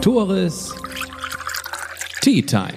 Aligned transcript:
Tores 0.00 0.74
Tea 2.20 2.40
Time. 2.42 2.72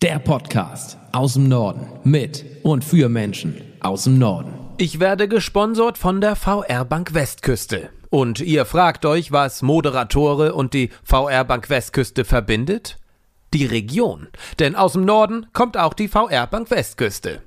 Der 0.00 0.20
Podcast 0.20 0.96
aus 1.12 1.34
dem 1.34 1.48
Norden 1.48 1.88
mit 2.04 2.44
und 2.62 2.84
für 2.84 3.08
Menschen 3.08 3.60
aus 3.80 4.04
dem 4.04 4.18
Norden. 4.18 4.52
Ich 4.76 5.00
werde 5.00 5.26
gesponsert 5.26 5.98
von 5.98 6.20
der 6.20 6.36
VR 6.36 6.84
Bank 6.84 7.14
Westküste. 7.14 7.90
Und 8.10 8.38
ihr 8.40 8.64
fragt 8.64 9.04
euch, 9.06 9.32
was 9.32 9.62
Moderatore 9.62 10.54
und 10.54 10.72
die 10.72 10.90
VR 11.02 11.44
Bank 11.44 11.68
Westküste 11.68 12.24
verbindet? 12.24 12.96
Die 13.52 13.66
Region. 13.66 14.28
Denn 14.60 14.76
aus 14.76 14.92
dem 14.92 15.04
Norden 15.04 15.46
kommt 15.52 15.76
auch 15.76 15.94
die 15.94 16.08
VR 16.08 16.46
Bank 16.46 16.70
Westküste. 16.70 17.42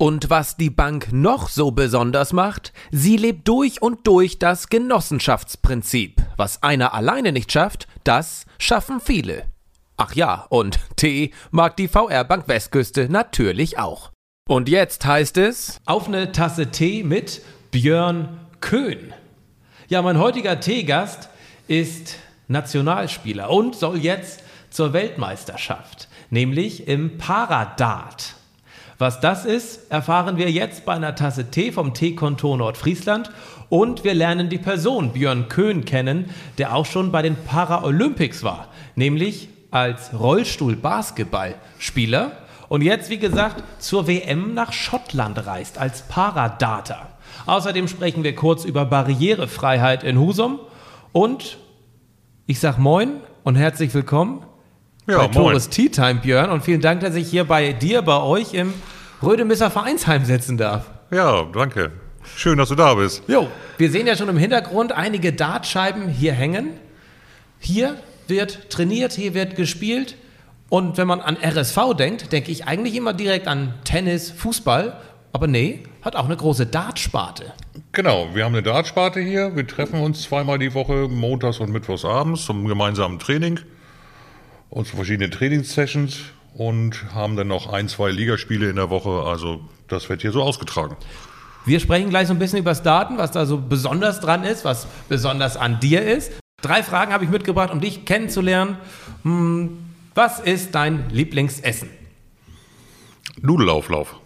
Und 0.00 0.30
was 0.30 0.56
die 0.56 0.70
Bank 0.70 1.12
noch 1.12 1.50
so 1.50 1.72
besonders 1.72 2.32
macht, 2.32 2.72
sie 2.90 3.18
lebt 3.18 3.46
durch 3.46 3.82
und 3.82 4.06
durch 4.06 4.38
das 4.38 4.70
Genossenschaftsprinzip. 4.70 6.22
Was 6.38 6.62
einer 6.62 6.94
alleine 6.94 7.32
nicht 7.32 7.52
schafft, 7.52 7.86
das 8.02 8.46
schaffen 8.58 9.02
viele. 9.02 9.44
Ach 9.98 10.14
ja, 10.14 10.46
und 10.48 10.80
Tee 10.96 11.32
mag 11.50 11.76
die 11.76 11.86
VR 11.86 12.24
Bank 12.24 12.48
Westküste 12.48 13.10
natürlich 13.10 13.78
auch. 13.78 14.10
Und 14.48 14.70
jetzt 14.70 15.04
heißt 15.04 15.36
es 15.36 15.76
Auf 15.84 16.08
eine 16.08 16.32
Tasse 16.32 16.70
Tee 16.70 17.04
mit 17.04 17.42
Björn 17.70 18.40
Köhn. 18.62 19.12
Ja, 19.88 20.00
mein 20.00 20.18
heutiger 20.18 20.60
Teegast 20.60 21.28
ist 21.68 22.16
Nationalspieler 22.48 23.50
und 23.50 23.76
soll 23.76 23.98
jetzt 23.98 24.42
zur 24.70 24.94
Weltmeisterschaft, 24.94 26.08
nämlich 26.30 26.88
im 26.88 27.18
Paradart. 27.18 28.39
Was 29.00 29.18
das 29.18 29.44
ist, 29.46 29.90
erfahren 29.90 30.36
wir 30.36 30.50
jetzt 30.50 30.84
bei 30.84 30.92
einer 30.92 31.14
Tasse 31.14 31.50
Tee 31.50 31.72
vom 31.72 31.94
Teekontor 31.94 32.58
Nordfriesland 32.58 33.30
und 33.70 34.04
wir 34.04 34.12
lernen 34.12 34.50
die 34.50 34.58
Person 34.58 35.14
Björn 35.14 35.48
Köhn 35.48 35.86
kennen, 35.86 36.28
der 36.58 36.76
auch 36.76 36.84
schon 36.84 37.10
bei 37.10 37.22
den 37.22 37.34
Paralympics 37.34 38.42
war, 38.42 38.68
nämlich 38.96 39.48
als 39.70 40.10
Rollstuhl-Basketballspieler 40.12 42.32
und 42.68 42.82
jetzt, 42.82 43.08
wie 43.08 43.16
gesagt, 43.16 43.64
zur 43.78 44.06
WM 44.06 44.52
nach 44.52 44.74
Schottland 44.74 45.46
reist 45.46 45.78
als 45.78 46.02
Paradarter. 46.02 47.08
Außerdem 47.46 47.88
sprechen 47.88 48.22
wir 48.22 48.34
kurz 48.34 48.66
über 48.66 48.84
Barrierefreiheit 48.84 50.04
in 50.04 50.20
Husum 50.20 50.60
und 51.12 51.56
ich 52.46 52.60
sag 52.60 52.76
Moin 52.76 53.12
und 53.44 53.56
herzlich 53.56 53.94
willkommen 53.94 54.42
Ja, 55.06 55.26
bei. 55.26 55.28
Tores 55.28 55.70
Tea 55.70 55.88
Time, 55.88 56.16
Björn. 56.16 56.50
Und 56.50 56.62
vielen 56.62 56.82
Dank, 56.82 57.00
dass 57.00 57.14
ich 57.14 57.30
hier 57.30 57.44
bei 57.44 57.72
dir, 57.72 58.02
bei 58.02 58.20
euch 58.20 58.52
im 58.52 58.74
Rödemisser 59.22 59.70
Vereinsheim 59.70 60.24
sitzen 60.24 60.56
darf. 60.56 60.90
Ja, 61.10 61.44
danke. 61.52 61.92
Schön, 62.36 62.58
dass 62.58 62.70
du 62.70 62.74
da 62.74 62.94
bist. 62.94 63.22
Jo, 63.28 63.48
wir 63.76 63.90
sehen 63.90 64.06
ja 64.06 64.16
schon 64.16 64.28
im 64.28 64.38
Hintergrund 64.38 64.92
einige 64.92 65.32
Dartscheiben 65.32 66.08
hier 66.08 66.32
hängen. 66.32 66.70
Hier 67.58 67.98
wird 68.28 68.70
trainiert, 68.70 69.12
hier 69.12 69.34
wird 69.34 69.56
gespielt. 69.56 70.16
Und 70.70 70.96
wenn 70.96 71.06
man 71.06 71.20
an 71.20 71.36
RSV 71.36 71.94
denkt, 71.98 72.32
denke 72.32 72.50
ich 72.50 72.66
eigentlich 72.66 72.94
immer 72.94 73.12
direkt 73.12 73.48
an 73.48 73.74
Tennis, 73.84 74.30
Fußball. 74.30 74.96
Aber 75.32 75.46
nee, 75.46 75.82
hat 76.02 76.16
auch 76.16 76.24
eine 76.24 76.36
große 76.36 76.66
Dartsparte. 76.66 77.52
Genau, 77.92 78.28
wir 78.34 78.44
haben 78.44 78.54
eine 78.54 78.62
Dartsparte 78.62 79.20
hier. 79.20 79.54
Wir 79.54 79.66
treffen 79.66 80.00
uns 80.00 80.22
zweimal 80.22 80.58
die 80.58 80.72
Woche, 80.74 81.08
montags 81.08 81.58
und 81.58 81.70
mittwochs 81.70 82.04
abends 82.04 82.46
zum 82.46 82.66
gemeinsamen 82.66 83.18
Training 83.18 83.60
und 84.70 84.86
zu 84.86 84.96
verschiedenen 84.96 85.30
Trainingssessions 85.30 86.20
und 86.54 87.12
haben 87.14 87.36
dann 87.36 87.48
noch 87.48 87.72
ein, 87.72 87.88
zwei 87.88 88.10
Ligaspiele 88.10 88.68
in 88.70 88.76
der 88.76 88.90
Woche. 88.90 89.24
Also 89.28 89.60
das 89.88 90.08
wird 90.08 90.22
hier 90.22 90.32
so 90.32 90.42
ausgetragen. 90.42 90.96
Wir 91.66 91.78
sprechen 91.80 92.10
gleich 92.10 92.26
so 92.28 92.32
ein 92.34 92.38
bisschen 92.38 92.58
über 92.58 92.70
das 92.70 92.82
Daten, 92.82 93.18
was 93.18 93.32
da 93.32 93.44
so 93.46 93.58
besonders 93.58 94.20
dran 94.20 94.44
ist, 94.44 94.64
was 94.64 94.86
besonders 95.08 95.56
an 95.56 95.78
dir 95.80 96.02
ist. 96.02 96.32
Drei 96.62 96.82
Fragen 96.82 97.12
habe 97.12 97.24
ich 97.24 97.30
mitgebracht, 97.30 97.70
um 97.70 97.80
dich 97.80 98.04
kennenzulernen. 98.04 98.76
Hm, 99.22 99.78
Was 100.14 100.40
ist 100.40 100.74
dein 100.74 101.08
Lieblingsessen? 101.10 101.88
Nudelauflauf. 103.40 104.16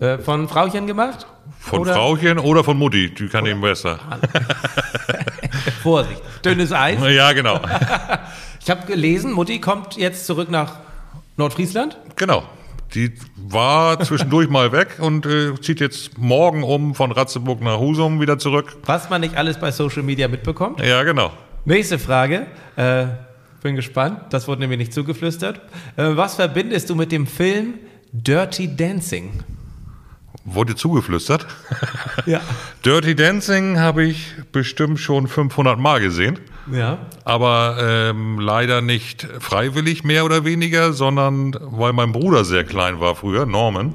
Äh, 0.00 0.18
von 0.18 0.48
Frauchen 0.48 0.86
gemacht? 0.86 1.26
Von 1.60 1.80
Oder- 1.80 1.94
Frauchen 1.94 2.38
oder 2.38 2.64
von 2.64 2.76
Mutti, 2.76 3.12
die 3.14 3.28
kann 3.28 3.46
eben 3.46 3.60
besser. 3.60 3.98
Vorsicht, 5.82 6.20
dünnes 6.44 6.72
Eis. 6.72 6.98
Ja, 7.10 7.32
genau. 7.32 7.60
Ich 8.66 8.70
habe 8.70 8.86
gelesen, 8.86 9.30
Mutti 9.32 9.60
kommt 9.60 9.98
jetzt 9.98 10.24
zurück 10.24 10.50
nach 10.50 10.76
Nordfriesland. 11.36 11.98
Genau. 12.16 12.44
Die 12.94 13.12
war 13.36 13.98
zwischendurch 14.00 14.48
mal 14.48 14.70
weg 14.70 14.98
und 15.00 15.26
äh, 15.26 15.54
zieht 15.60 15.80
jetzt 15.80 16.16
morgen 16.16 16.62
um 16.62 16.94
von 16.94 17.10
Ratzeburg 17.10 17.60
nach 17.60 17.78
Husum 17.78 18.20
wieder 18.20 18.38
zurück. 18.38 18.76
Was 18.84 19.10
man 19.10 19.20
nicht 19.20 19.36
alles 19.36 19.58
bei 19.58 19.72
Social 19.72 20.02
Media 20.02 20.28
mitbekommt. 20.28 20.80
Ja, 20.80 21.02
genau. 21.02 21.32
Nächste 21.64 21.98
Frage. 21.98 22.46
Äh, 22.76 23.06
bin 23.64 23.74
gespannt. 23.76 24.20
Das 24.30 24.46
wurde 24.46 24.60
nämlich 24.60 24.78
nicht 24.78 24.92
zugeflüstert. 24.92 25.60
Äh, 25.96 26.16
was 26.16 26.36
verbindest 26.36 26.90
du 26.90 26.94
mit 26.94 27.10
dem 27.10 27.26
Film 27.26 27.74
Dirty 28.12 28.76
Dancing? 28.76 29.42
Wurde 30.44 30.76
zugeflüstert. 30.76 31.46
Ja. 32.26 32.42
Dirty 32.84 33.16
Dancing 33.16 33.80
habe 33.80 34.04
ich 34.04 34.34
bestimmt 34.52 35.00
schon 35.00 35.26
500 35.26 35.78
Mal 35.78 36.00
gesehen, 36.00 36.38
Ja. 36.72 36.98
aber 37.24 37.76
ähm, 37.80 38.38
leider 38.38 38.80
nicht 38.80 39.26
freiwillig 39.38 40.04
mehr 40.04 40.24
oder 40.24 40.44
weniger, 40.44 40.92
sondern 40.92 41.56
weil 41.60 41.92
mein 41.92 42.12
Bruder 42.12 42.44
sehr 42.44 42.64
klein 42.64 43.00
war 43.00 43.14
früher, 43.14 43.46
Norman. 43.46 43.94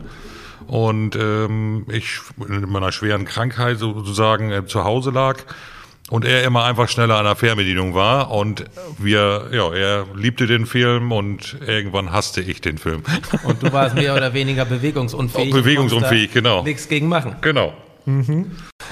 Und 0.68 1.16
ähm, 1.16 1.85
ich 1.91 2.19
in 2.47 2.69
meiner 2.69 2.91
schweren 2.91 3.25
Krankheit 3.25 3.80
sozusagen 3.80 4.52
äh, 4.52 4.66
zu 4.68 4.84
Hause 4.84 5.09
lag 5.09 5.38
und 6.12 6.25
er 6.25 6.44
immer 6.44 6.63
einfach 6.63 6.88
schneller 6.90 7.18
an 7.18 7.25
der 7.25 7.35
Fernbedienung 7.35 7.96
war 7.96 8.30
und 8.31 8.66
wir, 8.97 9.47
ja, 9.51 9.74
er 9.74 10.06
liebte 10.16 10.46
den 10.46 10.66
Film 10.68 11.12
und 11.12 11.57
irgendwann 11.66 12.12
hasste 12.12 12.41
ich 12.41 12.62
den 12.62 12.78
Film. 12.78 13.03
Und 13.44 13.63
du 13.63 13.72
warst 13.72 13.96
mehr 13.96 14.16
oder 14.16 14.34
weniger 14.34 14.66
bewegungsunfähig. 14.66 15.53
Auch 15.53 15.57
bewegungsunfähig, 15.57 16.31
genau. 16.31 16.63
Nichts 16.63 16.88
gegen 16.88 17.07
machen. 17.07 17.36
genau. 17.41 17.74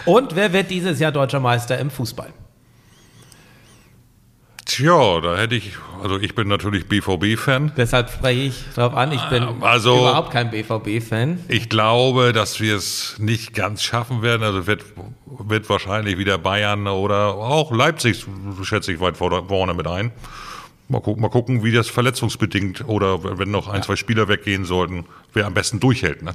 Und 0.06 0.36
wer 0.36 0.54
wird 0.54 0.70
dieses 0.70 1.00
Jahr 1.00 1.12
deutscher 1.12 1.40
Meister 1.40 1.78
im 1.80 1.90
Fußball? 1.90 2.32
Tja, 4.78 5.22
da 5.22 5.36
hätte 5.36 5.56
ich, 5.56 5.72
also 6.04 6.20
ich 6.20 6.36
bin 6.36 6.48
natürlich 6.48 6.88
BVB-Fan. 6.88 7.72
Deshalb 7.76 8.12
spreche 8.12 8.42
ich 8.42 8.64
darauf 8.76 8.94
an. 8.94 9.12
Ich 9.12 9.24
bin 9.24 9.44
Also- 9.62 9.98
überhaupt 9.98 10.30
kein 10.30 10.52
BVB-Fan. 10.52 11.40
Ich 11.48 11.68
glaube, 11.68 12.32
dass 12.32 12.60
wir 12.60 12.76
es 12.76 13.16
nicht 13.18 13.56
ganz 13.56 13.82
schaffen 13.82 14.22
werden. 14.22 14.44
Also 14.44 14.68
wird, 14.68 14.84
wird 15.26 15.68
wahrscheinlich 15.68 16.20
wieder 16.20 16.38
Bayern 16.38 16.86
oder 16.86 17.34
auch 17.34 17.72
Leipzig, 17.72 18.28
schätze 18.62 18.94
ich, 18.94 19.00
weit 19.00 19.18
vor- 19.18 19.48
vorne 19.48 19.74
mit 19.74 19.88
ein. 19.88 20.12
Mal 20.90 21.02
gucken, 21.02 21.24
mal 21.24 21.30
gucken, 21.30 21.64
wie 21.64 21.72
das 21.72 21.88
verletzungsbedingt 21.90 22.88
oder 22.88 23.40
wenn 23.40 23.50
noch 23.50 23.68
ein, 23.70 23.82
zwei 23.82 23.96
Spieler 23.96 24.28
weggehen 24.28 24.64
sollten, 24.64 25.06
wer 25.34 25.48
am 25.48 25.56
besten 25.56 25.80
durchhält. 25.80 26.22
Ne? 26.22 26.34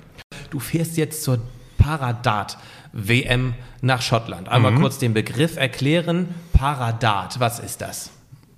Du 0.50 0.58
fährst 0.58 0.96
jetzt 0.96 1.22
zur 1.22 1.38
Paradart-WM 1.78 3.54
nach 3.82 4.02
Schottland. 4.02 4.48
Einmal 4.48 4.74
kurz 4.74 4.98
den 4.98 5.14
Begriff 5.14 5.56
erklären. 5.56 6.34
Paradart, 6.52 7.38
was 7.38 7.60
ist 7.60 7.80
das? 7.80 8.10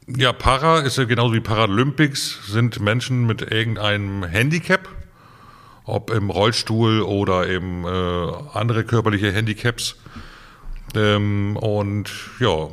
Ja, 0.07 0.35
Para 0.35 0.81
ist 0.81 0.99
ja 0.99 1.05
genauso 1.05 1.33
wie 1.33 1.41
Paralympics, 1.41 2.47
sind 2.47 2.79
Menschen 2.79 3.25
mit 3.25 3.41
irgendeinem 3.41 4.23
Handicap, 4.23 4.87
ob 5.85 6.11
im 6.11 6.29
Rollstuhl 6.29 7.01
oder 7.01 7.49
eben 7.49 7.85
äh, 7.87 8.33
andere 8.53 8.85
körperliche 8.85 9.33
Handicaps. 9.33 9.97
Ähm, 10.95 11.57
und 11.57 12.11
ja, 12.39 12.69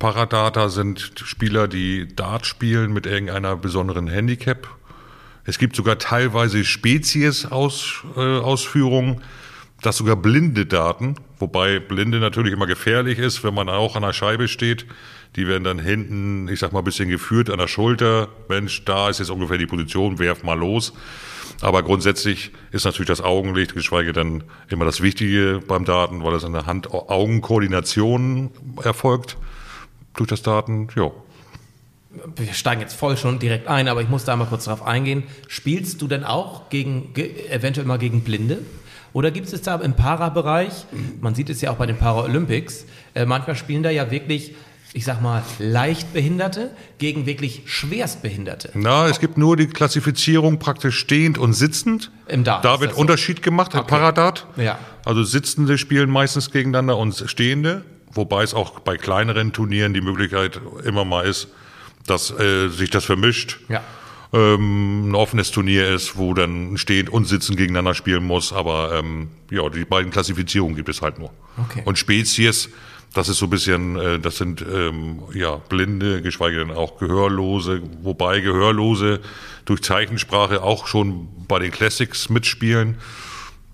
Paradata 0.00 0.68
sind 0.68 1.12
Spieler, 1.14 1.68
die 1.68 2.12
Dart 2.12 2.44
spielen 2.44 2.92
mit 2.92 3.06
irgendeiner 3.06 3.54
besonderen 3.54 4.08
Handicap. 4.08 4.66
Es 5.44 5.58
gibt 5.58 5.76
sogar 5.76 6.00
teilweise 6.00 6.64
Spezies-Ausführungen, 6.64 8.40
äh, 8.40 8.42
Ausführungen, 8.42 9.22
dass 9.80 9.98
sogar 9.98 10.16
blinde 10.16 10.66
Daten, 10.66 11.14
wobei 11.44 11.78
blinde 11.78 12.20
natürlich 12.20 12.54
immer 12.54 12.66
gefährlich 12.66 13.18
ist, 13.18 13.44
wenn 13.44 13.52
man 13.52 13.68
auch 13.68 13.96
an 13.96 14.02
der 14.02 14.14
Scheibe 14.14 14.48
steht. 14.48 14.86
Die 15.36 15.46
werden 15.46 15.62
dann 15.62 15.78
hinten, 15.78 16.48
ich 16.48 16.58
sag 16.58 16.72
mal, 16.72 16.78
ein 16.78 16.84
bisschen 16.84 17.10
geführt 17.10 17.50
an 17.50 17.58
der 17.58 17.68
Schulter. 17.68 18.28
Mensch, 18.48 18.86
da 18.86 19.10
ist 19.10 19.18
jetzt 19.18 19.30
ungefähr 19.30 19.58
die 19.58 19.66
Position, 19.66 20.18
werf 20.18 20.42
mal 20.42 20.58
los. 20.58 20.94
Aber 21.60 21.82
grundsätzlich 21.82 22.52
ist 22.72 22.84
natürlich 22.86 23.08
das 23.08 23.20
Augenlicht, 23.20 23.74
geschweige 23.74 24.14
denn 24.14 24.44
immer 24.70 24.86
das 24.86 25.02
Wichtige 25.02 25.60
beim 25.68 25.84
Daten, 25.84 26.24
weil 26.24 26.32
es 26.32 26.44
an 26.44 26.54
der 26.54 26.64
Hand-Augen-Koordination 26.64 28.50
erfolgt 28.82 29.36
durch 30.16 30.30
das 30.30 30.40
Daten. 30.40 30.88
Ja. 30.96 31.10
Wir 32.36 32.54
steigen 32.54 32.80
jetzt 32.80 32.94
voll 32.94 33.18
schon 33.18 33.38
direkt 33.38 33.68
ein, 33.68 33.88
aber 33.88 34.00
ich 34.00 34.08
muss 34.08 34.24
da 34.24 34.34
mal 34.34 34.46
kurz 34.46 34.64
drauf 34.64 34.82
eingehen. 34.82 35.24
Spielst 35.48 36.00
du 36.00 36.08
denn 36.08 36.24
auch 36.24 36.70
gegen, 36.70 37.12
ge, 37.12 37.48
eventuell 37.50 37.86
mal 37.86 37.98
gegen 37.98 38.22
Blinde? 38.22 38.60
Oder 39.14 39.30
gibt 39.30 39.50
es 39.50 39.62
da 39.62 39.76
im 39.76 39.94
Para-Bereich, 39.94 40.86
man 41.20 41.34
sieht 41.34 41.48
es 41.48 41.60
ja 41.62 41.70
auch 41.70 41.76
bei 41.76 41.86
den 41.86 41.96
Paralympics, 41.96 42.84
äh, 43.14 43.24
manchmal 43.24 43.54
spielen 43.56 43.82
da 43.84 43.88
ja 43.90 44.10
wirklich, 44.10 44.54
ich 44.92 45.04
sag 45.04 45.22
mal, 45.22 45.42
Leichtbehinderte 45.60 46.70
gegen 46.98 47.24
wirklich 47.24 47.62
Schwerstbehinderte. 47.66 48.70
Na, 48.74 49.06
es 49.08 49.20
gibt 49.20 49.38
nur 49.38 49.56
die 49.56 49.68
Klassifizierung 49.68 50.58
praktisch 50.58 50.98
stehend 50.98 51.38
und 51.38 51.52
sitzend. 51.52 52.10
Im 52.26 52.42
Dart 52.42 52.64
Da 52.64 52.80
wird 52.80 52.94
so. 52.94 53.00
Unterschied 53.00 53.40
gemacht 53.40 53.74
im 53.74 53.80
Okay. 53.80 53.88
Paradart. 53.88 54.46
Ja. 54.56 54.78
Also 55.04 55.22
Sitzende 55.22 55.78
spielen 55.78 56.10
meistens 56.10 56.50
gegeneinander 56.50 56.96
und 56.98 57.14
Stehende. 57.26 57.84
Wobei 58.12 58.42
es 58.42 58.52
auch 58.52 58.80
bei 58.80 58.96
kleineren 58.96 59.52
Turnieren 59.52 59.94
die 59.94 60.00
Möglichkeit 60.00 60.60
immer 60.84 61.04
mal 61.04 61.24
ist, 61.24 61.48
dass 62.06 62.30
äh, 62.38 62.68
sich 62.68 62.90
das 62.90 63.04
vermischt. 63.04 63.58
Ja. 63.68 63.80
Ähm, 64.34 65.10
ein 65.10 65.14
offenes 65.14 65.50
Turnier 65.50 65.88
ist, 65.88 66.16
wo 66.16 66.34
dann 66.34 66.76
Stehen 66.76 67.08
und 67.08 67.26
Sitzen 67.26 67.56
gegeneinander 67.56 67.94
spielen 67.94 68.24
muss. 68.24 68.52
Aber 68.52 68.92
ähm, 68.98 69.28
ja, 69.50 69.68
die 69.68 69.84
beiden 69.84 70.10
Klassifizierungen 70.10 70.74
gibt 70.76 70.88
es 70.88 71.02
halt 71.02 71.18
nur. 71.18 71.30
Okay. 71.56 71.82
Und 71.84 71.98
Spezies, 71.98 72.68
das 73.14 73.28
ist 73.28 73.38
so 73.38 73.46
ein 73.46 73.50
bisschen, 73.50 73.96
äh, 73.96 74.18
das 74.18 74.36
sind 74.38 74.60
ähm, 74.62 75.20
ja 75.34 75.56
Blinde, 75.56 76.20
geschweige 76.20 76.58
denn 76.58 76.72
auch 76.72 76.98
Gehörlose, 76.98 77.80
wobei 78.02 78.40
Gehörlose 78.40 79.20
durch 79.66 79.82
Zeichensprache 79.82 80.62
auch 80.62 80.86
schon 80.88 81.28
bei 81.46 81.60
den 81.60 81.70
Classics 81.70 82.28
mitspielen. 82.28 82.98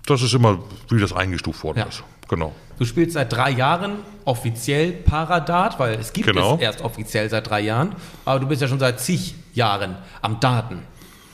Das 0.05 0.21
ist 0.21 0.33
immer, 0.33 0.59
wie 0.89 0.99
das 0.99 1.13
eingestuft 1.13 1.63
worden 1.63 1.79
Ja. 1.79 1.85
ist. 1.85 2.03
Genau. 2.31 2.53
Du 2.79 2.85
spielst 2.85 3.13
seit 3.13 3.31
drei 3.31 3.51
Jahren 3.51 3.97
offiziell 4.25 4.91
Paradart, 4.93 5.77
weil 5.79 5.95
es 5.99 6.13
gibt 6.13 6.27
Genau. 6.27 6.55
es 6.55 6.61
erst 6.61 6.81
offiziell 6.81 7.29
seit 7.29 7.47
drei 7.49 7.59
Jahren. 7.61 7.93
Aber 8.25 8.39
du 8.39 8.47
bist 8.47 8.61
ja 8.61 8.67
schon 8.67 8.79
seit 8.79 8.99
zig 8.99 9.35
Jahren 9.53 9.97
am 10.21 10.39
Daten. 10.39 10.79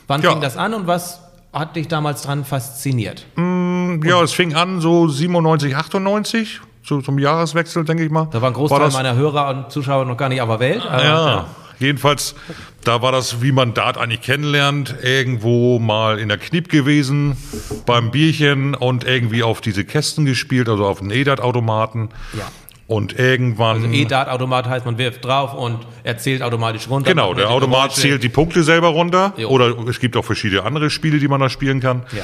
Wann 0.07 0.21
Ja. 0.21 0.31
fing 0.31 0.41
das 0.41 0.57
an 0.57 0.73
und 0.73 0.87
was 0.87 1.21
hat 1.53 1.75
dich 1.75 1.87
damals 1.87 2.23
dran 2.23 2.43
fasziniert? 2.43 3.25
Ja, 3.37 4.21
es 4.23 4.33
fing 4.33 4.55
an 4.55 4.81
so 4.81 5.07
97, 5.07 5.75
98, 5.77 6.61
so 6.83 6.99
zum 7.01 7.19
Jahreswechsel, 7.19 7.85
denke 7.85 8.03
ich 8.03 8.11
mal. 8.11 8.27
Da 8.31 8.41
war 8.41 8.49
ein 8.49 8.53
Großteil 8.53 8.79
das- 8.79 8.93
meiner 8.93 9.15
Hörer 9.15 9.49
und 9.49 9.71
Zuschauer 9.71 10.05
noch 10.05 10.17
gar 10.17 10.29
nicht 10.29 10.41
auf 10.41 10.49
der 10.49 10.59
Welt. 10.59 10.83
aber- 10.85 11.03
Ja, 11.03 11.45
jedenfalls, 11.79 12.35
da 12.83 13.01
war 13.01 13.11
das, 13.11 13.41
wie 13.41 13.51
man 13.51 13.73
Dart 13.73 13.97
eigentlich 13.97 14.21
kennenlernt, 14.21 14.95
irgendwo 15.01 15.79
mal 15.79 16.19
in 16.19 16.29
der 16.29 16.37
Kniep 16.37 16.69
gewesen, 16.69 17.37
beim 17.85 18.11
Bierchen 18.11 18.75
und 18.75 19.03
irgendwie 19.03 19.43
auf 19.43 19.61
diese 19.61 19.85
Kästen 19.85 20.25
gespielt, 20.25 20.69
also 20.69 20.85
auf 20.85 20.99
den 20.99 21.11
E-Dart-Automaten. 21.11 22.09
Ja. 22.37 22.49
Und 22.87 23.19
irgendwann. 23.19 23.83
Also 23.83 23.87
E-Dart-Automat 23.89 24.69
heißt, 24.69 24.85
man 24.85 24.97
wirft 24.97 25.25
drauf 25.25 25.53
und 25.53 25.79
er 26.03 26.17
zählt 26.17 26.41
automatisch 26.41 26.87
runter. 26.89 27.09
Genau, 27.09 27.33
der 27.33 27.49
Automat 27.49 27.89
Geräusche. 27.89 28.01
zählt 28.01 28.23
die 28.23 28.29
Punkte 28.29 28.63
selber 28.63 28.87
runter. 28.87 29.33
Jo. 29.35 29.49
Oder 29.49 29.77
es 29.89 29.99
gibt 29.99 30.15
auch 30.15 30.23
verschiedene 30.23 30.63
andere 30.63 30.89
Spiele, 30.89 31.19
die 31.19 31.27
man 31.27 31.41
da 31.41 31.49
spielen 31.49 31.81
kann. 31.81 32.03
Ja. 32.13 32.23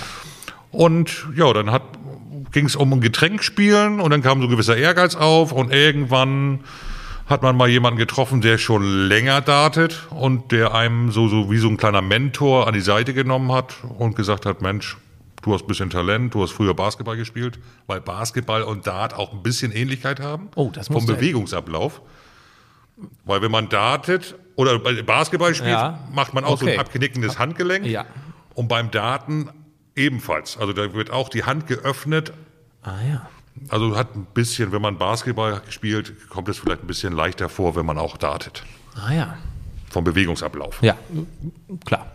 Und 0.71 1.27
ja, 1.35 1.51
dann 1.51 1.69
hat 1.69 1.81
ging 2.53 2.65
es 2.65 2.75
um 2.75 2.93
ein 2.93 3.01
Getränk 3.01 3.43
spielen 3.43 3.99
und 3.99 4.11
dann 4.11 4.21
kam 4.21 4.39
so 4.39 4.47
ein 4.47 4.49
gewisser 4.49 4.77
Ehrgeiz 4.77 5.15
auf 5.15 5.51
und 5.51 5.73
irgendwann 5.73 6.61
hat 7.33 7.41
man 7.41 7.57
mal 7.57 7.67
jemanden 7.67 7.97
getroffen, 7.97 8.41
der 8.41 8.57
schon 8.57 8.83
länger 9.07 9.41
dartet 9.41 10.07
und 10.11 10.51
der 10.51 10.73
einem 10.73 11.11
so, 11.11 11.27
so 11.27 11.49
wie 11.51 11.57
so 11.57 11.67
ein 11.67 11.77
kleiner 11.77 12.01
Mentor 12.01 12.67
an 12.67 12.73
die 12.73 12.79
Seite 12.81 13.13
genommen 13.13 13.51
hat 13.51 13.75
und 13.97 14.15
gesagt 14.15 14.45
hat, 14.45 14.61
Mensch, 14.61 14.97
du 15.41 15.53
hast 15.53 15.63
ein 15.63 15.67
bisschen 15.67 15.89
Talent, 15.89 16.33
du 16.35 16.43
hast 16.43 16.51
früher 16.51 16.73
Basketball 16.75 17.17
gespielt, 17.17 17.59
weil 17.87 17.99
Basketball 18.01 18.61
und 18.61 18.85
Dart 18.87 19.15
auch 19.15 19.33
ein 19.33 19.41
bisschen 19.43 19.71
Ähnlichkeit 19.71 20.19
haben. 20.19 20.49
Oh, 20.55 20.69
das 20.71 20.87
Vom 20.87 21.05
Bewegungsablauf. 21.05 22.01
Weil 23.25 23.41
wenn 23.41 23.51
man 23.51 23.67
dartet 23.67 24.35
oder 24.55 24.77
Basketball 24.79 25.55
spielt, 25.55 25.71
Ja. 25.71 25.99
macht 26.13 26.33
man 26.35 26.43
auch 26.45 26.59
so 26.59 26.65
Okay. 26.65 26.75
ein 26.75 26.79
abknickendes 26.79 27.39
Handgelenk. 27.39 27.85
Ja. 27.87 28.05
Und 28.53 28.67
beim 28.67 28.91
Daten 28.91 29.49
ebenfalls. 29.95 30.57
Also 30.57 30.71
da 30.73 30.93
wird 30.93 31.09
auch 31.09 31.29
die 31.29 31.43
Hand 31.43 31.65
geöffnet. 31.67 32.31
Ah 32.83 32.91
ja. 33.09 33.27
Also 33.69 33.95
hat 33.95 34.15
ein 34.15 34.25
bisschen, 34.33 34.71
wenn 34.71 34.81
man 34.81 34.97
Basketball 34.97 35.61
spielt, 35.69 36.29
kommt 36.29 36.49
es 36.49 36.57
vielleicht 36.57 36.83
ein 36.83 36.87
bisschen 36.87 37.13
leichter 37.13 37.49
vor, 37.49 37.75
wenn 37.75 37.85
man 37.85 37.97
auch 37.97 38.17
dartet. 38.17 38.63
Ah 38.95 39.13
ja. 39.13 39.37
Vom 39.89 40.03
Bewegungsablauf. 40.03 40.81
Ja, 40.81 40.97
klar. 41.85 42.11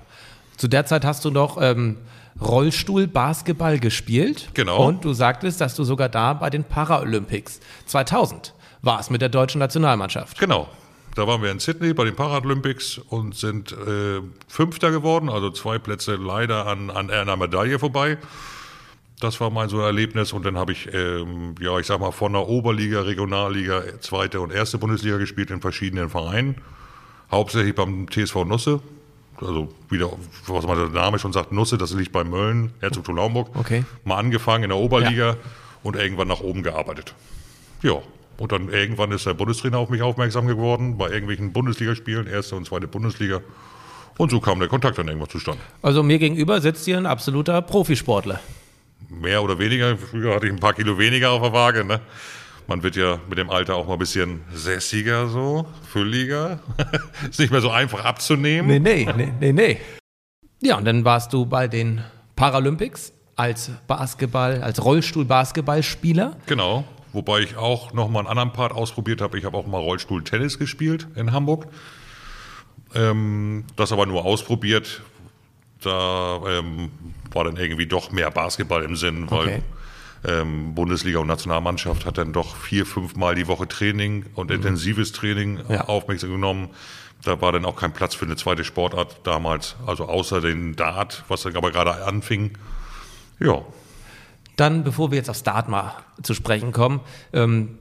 Zu 0.56 0.68
der 0.68 0.86
Zeit 0.86 1.04
hast 1.04 1.24
du 1.24 1.30
doch 1.30 1.58
ähm, 1.60 1.98
Rollstuhl-Basketball 2.40 3.78
gespielt. 3.78 4.48
Genau. 4.54 4.86
Und 4.86 5.04
du 5.04 5.12
sagtest, 5.12 5.60
dass 5.60 5.74
du 5.74 5.84
sogar 5.84 6.08
da 6.08 6.34
bei 6.34 6.50
den 6.50 6.64
Paralympics 6.64 7.60
2000 7.86 8.54
warst 8.82 9.10
mit 9.10 9.20
der 9.20 9.28
deutschen 9.28 9.58
Nationalmannschaft. 9.58 10.38
Genau. 10.38 10.68
Da 11.14 11.26
waren 11.26 11.42
wir 11.42 11.50
in 11.50 11.58
Sydney 11.58 11.94
bei 11.94 12.04
den 12.04 12.14
Paralympics 12.14 12.98
und 12.98 13.34
sind 13.34 13.72
äh, 13.72 14.20
Fünfter 14.46 14.92
geworden, 14.92 15.28
also 15.28 15.50
zwei 15.50 15.78
Plätze 15.78 16.14
leider 16.14 16.66
an, 16.66 16.90
an 16.90 17.10
einer 17.10 17.36
Medaille 17.36 17.78
vorbei. 17.78 18.18
Das 19.20 19.40
war 19.40 19.50
mein 19.50 19.68
so 19.68 19.78
ein 19.78 19.84
Erlebnis 19.84 20.32
und 20.32 20.46
dann 20.46 20.56
habe 20.56 20.72
ich, 20.72 20.92
ähm, 20.94 21.56
ja, 21.60 21.76
ich 21.78 21.86
sag 21.86 21.98
mal, 21.98 22.12
von 22.12 22.32
der 22.32 22.46
Oberliga, 22.46 23.00
Regionalliga, 23.00 23.82
zweite 24.00 24.40
und 24.40 24.52
erste 24.52 24.78
Bundesliga 24.78 25.16
gespielt 25.16 25.50
in 25.50 25.60
verschiedenen 25.60 26.08
Vereinen. 26.08 26.56
Hauptsächlich 27.30 27.74
beim 27.74 28.08
TSV 28.08 28.44
Nusse. 28.44 28.80
Also 29.40 29.68
wieder, 29.88 30.10
was 30.46 30.66
man 30.66 30.78
der 30.78 30.88
Name 30.88 31.18
schon 31.18 31.32
sagt, 31.32 31.52
Nusse, 31.52 31.78
das 31.78 31.92
liegt 31.92 32.12
bei 32.12 32.24
Mölln, 32.24 32.72
Herzogtum 32.80 33.16
Naumburg. 33.16 33.50
Okay. 33.54 33.84
Mal 34.04 34.16
angefangen 34.18 34.64
in 34.64 34.70
der 34.70 34.78
Oberliga 34.78 35.36
und 35.82 35.96
irgendwann 35.96 36.28
nach 36.28 36.40
oben 36.40 36.62
gearbeitet. 36.62 37.14
Ja, 37.82 37.98
und 38.38 38.52
dann 38.52 38.68
irgendwann 38.68 39.10
ist 39.12 39.26
der 39.26 39.34
Bundestrainer 39.34 39.78
auf 39.78 39.90
mich 39.90 40.02
aufmerksam 40.02 40.46
geworden, 40.46 40.96
bei 40.96 41.10
irgendwelchen 41.10 41.52
Bundesligaspielen, 41.52 42.26
erste 42.26 42.56
und 42.56 42.66
zweite 42.66 42.86
Bundesliga. 42.86 43.40
Und 44.16 44.30
so 44.30 44.40
kam 44.40 44.58
der 44.58 44.68
Kontakt 44.68 44.98
dann 44.98 45.06
irgendwann 45.06 45.28
zustande. 45.28 45.60
Also 45.82 46.02
mir 46.02 46.18
gegenüber 46.18 46.60
sitzt 46.60 46.84
hier 46.84 46.98
ein 46.98 47.06
absoluter 47.06 47.62
Profisportler. 47.62 48.40
Mehr 49.08 49.42
oder 49.42 49.58
weniger, 49.58 49.96
früher 49.96 50.34
hatte 50.34 50.46
ich 50.46 50.52
ein 50.52 50.60
paar 50.60 50.74
Kilo 50.74 50.98
weniger 50.98 51.30
auf 51.30 51.42
der 51.42 51.52
Waage. 51.52 51.84
Ne? 51.84 52.00
Man 52.66 52.82
wird 52.82 52.96
ja 52.96 53.18
mit 53.28 53.38
dem 53.38 53.48
Alter 53.48 53.76
auch 53.76 53.86
mal 53.86 53.94
ein 53.94 53.98
bisschen 53.98 54.42
sässiger, 54.52 55.28
so, 55.28 55.66
fülliger. 55.90 56.60
ist 57.30 57.40
nicht 57.40 57.50
mehr 57.50 57.62
so 57.62 57.70
einfach 57.70 58.04
abzunehmen. 58.04 58.68
Nee, 58.68 58.78
nee, 58.78 59.08
nee, 59.16 59.32
nee, 59.40 59.52
nee. 59.52 59.80
Ja, 60.60 60.76
und 60.76 60.84
dann 60.84 61.04
warst 61.04 61.32
du 61.32 61.46
bei 61.46 61.68
den 61.68 62.02
Paralympics 62.36 63.12
als 63.36 63.70
Basketball, 63.86 64.62
als 64.62 64.84
Rollstuhl-Basketballspieler. 64.84 66.36
Genau. 66.46 66.84
Wobei 67.12 67.40
ich 67.40 67.56
auch 67.56 67.92
noch 67.94 68.08
mal 68.08 68.20
einen 68.20 68.28
anderen 68.28 68.52
Part 68.52 68.72
ausprobiert 68.72 69.20
habe. 69.20 69.38
Ich 69.38 69.44
habe 69.44 69.56
auch 69.56 69.66
mal 69.66 69.78
Rollstuhl-Tennis 69.78 70.58
gespielt 70.58 71.06
in 71.14 71.32
Hamburg. 71.32 71.68
Ähm, 72.94 73.64
das 73.76 73.92
aber 73.92 74.06
nur 74.06 74.24
ausprobiert. 74.24 75.02
Da 75.80 76.40
ähm, 76.46 76.90
war 77.32 77.44
dann 77.44 77.56
irgendwie 77.56 77.86
doch 77.86 78.10
mehr 78.10 78.30
Basketball 78.30 78.82
im 78.82 78.96
Sinn, 78.96 79.30
weil 79.30 79.46
Okay. 79.48 79.62
ähm, 80.26 80.74
Bundesliga 80.74 81.18
und 81.20 81.26
Nationalmannschaft 81.28 82.04
hat 82.06 82.18
dann 82.18 82.32
doch 82.32 82.56
vier, 82.56 82.84
fünf 82.86 83.14
Mal 83.16 83.34
die 83.34 83.46
Woche 83.48 83.68
Training 83.68 84.26
und 84.34 84.50
intensives 84.50 85.12
Training 85.12 85.60
Ja. 85.68 85.82
aufmerksam 85.88 86.30
genommen. 86.30 86.70
Da 87.24 87.40
war 87.40 87.50
dann 87.52 87.64
auch 87.64 87.74
kein 87.76 87.92
Platz 87.92 88.14
für 88.14 88.24
eine 88.26 88.36
zweite 88.36 88.64
Sportart 88.64 89.20
damals, 89.24 89.74
also 89.86 90.06
außer 90.08 90.40
den 90.40 90.76
Dart, 90.76 91.24
was 91.28 91.42
dann 91.42 91.56
aber 91.56 91.70
gerade 91.72 92.04
anfing. 92.04 92.56
Ja, 93.40 93.62
Dann, 94.56 94.82
bevor 94.82 95.10
wir 95.12 95.18
jetzt 95.18 95.30
aufs 95.30 95.40
Start 95.40 95.68
mal 95.68 95.92
zu 96.22 96.34
sprechen 96.34 96.72
kommen, 96.72 97.00
ähm, 97.32 97.78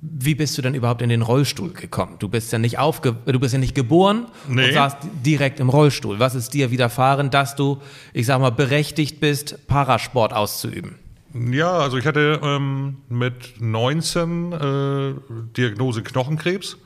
wie 0.00 0.34
bist 0.36 0.56
du 0.56 0.62
denn 0.62 0.74
überhaupt 0.74 1.02
in 1.02 1.08
den 1.08 1.22
Rollstuhl 1.22 1.72
gekommen? 1.72 2.16
Du 2.20 2.28
bist 2.28 2.52
ja 2.52 2.58
nicht 2.58 2.78
aufge 2.78 3.16
du 3.26 3.40
bist 3.40 3.52
ja 3.52 3.58
nicht 3.58 3.74
geboren 3.74 4.26
Nee. 4.48 4.68
und 4.68 4.72
saßt 4.74 4.98
direkt 5.24 5.58
im 5.58 5.68
Rollstuhl. 5.68 6.20
Was 6.20 6.34
ist 6.36 6.54
dir 6.54 6.70
widerfahren, 6.70 7.30
dass 7.30 7.56
du, 7.56 7.80
ich 8.12 8.26
sag 8.26 8.40
mal, 8.40 8.50
berechtigt 8.50 9.18
bist, 9.20 9.66
Parasport 9.66 10.32
auszuüben? 10.32 10.96
Ja, 11.34 11.72
also 11.72 11.98
ich 11.98 12.06
hatte 12.06 12.40
ähm, 12.42 12.98
mit 13.08 13.60
19 13.60 14.52
äh, 14.52 15.14
Diagnose 15.56 16.02
Knochenkrebs 16.02 16.78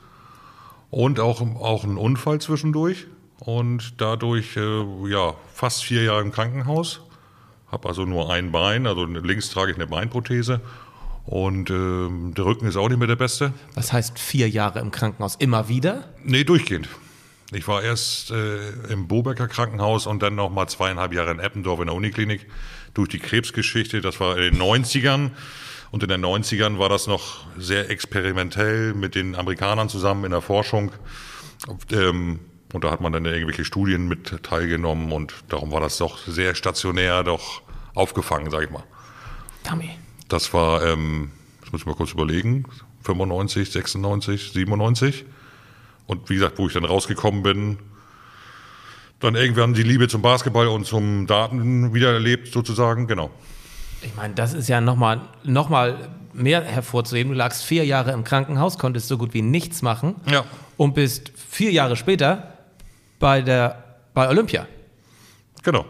und 0.89 1.19
auch, 1.19 1.41
auch 1.41 1.83
einen 1.83 1.97
Unfall 1.97 2.39
zwischendurch 2.41 3.07
und 3.39 4.01
dadurch 4.01 4.57
äh, 4.57 4.81
ja 5.09 5.33
fast 5.53 5.83
vier 5.83 6.03
Jahre 6.03 6.21
im 6.21 6.31
Krankenhaus. 6.31 7.01
Habe 7.71 7.87
also 7.87 8.05
nur 8.05 8.31
ein 8.31 8.51
Bein, 8.51 8.85
also 8.85 9.05
links 9.05 9.49
trage 9.49 9.71
ich 9.71 9.77
eine 9.77 9.87
Beinprothese 9.87 10.61
und 11.25 11.69
ähm, 11.69 12.33
der 12.35 12.45
Rücken 12.45 12.67
ist 12.67 12.75
auch 12.75 12.89
nicht 12.89 12.97
mehr 12.97 13.07
der 13.07 13.15
beste. 13.15 13.53
Was 13.75 13.93
heißt 13.93 14.19
vier 14.19 14.49
Jahre 14.49 14.79
im 14.79 14.91
Krankenhaus? 14.91 15.35
Immer 15.35 15.69
wieder? 15.69 16.05
Nee, 16.23 16.43
durchgehend. 16.43 16.89
Ich 17.51 17.67
war 17.67 17.83
erst 17.83 18.31
äh, 18.31 18.71
im 18.89 19.07
Bobecker 19.07 19.47
Krankenhaus 19.47 20.07
und 20.07 20.23
dann 20.23 20.35
noch 20.35 20.49
mal 20.49 20.67
zweieinhalb 20.67 21.13
Jahre 21.13 21.31
in 21.31 21.39
Eppendorf 21.39 21.79
in 21.79 21.87
der 21.87 21.95
Uniklinik 21.95 22.47
durch 22.93 23.09
die 23.09 23.19
Krebsgeschichte. 23.19 24.01
Das 24.01 24.19
war 24.19 24.37
in 24.37 24.53
den 24.53 24.61
90ern. 24.61 25.31
Und 25.91 26.01
in 26.01 26.09
den 26.09 26.25
90ern 26.25 26.79
war 26.79 26.89
das 26.89 27.05
noch 27.05 27.45
sehr 27.55 27.91
experimentell 27.91 28.95
mit 28.95 29.13
den 29.13 29.35
Amerikanern 29.35 29.89
zusammen 29.89 30.25
in 30.25 30.31
der 30.31 30.41
Forschung. 30.41 30.91
Ähm, 31.91 32.39
und 32.73 32.83
da 32.83 32.89
hat 32.89 33.01
man 33.01 33.13
dann 33.13 33.25
irgendwelche 33.25 33.63
Studien 33.63 34.07
mit 34.07 34.43
teilgenommen 34.43 35.11
und 35.11 35.35
darum 35.49 35.71
war 35.71 35.79
das 35.79 35.99
doch 35.99 36.17
sehr 36.25 36.55
stationär, 36.55 37.23
doch 37.23 37.61
aufgefangen, 37.93 38.49
sag 38.49 38.63
ich 38.63 38.71
mal. 38.71 38.83
Dummy. 39.69 39.91
Das 40.33 40.51
war, 40.51 40.83
ähm, 40.83 41.29
das 41.61 41.71
muss 41.71 41.81
ich 41.81 41.85
mal 41.85 41.93
kurz 41.93 42.11
überlegen, 42.11 42.65
95, 43.03 43.69
96, 43.71 44.51
97. 44.51 45.25
Und 46.07 46.27
wie 46.27 46.33
gesagt, 46.33 46.57
wo 46.57 46.65
ich 46.65 46.73
dann 46.73 46.85
rausgekommen 46.85 47.43
bin, 47.43 47.77
dann 49.19 49.35
irgendwann 49.35 49.75
die 49.75 49.83
Liebe 49.83 50.07
zum 50.07 50.23
Basketball 50.23 50.67
und 50.69 50.87
zum 50.87 51.27
Daten 51.27 51.93
wieder 51.93 52.11
erlebt, 52.13 52.51
sozusagen, 52.51 53.05
genau. 53.05 53.29
Ich 54.01 54.15
meine, 54.15 54.33
das 54.33 54.55
ist 54.55 54.67
ja 54.69 54.81
nochmal 54.81 55.21
noch 55.43 55.69
mal 55.69 56.09
mehr 56.33 56.63
hervorzuheben. 56.63 57.31
Du 57.31 57.37
lagst 57.37 57.63
vier 57.63 57.85
Jahre 57.85 58.11
im 58.11 58.23
Krankenhaus, 58.23 58.79
konntest 58.79 59.07
so 59.09 59.19
gut 59.19 59.35
wie 59.35 59.43
nichts 59.43 59.83
machen 59.83 60.15
Ja. 60.31 60.45
und 60.77 60.95
bist 60.95 61.31
vier 61.47 61.71
Jahre 61.71 61.95
später 61.95 62.57
bei, 63.19 63.43
der, 63.43 63.83
bei 64.15 64.27
Olympia. 64.27 64.65
Genau. 65.61 65.85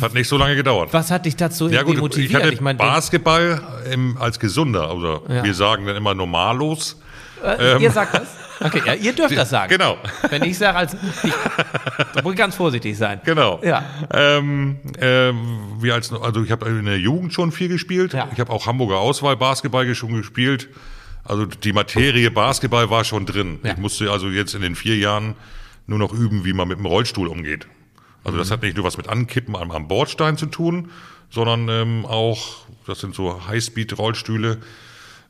Hat 0.00 0.14
nicht 0.14 0.28
so 0.28 0.36
lange 0.36 0.56
gedauert. 0.56 0.92
Was 0.92 1.10
hat 1.10 1.26
dich 1.26 1.36
dazu 1.36 1.68
Ja 1.68 1.82
gut, 1.82 1.94
ich 1.94 2.00
motiviert? 2.00 2.42
hatte 2.42 2.52
Ich 2.54 2.60
meine, 2.60 2.78
Basketball 2.78 3.62
im, 3.90 4.16
als 4.18 4.38
Gesunder, 4.40 4.94
oder 4.94 5.20
Ja. 5.28 5.44
wir 5.44 5.54
sagen 5.54 5.86
dann 5.86 5.96
immer 5.96 6.14
normallos. 6.14 7.00
äh, 7.44 7.80
ihr 7.82 7.90
sagt 7.90 8.14
das? 8.14 8.28
Okay, 8.60 8.82
ja, 8.86 8.94
ihr 8.94 9.12
dürft 9.12 9.36
das 9.36 9.50
sagen. 9.50 9.70
Genau. 9.72 9.98
Wenn 10.30 10.44
ich 10.44 10.56
sage, 10.56 10.76
als 10.78 10.94
ich, 10.94 11.32
da 12.14 12.22
muss 12.22 12.32
ich 12.32 12.38
ganz 12.38 12.54
vorsichtig 12.54 12.96
sein. 12.96 13.20
Genau. 13.24 13.60
Ja. 13.62 13.84
Ähm, 14.12 14.78
ähm, 14.98 15.58
wir 15.80 15.94
als, 15.94 16.12
also 16.12 16.42
ich 16.44 16.50
habe 16.50 16.68
in 16.68 16.84
der 16.84 16.98
Jugend 16.98 17.32
schon 17.32 17.50
viel 17.52 17.68
gespielt. 17.68 18.12
Ja. 18.14 18.28
Ich 18.32 18.40
habe 18.40 18.52
auch 18.52 18.66
Hamburger 18.66 18.98
Auswahl 18.98 19.36
Basketball 19.36 19.92
schon 19.94 20.14
gespielt. 20.14 20.68
Also 21.24 21.46
die 21.46 21.72
Materie 21.72 22.30
Basketball 22.30 22.88
war 22.90 23.04
schon 23.04 23.26
drin. 23.26 23.58
Ja. 23.62 23.72
Ich 23.72 23.78
musste 23.78 24.10
also 24.10 24.28
jetzt 24.28 24.54
in 24.54 24.62
den 24.62 24.74
vier 24.76 24.96
Jahren 24.96 25.34
nur 25.86 25.98
noch 25.98 26.12
üben, 26.12 26.44
wie 26.44 26.52
man 26.52 26.68
mit 26.68 26.78
dem 26.78 26.86
Rollstuhl 26.86 27.26
umgeht. 27.28 27.66
Also 28.24 28.38
das 28.38 28.50
hat 28.50 28.62
nicht 28.62 28.76
nur 28.76 28.84
was 28.84 28.96
mit 28.96 29.08
Ankippen 29.08 29.56
am, 29.56 29.70
am 29.70 29.88
Bordstein 29.88 30.36
zu 30.36 30.46
tun, 30.46 30.90
sondern 31.30 31.68
ähm, 31.68 32.06
auch, 32.06 32.66
das 32.86 33.00
sind 33.00 33.14
so 33.14 33.46
Highspeed-Rollstühle, 33.46 34.58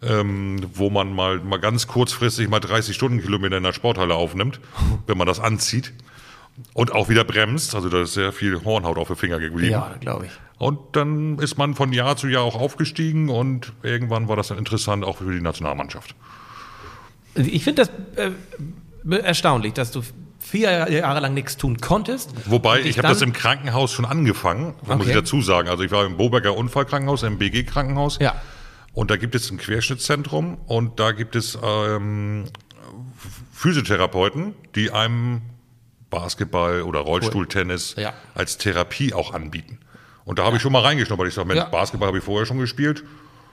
ähm, 0.03 0.67
wo 0.75 0.91
man 0.91 1.15
mal, 1.15 1.39
mal 1.39 1.61
ganz 1.61 1.87
kurzfristig 1.87 2.49
mal 2.49 2.61
30 2.61 2.95
Stundenkilometer 2.95 3.57
in 3.57 3.63
der 3.63 3.73
Sporthalle 3.73 4.15
aufnimmt, 4.15 4.61
wenn 5.07 5.17
man 5.17 5.27
das 5.27 5.41
anzieht. 5.41 5.93
Und 6.75 6.93
auch 6.93 7.09
wieder 7.09 7.25
bremst, 7.25 7.75
also 7.75 7.89
da 7.89 8.03
ist 8.03 8.13
sehr 8.13 8.31
viel 8.31 8.63
Hornhaut 8.63 8.99
auf 8.99 9.07
den 9.07 9.17
Finger 9.17 9.39
geblieben. 9.39 9.73
Ja, 9.73 9.95
glaube 10.01 10.27
ich. 10.27 10.33
Und 10.59 10.79
dann 10.93 11.39
ist 11.39 11.57
man 11.57 11.75
von 11.75 11.93
Jahr 11.93 12.17
zu 12.17 12.29
Jahr 12.29 12.43
auch 12.43 12.55
aufgestiegen 12.55 13.31
und 13.31 13.73
irgendwann 13.83 14.29
war 14.29 14.37
das 14.37 14.49
dann 14.49 14.59
interessant 14.59 15.03
auch 15.05 15.17
für 15.17 15.33
die 15.33 15.41
Nationalmannschaft. 15.41 16.15
Ich 17.35 17.65
finde 17.65 17.87
das 17.87 17.91
äh, 18.17 19.17
erstaunlich, 19.23 19.73
dass 19.73 19.91
du 19.91 20.03
vier 20.43 20.91
Jahre 20.91 21.21
lang 21.21 21.35
nichts 21.35 21.57
tun 21.57 21.79
konntest. 21.79 22.31
Wobei, 22.51 22.81
ich 22.81 22.99
habe 22.99 23.09
das 23.09 23.23
im 23.23 23.33
Krankenhaus 23.33 23.93
schon 23.93 24.05
angefangen, 24.05 24.75
muss 24.83 24.97
Okay. 25.01 25.09
ich 25.11 25.15
dazu 25.15 25.41
sagen. 25.41 25.69
Also 25.69 25.83
ich 25.85 25.91
war 25.91 26.05
im 26.05 26.17
Boberger 26.17 26.57
Unfallkrankenhaus, 26.57 27.23
im 27.23 27.39
BG-Krankenhaus. 27.39 28.19
Ja. 28.21 28.35
Und 28.93 29.11
da 29.11 29.17
gibt 29.17 29.35
es 29.35 29.51
ein 29.51 29.57
Querschnittszentrum 29.57 30.59
und 30.67 31.01
da 31.01 31.13
gibt 31.13 31.37
es 31.37 31.59
ähm, 31.63 32.45
Physiotherapeuten, 33.53 34.55
die 34.75 34.91
einem 34.91 35.43
Basketball 36.11 36.83
oder 36.83 37.01
Rollstuhltennis 37.01 37.95
Ja. 37.97 38.13
als 38.35 38.59
Therapie 38.59 39.15
auch 39.15 39.33
anbieten. 39.33 39.79
Und 40.25 40.39
da 40.39 40.45
habe 40.45 40.57
ich 40.57 40.63
schon 40.63 40.73
mal 40.73 40.83
reingeschnuppert. 40.83 41.29
Ich 41.29 41.35
sage, 41.35 41.49
Mensch, 41.49 41.59
Ja. 41.61 41.69
Basketball 41.69 42.09
habe 42.09 42.19
ich 42.19 42.25
vorher 42.25 42.47
schon 42.47 42.59
gespielt. 42.59 43.03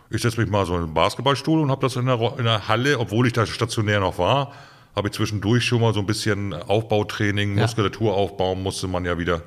Ich 0.10 0.22
setze 0.22 0.42
mich 0.42 0.50
mal 0.50 0.66
so 0.66 0.76
in 0.76 0.82
den 0.82 0.94
Basketballstuhl 0.94 1.62
und 1.62 1.72
habe 1.72 1.82
das 1.82 1.96
in 1.96 2.06
der, 2.06 2.20
in 2.38 2.44
der 2.46 2.68
Halle, 2.68 3.00
obwohl 3.00 3.28
ich 3.28 3.34
da 3.34 3.46
stationär 3.46 4.00
noch 4.00 4.18
war, 4.18 4.52
habe 4.96 5.08
ich 5.08 5.14
zwischendurch 5.14 5.64
schon 5.64 5.82
mal 5.82 5.94
so 5.94 6.00
ein 6.00 6.06
bisschen 6.06 6.54
Aufbautraining, 6.54 7.56
Ja. 7.58 7.64
Muskulatur 7.64 8.14
aufbauen 8.16 8.62
musste 8.64 8.88
man 8.88 9.06
ja 9.06 9.18
wieder. 9.18 9.42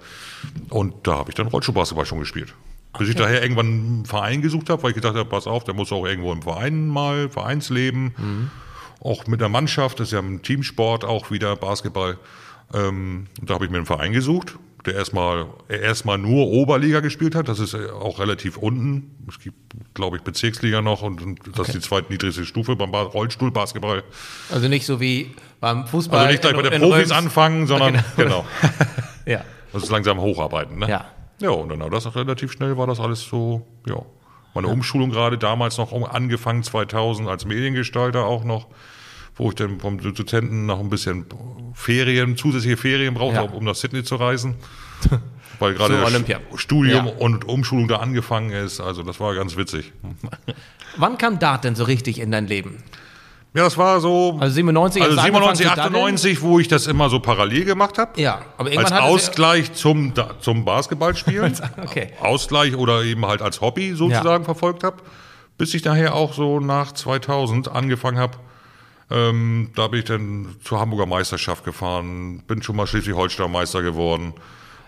Und 0.70 0.94
da 1.06 1.16
habe 1.18 1.30
ich 1.30 1.34
dann 1.34 1.46
Rollstuhlbasketball 1.48 2.06
schon 2.06 2.20
gespielt. 2.20 2.54
Bis 2.98 3.08
ich 3.08 3.14
daher 3.16 3.42
irgendwann 3.42 3.66
einen 3.66 4.04
Verein 4.06 4.42
gesucht 4.42 4.68
habe, 4.70 4.82
weil 4.82 4.90
ich 4.90 4.94
gedacht 4.96 5.14
habe, 5.16 5.28
pass 5.28 5.46
auf, 5.46 5.64
der 5.64 5.74
muss 5.74 5.92
auch 5.92 6.04
irgendwo 6.06 6.32
im 6.32 6.42
Verein 6.42 6.88
mal, 6.88 7.28
Vereinsleben, 7.30 8.14
Mhm. 8.16 8.50
auch 9.00 9.26
mit 9.26 9.40
der 9.40 9.48
Mannschaft, 9.48 9.98
das 10.00 10.08
ist 10.08 10.12
ja 10.12 10.18
ein 10.20 10.42
Teamsport 10.42 11.04
auch 11.04 11.30
wieder, 11.30 11.56
Basketball. 11.56 12.18
Ähm, 12.74 13.26
da 13.42 13.54
habe 13.54 13.64
ich 13.64 13.70
mir 13.70 13.78
einen 13.78 13.86
Verein 13.86 14.12
gesucht, 14.12 14.58
der 14.86 14.94
erstmal 14.94 15.46
erstmal 15.68 16.18
nur 16.18 16.46
Oberliga 16.48 17.00
gespielt 17.00 17.34
hat. 17.34 17.48
Das 17.48 17.58
ist 17.58 17.74
äh, 17.74 17.88
auch 17.90 18.18
relativ 18.18 18.56
unten. 18.56 19.14
Es 19.28 19.38
gibt, 19.38 19.56
glaube 19.94 20.16
ich, 20.16 20.22
Bezirksliga 20.22 20.80
noch 20.82 21.02
und, 21.02 21.22
und 21.22 21.40
das 21.56 21.68
ist 21.68 21.74
die 21.76 21.80
zweitniedrigste 21.80 22.44
Stufe 22.44 22.74
beim 22.76 22.90
Ba- 22.90 23.02
Rollstuhlbasketball. 23.02 24.02
Also 24.52 24.68
nicht 24.68 24.84
so 24.86 25.00
wie 25.00 25.30
beim 25.60 25.86
Fußball. 25.86 26.18
Also 26.20 26.30
nicht 26.32 26.42
gleich 26.42 26.54
bei 26.54 26.60
in- 26.60 26.72
in 26.72 26.80
Profis 26.82 26.98
Röms. 27.10 27.12
anfangen, 27.12 27.66
sondern 27.66 28.02
genau. 28.16 28.44
Ja. 29.26 29.44
Das 29.72 29.84
ist 29.84 29.90
langsam 29.90 30.20
hocharbeiten, 30.20 30.78
ne? 30.80 30.88
Ja. 30.88 31.04
Ja, 31.38 31.50
und 31.50 31.68
dann 31.68 31.80
war 31.80 31.90
das 31.90 32.06
auch 32.06 32.14
relativ 32.16 32.52
schnell, 32.52 32.76
war 32.76 32.86
das 32.86 33.00
alles 33.00 33.22
so, 33.22 33.66
ja. 33.88 33.96
Meine 34.54 34.68
Umschulung 34.68 35.10
gerade 35.10 35.38
damals 35.38 35.78
noch 35.78 35.92
angefangen, 36.10 36.62
2000 36.62 37.26
als 37.28 37.46
Mediengestalter 37.46 38.24
auch 38.26 38.44
noch, 38.44 38.66
wo 39.36 39.48
ich 39.48 39.54
dann 39.54 39.80
vom 39.80 39.98
Dozenten 39.98 40.66
noch 40.66 40.80
ein 40.80 40.90
bisschen 40.90 41.26
Ferien, 41.74 42.36
zusätzliche 42.36 42.76
Ferien 42.76 43.14
brauchte, 43.14 43.36
Ja. 43.36 43.42
um 43.42 43.64
nach 43.64 43.74
Sydney 43.74 44.04
zu 44.04 44.16
reisen. 44.16 44.54
Weil 45.58 45.74
gerade 45.74 45.94
das. 46.00 46.60
Studium 46.60 47.06
Ja. 47.06 47.12
und 47.18 47.44
Umschulung 47.48 47.86
da 47.88 47.96
angefangen 47.96 48.50
ist. 48.50 48.80
Also 48.80 49.02
das 49.02 49.20
war 49.20 49.34
ganz 49.34 49.56
witzig. 49.56 49.92
Wann 50.96 51.18
kam 51.18 51.38
Dart 51.38 51.64
denn 51.64 51.74
so 51.74 51.84
richtig 51.84 52.18
in 52.20 52.30
dein 52.30 52.46
Leben? 52.46 52.82
Ja, 53.54 53.64
das 53.64 53.76
war 53.76 54.00
so. 54.00 54.38
Also 54.40 54.54
97, 54.54 55.02
also 55.02 55.16
hast 55.16 55.28
du 55.28 55.34
angefangen 55.34 55.56
97, 55.56 55.66
zu 55.66 55.76
daddeln? 55.76 55.94
98, 56.04 56.42
wo 56.42 56.58
ich 56.58 56.68
das 56.68 56.86
immer 56.86 57.10
so 57.10 57.20
parallel 57.20 57.64
gemacht 57.66 57.98
habe. 57.98 58.18
Ja, 58.20 58.40
aber 58.56 58.68
Als 58.70 58.76
irgendwann 58.76 58.98
es 58.98 59.04
Ausgleich 59.04 59.72
zum, 59.74 60.14
Da- 60.14 60.40
zum 60.40 60.64
Basketballspielen. 60.64 61.52
Okay. 61.84 62.12
Ausgleich 62.20 62.74
oder 62.76 63.02
eben 63.04 63.26
halt 63.26 63.42
als 63.42 63.60
Hobby 63.60 63.92
sozusagen 63.94 64.44
verfolgt 64.44 64.84
habe. 64.84 64.96
Bis 65.58 65.74
ich 65.74 65.84
nachher 65.84 66.14
auch 66.14 66.32
so 66.32 66.60
nach 66.60 66.92
2000 66.92 67.70
angefangen 67.70 68.18
habe. 68.18 68.38
Ähm, 69.12 69.70
da 69.74 69.88
bin 69.88 69.98
ich 70.00 70.06
dann 70.06 70.56
zur 70.64 70.80
Hamburger 70.80 71.06
Meisterschaft 71.06 71.64
gefahren, 71.64 72.42
bin 72.46 72.62
schon 72.62 72.76
mal 72.76 72.86
Schleswig-Holstein 72.86 73.50
Meister 73.50 73.82
geworden, 73.82 74.32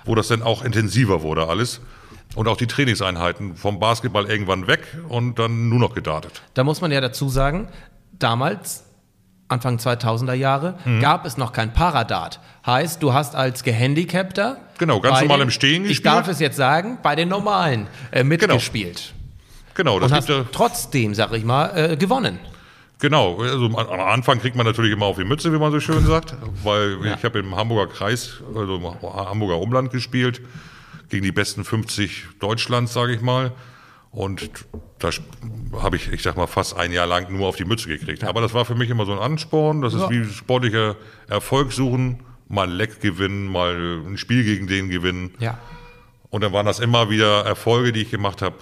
wo 0.04 0.14
das 0.14 0.28
dann 0.28 0.42
auch 0.42 0.62
intensiver 0.64 1.22
wurde 1.22 1.46
alles. 1.48 1.80
Und 2.34 2.48
auch 2.48 2.56
die 2.56 2.66
Trainingseinheiten 2.66 3.54
vom 3.54 3.78
Basketball 3.78 4.26
irgendwann 4.26 4.66
weg 4.66 4.80
und 5.08 5.38
dann 5.38 5.68
nur 5.68 5.78
noch 5.78 5.94
gedartet. 5.94 6.42
Da 6.54 6.64
muss 6.64 6.80
man 6.80 6.90
ja 6.90 7.00
dazu 7.00 7.28
sagen, 7.28 7.68
damals, 8.18 8.84
Anfang 9.46 9.76
2000er 9.78 10.32
Jahre, 10.32 10.78
Mhm. 10.84 11.00
gab 11.00 11.26
es 11.26 11.36
noch 11.36 11.52
kein 11.52 11.72
Paradart. 11.74 12.40
Heißt, 12.66 13.02
du 13.02 13.12
hast 13.12 13.36
als 13.36 13.62
Gehandicapter. 13.62 14.56
Genau, 14.78 15.00
ganz 15.00 15.20
normal 15.20 15.38
den- 15.38 15.42
im 15.48 15.50
Stehen 15.50 15.82
Ich 15.84 15.88
gespielt. 15.90 16.06
darf 16.06 16.28
es 16.28 16.40
jetzt 16.40 16.56
sagen, 16.56 16.98
bei 17.02 17.14
den 17.14 17.28
Normalen 17.28 17.86
äh, 18.10 18.24
mitgespielt. 18.24 19.12
Genau, 19.74 20.00
das 20.00 20.10
Und 20.10 20.16
hast 20.16 20.28
ja, 20.28 20.44
trotzdem, 20.50 21.14
sag 21.14 21.32
ich 21.34 21.44
mal, 21.44 21.66
äh, 21.92 21.96
gewonnen. 21.96 22.38
Genau, 23.00 23.38
also 23.40 23.66
am 23.66 23.76
Anfang 24.00 24.38
kriegt 24.40 24.56
man 24.56 24.64
natürlich 24.64 24.92
immer 24.92 25.06
auf 25.06 25.16
die 25.16 25.24
Mütze, 25.24 25.52
wie 25.52 25.58
man 25.58 25.72
so 25.72 25.80
schön 25.80 26.06
sagt, 26.06 26.34
weil 26.62 26.98
Ja. 27.04 27.14
ich 27.16 27.24
habe 27.24 27.38
im 27.40 27.54
Hamburger 27.56 27.92
Kreis, 27.92 28.40
also 28.54 28.76
im 28.76 28.84
Hamburger 29.02 29.58
Umland 29.58 29.90
gespielt, 29.90 30.40
gegen 31.10 31.24
die 31.24 31.32
besten 31.32 31.64
50 31.64 32.24
Deutschlands, 32.40 32.92
sage 32.92 33.12
ich 33.14 33.20
mal. 33.20 33.52
Und 34.10 34.48
da 35.00 35.10
habe 35.82 35.96
ich, 35.96 36.10
ich 36.12 36.22
sag 36.22 36.36
mal, 36.36 36.46
fast 36.46 36.76
ein 36.76 36.92
Jahr 36.92 37.06
lang 37.06 37.32
nur 37.36 37.48
auf 37.48 37.56
die 37.56 37.64
Mütze 37.64 37.88
gekriegt. 37.88 38.22
Aber 38.24 38.40
das 38.40 38.54
war 38.54 38.64
für 38.64 38.76
mich 38.76 38.88
immer 38.88 39.04
so 39.06 39.12
ein 39.12 39.18
Ansporn. 39.18 39.82
Das 39.82 39.92
ist 39.92 40.02
Ja. 40.02 40.10
wie 40.10 40.24
sportlicher 40.32 40.94
Erfolg 41.28 41.72
suchen, 41.72 42.20
mal 42.48 42.68
ein 42.68 42.70
Leck 42.74 43.00
gewinnen, 43.00 43.48
mal 43.50 43.74
ein 44.06 44.16
Spiel 44.16 44.44
gegen 44.44 44.68
den 44.68 44.88
gewinnen. 44.88 45.34
Ja. 45.40 45.58
Und 46.30 46.42
dann 46.42 46.52
waren 46.52 46.64
das 46.66 46.78
immer 46.78 47.10
wieder 47.10 47.44
Erfolge, 47.44 47.92
die 47.92 48.02
ich 48.02 48.10
gemacht 48.12 48.40
habe 48.40 48.56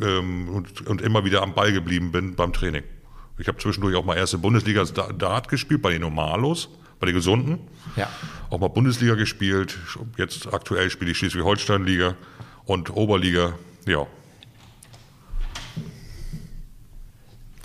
ähm, 0.00 0.48
und, 0.48 0.86
und 0.86 1.02
immer 1.02 1.24
wieder 1.24 1.42
am 1.42 1.54
Ball 1.54 1.72
geblieben 1.72 2.12
bin 2.12 2.34
beim 2.36 2.52
Training. 2.52 2.84
Ich 3.38 3.48
habe 3.48 3.58
zwischendurch 3.58 3.96
auch 3.96 4.04
mal 4.04 4.16
erste 4.16 4.38
Bundesliga 4.38 4.84
Dart 4.84 5.48
gespielt, 5.48 5.82
bei 5.82 5.90
den 5.90 6.02
Normalos, 6.02 6.68
bei 7.00 7.06
den 7.06 7.14
Gesunden. 7.14 7.58
Ja. 7.96 8.08
Auch 8.50 8.60
mal 8.60 8.68
Bundesliga 8.68 9.14
gespielt. 9.14 9.76
Jetzt 10.16 10.52
aktuell 10.52 10.90
spiele 10.90 11.10
ich 11.10 11.18
Schleswig-Holstein-Liga 11.18 12.14
und 12.64 12.90
Oberliga. 12.94 13.54
Ja, 13.86 14.06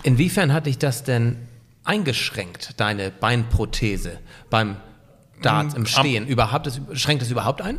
Inwiefern 0.02 0.52
hat 0.52 0.66
dich 0.66 0.78
das 0.78 1.04
denn 1.04 1.36
eingeschränkt, 1.84 2.80
deine 2.80 3.10
Beinprothese 3.10 4.18
beim 4.48 4.76
Dart 5.42 5.74
im 5.74 5.86
Stehen? 5.86 6.26
Überhaupt, 6.26 6.66
das, 6.66 6.80
schränkt 6.94 7.22
das 7.22 7.30
überhaupt 7.30 7.62
ein? 7.62 7.78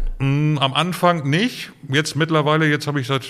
Am 0.59 0.73
Anfang 0.73 1.29
nicht. 1.29 1.71
Jetzt 1.89 2.15
mittlerweile, 2.15 2.67
jetzt 2.67 2.87
habe 2.87 2.99
ich 2.99 3.07
seit 3.07 3.25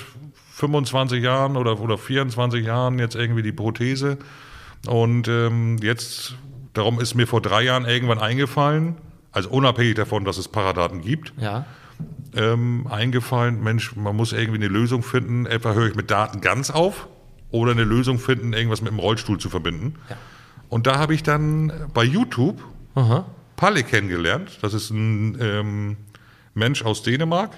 25 0.53 1.23
Jahren 1.23 1.57
oder, 1.57 1.79
oder 1.79 1.97
24 1.97 2.65
Jahren 2.65 2.99
jetzt 2.99 3.15
irgendwie 3.15 3.41
die 3.41 3.51
Prothese. 3.51 4.17
Und 4.87 5.27
ähm, 5.27 5.77
jetzt, 5.81 6.35
darum 6.73 6.99
ist 6.99 7.13
mir 7.15 7.27
vor 7.27 7.41
drei 7.41 7.63
Jahren 7.63 7.85
irgendwann 7.85 8.19
eingefallen, 8.19 8.95
also 9.31 9.49
unabhängig 9.49 9.95
davon, 9.95 10.25
dass 10.25 10.37
es 10.37 10.47
Paradaten 10.47 11.01
gibt, 11.01 11.33
Ja. 11.37 11.65
ähm, 12.35 12.87
eingefallen, 12.89 13.61
Mensch, 13.63 13.95
man 13.95 14.15
muss 14.15 14.33
irgendwie 14.33 14.57
eine 14.57 14.67
Lösung 14.67 15.03
finden. 15.03 15.45
Etwa 15.45 15.73
höre 15.73 15.87
ich 15.87 15.95
mit 15.95 16.09
Daten 16.11 16.41
ganz 16.41 16.71
auf 16.71 17.07
oder 17.51 17.71
eine 17.73 17.83
Lösung 17.83 18.17
finden, 18.19 18.53
irgendwas 18.53 18.81
mit 18.81 18.91
dem 18.91 18.99
Rollstuhl 18.99 19.37
zu 19.39 19.49
verbinden. 19.49 19.95
Ja. 20.09 20.17
Und 20.69 20.87
da 20.87 20.97
habe 20.97 21.13
ich 21.13 21.21
dann 21.23 21.71
bei 21.93 22.03
YouTube 22.03 22.61
Aha. 22.95 23.25
Palle 23.57 23.83
kennengelernt. 23.83 24.57
Das 24.61 24.73
ist 24.73 24.89
ein 24.89 25.37
ähm, 25.39 25.97
Mensch 26.53 26.83
aus 26.83 27.03
Dänemark, 27.03 27.51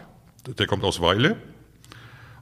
der 0.58 0.68
kommt 0.68 0.84
aus 0.84 1.00
Weile. 1.00 1.38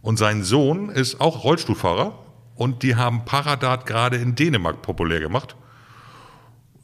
Und 0.02 0.18
sein 0.18 0.44
Sohn 0.44 0.90
ist 0.90 1.22
auch 1.22 1.44
Rollstuhlfahrer. 1.44 2.18
Und 2.62 2.84
die 2.84 2.96
haben 2.96 3.26
Paradat 3.26 3.88
gerade 3.88 4.18
in 4.18 4.36
Dänemark 4.36 4.84
populär 4.84 5.20
gemacht. 5.20 5.56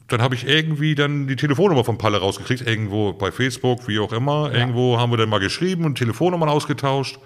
Dann 0.08 0.20
habe 0.20 0.34
ich 0.34 0.44
irgendwie 0.44 0.96
dann 0.96 1.28
die 1.28 1.36
Telefonnummer 1.36 1.84
von 1.84 1.98
Palle 1.98 2.18
rausgekriegt, 2.18 2.66
irgendwo 2.66 3.12
bei 3.12 3.30
Facebook, 3.30 3.86
wie 3.86 4.00
auch 4.00 4.12
immer. 4.12 4.52
Irgendwo 4.52 4.98
haben 4.98 5.12
wir 5.12 5.18
dann 5.18 5.28
mal 5.28 5.38
geschrieben 5.38 5.84
und 5.84 5.94
Telefonnummern 5.94 6.48
ausgetauscht. 6.48 7.20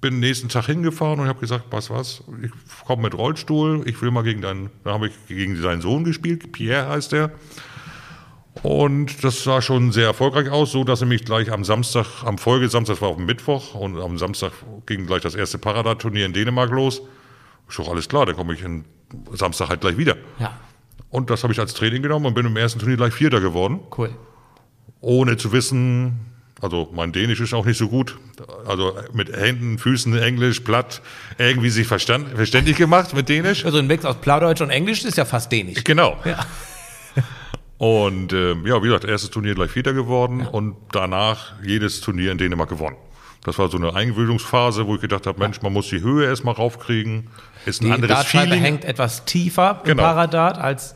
Bin 0.00 0.20
nächsten 0.20 0.48
Tag 0.48 0.66
hingefahren 0.66 1.18
und 1.18 1.26
habe 1.26 1.40
gesagt, 1.40 1.64
was, 1.72 1.90
was, 1.90 2.22
ich 2.40 2.52
komme 2.86 3.02
mit 3.02 3.14
Rollstuhl, 3.18 3.82
ich 3.86 4.00
will 4.00 4.12
mal 4.12 4.22
gegen 4.22 4.40
deinen, 4.40 4.70
da 4.84 4.92
habe 4.92 5.08
ich 5.08 5.14
gegen 5.26 5.60
seinen 5.60 5.80
Sohn 5.80 6.04
gespielt, 6.04 6.52
Pierre 6.52 6.90
heißt 6.90 7.10
der. 7.10 7.32
Und 8.62 9.24
das 9.24 9.42
sah 9.42 9.60
schon 9.60 9.90
sehr 9.90 10.06
erfolgreich 10.06 10.48
aus, 10.48 10.70
so 10.70 10.84
dass 10.84 11.00
er 11.00 11.08
mich 11.08 11.24
gleich 11.24 11.50
am 11.50 11.64
Samstag, 11.64 12.22
am 12.24 12.38
Folgesamstag, 12.38 12.94
das 12.94 13.02
war 13.02 13.08
auf 13.08 13.16
dem 13.16 13.26
Mittwoch, 13.26 13.74
und 13.74 13.98
am 13.98 14.16
Samstag 14.16 14.52
ging 14.86 15.06
gleich 15.06 15.22
das 15.22 15.34
erste 15.34 15.58
Paradat-Turnier 15.58 16.26
in 16.26 16.32
Dänemark 16.32 16.70
los. 16.70 17.02
Ist 17.70 17.78
doch 17.78 17.88
alles 17.88 18.08
klar, 18.08 18.26
dann 18.26 18.36
komme 18.36 18.52
ich 18.54 18.64
Samstag 19.32 19.68
halt 19.70 19.80
gleich 19.80 19.96
wieder. 19.96 20.16
Ja. 20.38 20.52
Und 21.08 21.30
das 21.30 21.42
habe 21.42 21.52
ich 21.52 21.58
als 21.58 21.72
Training 21.74 22.02
genommen 22.02 22.26
und 22.26 22.34
bin 22.34 22.44
im 22.46 22.56
ersten 22.56 22.78
Turnier 22.78 22.96
gleich 22.96 23.14
Vierter 23.14 23.40
geworden, 23.40 23.80
Cool. 23.96 24.10
ohne 25.00 25.36
zu 25.36 25.52
wissen, 25.52 26.20
also 26.60 26.88
mein 26.92 27.10
Dänisch 27.12 27.40
ist 27.40 27.54
auch 27.54 27.64
nicht 27.64 27.78
so 27.78 27.88
gut, 27.88 28.18
also 28.66 28.94
mit 29.12 29.32
Händen, 29.34 29.78
Füßen, 29.78 30.16
Englisch, 30.18 30.60
platt, 30.60 31.00
irgendwie 31.38 31.70
sich 31.70 31.86
verstand, 31.86 32.28
verständlich 32.36 32.76
gemacht 32.76 33.14
mit 33.14 33.28
Dänisch. 33.28 33.64
Also 33.64 33.78
ein 33.78 33.86
Mix 33.86 34.04
aus 34.04 34.16
Plaudeutsch 34.20 34.60
und 34.60 34.70
Englisch 34.70 35.04
ist 35.04 35.16
ja 35.16 35.24
fast 35.24 35.50
dänisch. 35.50 35.82
Genau. 35.84 36.16
Ja. 36.24 36.44
Und 37.78 38.34
ähm, 38.34 38.66
ja, 38.66 38.76
wie 38.82 38.86
gesagt, 38.88 39.04
erstes 39.04 39.30
Turnier 39.30 39.54
gleich 39.54 39.70
Vierter 39.70 39.94
geworden 39.94 40.46
und 40.46 40.76
danach 40.92 41.54
jedes 41.64 42.02
Turnier 42.02 42.30
in 42.30 42.36
Dänemark 42.36 42.68
gewonnen. 42.68 42.96
Das 43.42 43.58
war 43.58 43.70
so 43.70 43.78
eine 43.78 43.94
Eingewöhnungsphase, 43.94 44.86
wo 44.86 44.96
ich 44.96 45.00
gedacht 45.00 45.26
habe, 45.26 45.38
Mensch, 45.38 45.62
man 45.62 45.72
muss 45.72 45.88
die 45.88 46.02
Höhe 46.02 46.26
erstmal 46.26 46.54
raufkriegen. 46.54 47.28
Ist 47.66 47.82
ein 47.82 47.86
Die 47.86 47.92
anderes 47.92 48.16
Dartscheibe 48.16 48.44
Feeling. 48.48 48.60
hängt 48.62 48.84
etwas 48.84 49.24
tiefer 49.24 49.80
im 49.84 49.90
Genau. 49.90 50.02
Paradat 50.02 50.58
als 50.58 50.94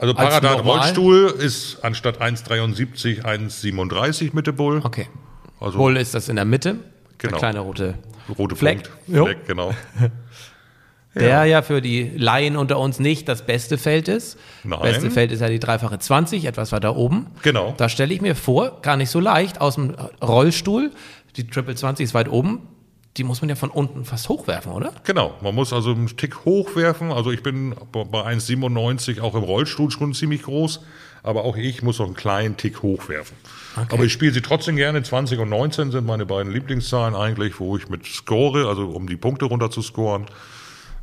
Also 0.00 0.14
als 0.14 0.40
Paradat? 0.40 0.64
Rollstuhl 0.64 1.26
ist 1.38 1.78
anstatt 1.82 2.20
1,73 2.20 3.22
1,37 3.24 4.30
Mitte 4.34 4.52
Bull. 4.52 4.80
Okay. 4.84 5.08
Also 5.60 5.78
Bull 5.78 5.96
ist 5.96 6.14
das 6.14 6.28
in 6.28 6.36
der 6.36 6.44
Mitte. 6.44 6.74
Der 7.22 7.28
Genau. 7.30 7.38
kleine 7.38 7.60
rote 7.60 7.94
rote 8.38 8.56
Fleck. 8.56 8.90
Fleck, 9.06 9.46
genau. 9.46 9.72
Der 11.14 11.44
ja 11.44 11.62
für 11.62 11.80
die 11.80 12.10
Laien 12.16 12.56
unter 12.56 12.78
uns 12.80 12.98
nicht 12.98 13.28
das 13.28 13.42
beste 13.46 13.78
Feld 13.78 14.08
ist. 14.08 14.36
Nein. 14.64 14.80
Beste 14.82 15.12
Feld 15.12 15.30
ist 15.30 15.40
ja 15.40 15.48
die 15.48 15.60
dreifache 15.60 15.96
20, 15.98 16.44
etwas 16.44 16.72
weiter 16.72 16.96
oben. 16.96 17.28
Genau. 17.42 17.72
Da 17.76 17.88
stelle 17.88 18.12
ich 18.12 18.20
mir 18.20 18.34
vor, 18.34 18.80
gar 18.82 18.96
nicht 18.96 19.10
so 19.10 19.20
leicht, 19.20 19.60
aus 19.60 19.76
dem 19.76 19.94
Rollstuhl, 20.20 20.90
die 21.36 21.46
Triple 21.46 21.76
20 21.76 22.02
ist 22.04 22.14
weit 22.14 22.28
oben, 22.28 22.66
die 23.16 23.24
muss 23.24 23.40
man 23.40 23.48
ja 23.48 23.54
von 23.54 23.70
unten 23.70 24.04
fast 24.04 24.28
hochwerfen, 24.28 24.72
oder? 24.72 24.92
Genau, 25.04 25.34
man 25.40 25.54
muss 25.54 25.72
also 25.72 25.92
einen 25.92 26.16
Tick 26.16 26.44
hochwerfen. 26.44 27.12
Also 27.12 27.30
ich 27.30 27.42
bin 27.42 27.74
bei 27.92 28.00
1,97 28.02 29.20
auch 29.20 29.34
im 29.34 29.44
Rollstuhl 29.44 29.90
schon 29.90 30.14
ziemlich 30.14 30.42
groß, 30.42 30.80
aber 31.22 31.44
auch 31.44 31.56
ich 31.56 31.82
muss 31.82 32.00
noch 32.00 32.06
einen 32.06 32.16
kleinen 32.16 32.56
Tick 32.56 32.82
hochwerfen. 32.82 33.36
Aber 33.76 34.04
ich 34.04 34.12
spiele 34.12 34.32
sie 34.32 34.42
trotzdem 34.42 34.76
gerne. 34.76 35.02
20 35.02 35.38
und 35.38 35.48
19 35.48 35.92
sind 35.92 36.06
meine 36.06 36.26
beiden 36.26 36.52
Lieblingszahlen 36.52 37.14
eigentlich, 37.14 37.60
wo 37.60 37.76
ich 37.76 37.88
mit 37.88 38.04
score, 38.06 38.68
also 38.68 38.88
um 38.88 39.08
die 39.08 39.16
Punkte 39.16 39.44
runter 39.44 39.70
zu 39.70 39.82
scoren, 39.82 40.26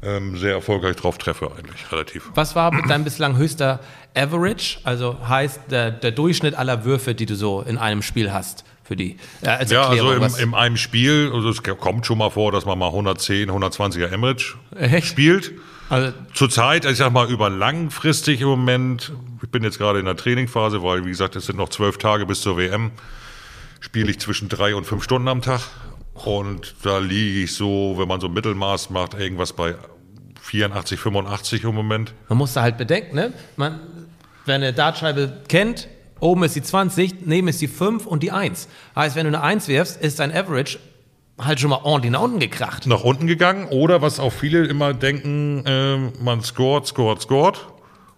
ähm, 0.03 0.37
sehr 0.37 0.53
erfolgreich 0.53 0.95
drauf 0.95 1.17
treffe 1.17 1.51
eigentlich, 1.57 1.91
relativ. 1.91 2.29
Was 2.33 2.55
war 2.55 2.71
dein 2.87 3.03
bislang 3.03 3.37
höchster 3.37 3.79
Average? 4.15 4.79
Also 4.83 5.17
heißt 5.27 5.61
der, 5.69 5.91
der 5.91 6.11
Durchschnitt 6.11 6.55
aller 6.55 6.83
Würfe, 6.83 7.13
die 7.15 7.25
du 7.25 7.35
so 7.35 7.61
in 7.61 7.77
einem 7.77 8.01
Spiel 8.01 8.33
hast, 8.33 8.65
für 8.91 8.97
die 8.97 9.15
äh, 9.41 9.47
als 9.47 9.71
Ja, 9.71 9.83
Erklärung. 9.83 10.21
also 10.21 10.37
im, 10.37 10.49
in 10.49 10.53
einem 10.53 10.75
Spiel, 10.75 11.31
also 11.33 11.47
es 11.49 11.63
kommt 11.63 12.05
schon 12.05 12.17
mal 12.17 12.29
vor, 12.29 12.51
dass 12.51 12.65
man 12.65 12.77
mal 12.77 12.87
110, 12.87 13.49
120er 13.49 14.13
Average 14.13 14.55
Echt? 14.75 15.07
spielt. 15.07 15.53
also, 15.89 16.11
Zurzeit, 16.33 16.83
ich 16.83 16.97
sag 16.97 17.13
mal, 17.13 17.29
über 17.31 17.49
langfristig 17.49 18.41
im 18.41 18.49
Moment, 18.49 19.13
ich 19.41 19.49
bin 19.49 19.63
jetzt 19.63 19.77
gerade 19.77 19.99
in 19.99 20.05
der 20.05 20.17
Trainingphase, 20.17 20.83
weil, 20.83 21.05
wie 21.05 21.09
gesagt, 21.09 21.37
es 21.37 21.45
sind 21.45 21.55
noch 21.57 21.69
zwölf 21.69 21.97
Tage 21.99 22.25
bis 22.25 22.41
zur 22.41 22.57
WM, 22.57 22.91
spiele 23.79 24.11
ich 24.11 24.19
zwischen 24.19 24.49
drei 24.49 24.75
und 24.75 24.83
fünf 24.85 25.03
Stunden 25.05 25.29
am 25.29 25.41
Tag. 25.41 25.61
Und 26.13 26.75
da 26.83 26.97
liege 26.97 27.43
ich 27.45 27.55
so, 27.55 27.95
wenn 27.97 28.09
man 28.09 28.19
so 28.19 28.27
Mittelmaß 28.27 28.89
macht, 28.89 29.13
irgendwas 29.13 29.53
bei 29.53 29.75
84, 30.41 30.99
85 30.99 31.63
im 31.63 31.73
Moment. 31.75 32.13
man 32.27 32.37
muss 32.39 32.51
da 32.53 32.61
halt 32.61 32.77
bedenken, 32.77 33.15
ne? 33.15 33.31
Man, 33.55 33.79
wer 34.45 34.55
eine 34.55 34.73
Dartscheibe 34.73 35.43
kennt, 35.47 35.87
oben 36.21 36.43
ist 36.43 36.55
die 36.55 36.61
20, 36.61 37.25
neben 37.25 37.49
ist 37.49 37.59
die 37.61 37.67
5 37.67 38.05
und 38.05 38.23
die 38.23 38.31
1. 38.31 38.69
Heißt, 38.95 39.15
wenn 39.17 39.25
du 39.25 39.29
eine 39.37 39.41
1 39.43 39.67
wirfst, 39.67 40.01
ist 40.01 40.19
dein 40.19 40.31
Average 40.33 40.79
halt 41.39 41.59
schon 41.59 41.71
mal 41.71 41.81
ordentlich 41.83 42.11
nach 42.11 42.21
unten 42.21 42.39
gekracht. 42.39 42.87
Nach 42.87 43.03
unten 43.03 43.27
gegangen. 43.27 43.67
Oder 43.69 44.01
was 44.01 44.19
auch 44.19 44.31
viele 44.31 44.65
immer 44.67 44.93
denken, 44.93 45.63
ähm, 45.65 46.13
man 46.21 46.41
scoret, 46.41 46.85
scoret, 46.87 47.21
scoret. 47.21 47.65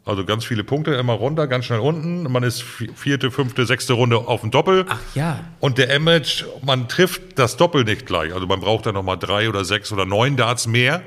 Also 0.05 0.25
ganz 0.25 0.43
viele 0.43 0.65
Punkte, 0.65 0.95
immer 0.95 1.13
runter, 1.13 1.48
ganz 1.48 1.63
schnell 1.63 1.79
unten. 1.79 2.24
Man 2.29 2.43
ist 2.43 2.62
vi- 2.62 2.91
vierte, 2.93 3.31
fünfte, 3.31 3.66
sechste 3.66 3.94
Runde 3.94 4.18
auf 4.18 4.42
dem 4.42 4.51
Doppel. 4.51 4.85
Ach 4.89 5.00
ja. 5.16 5.39
Und 5.61 5.77
der 5.77 5.96
Average, 5.96 6.46
man 6.61 6.89
trifft 6.89 7.39
das 7.39 7.55
Doppel 7.55 7.85
nicht 7.85 8.05
gleich. 8.05 8.33
Also 8.33 8.46
man 8.46 8.59
braucht 8.59 8.85
dann 8.85 8.96
nochmal 8.96 9.18
drei 9.18 9.48
oder 9.48 9.63
sechs 9.63 9.94
oder 9.94 10.05
neun 10.05 10.35
Darts 10.35 10.68
mehr. 10.68 11.01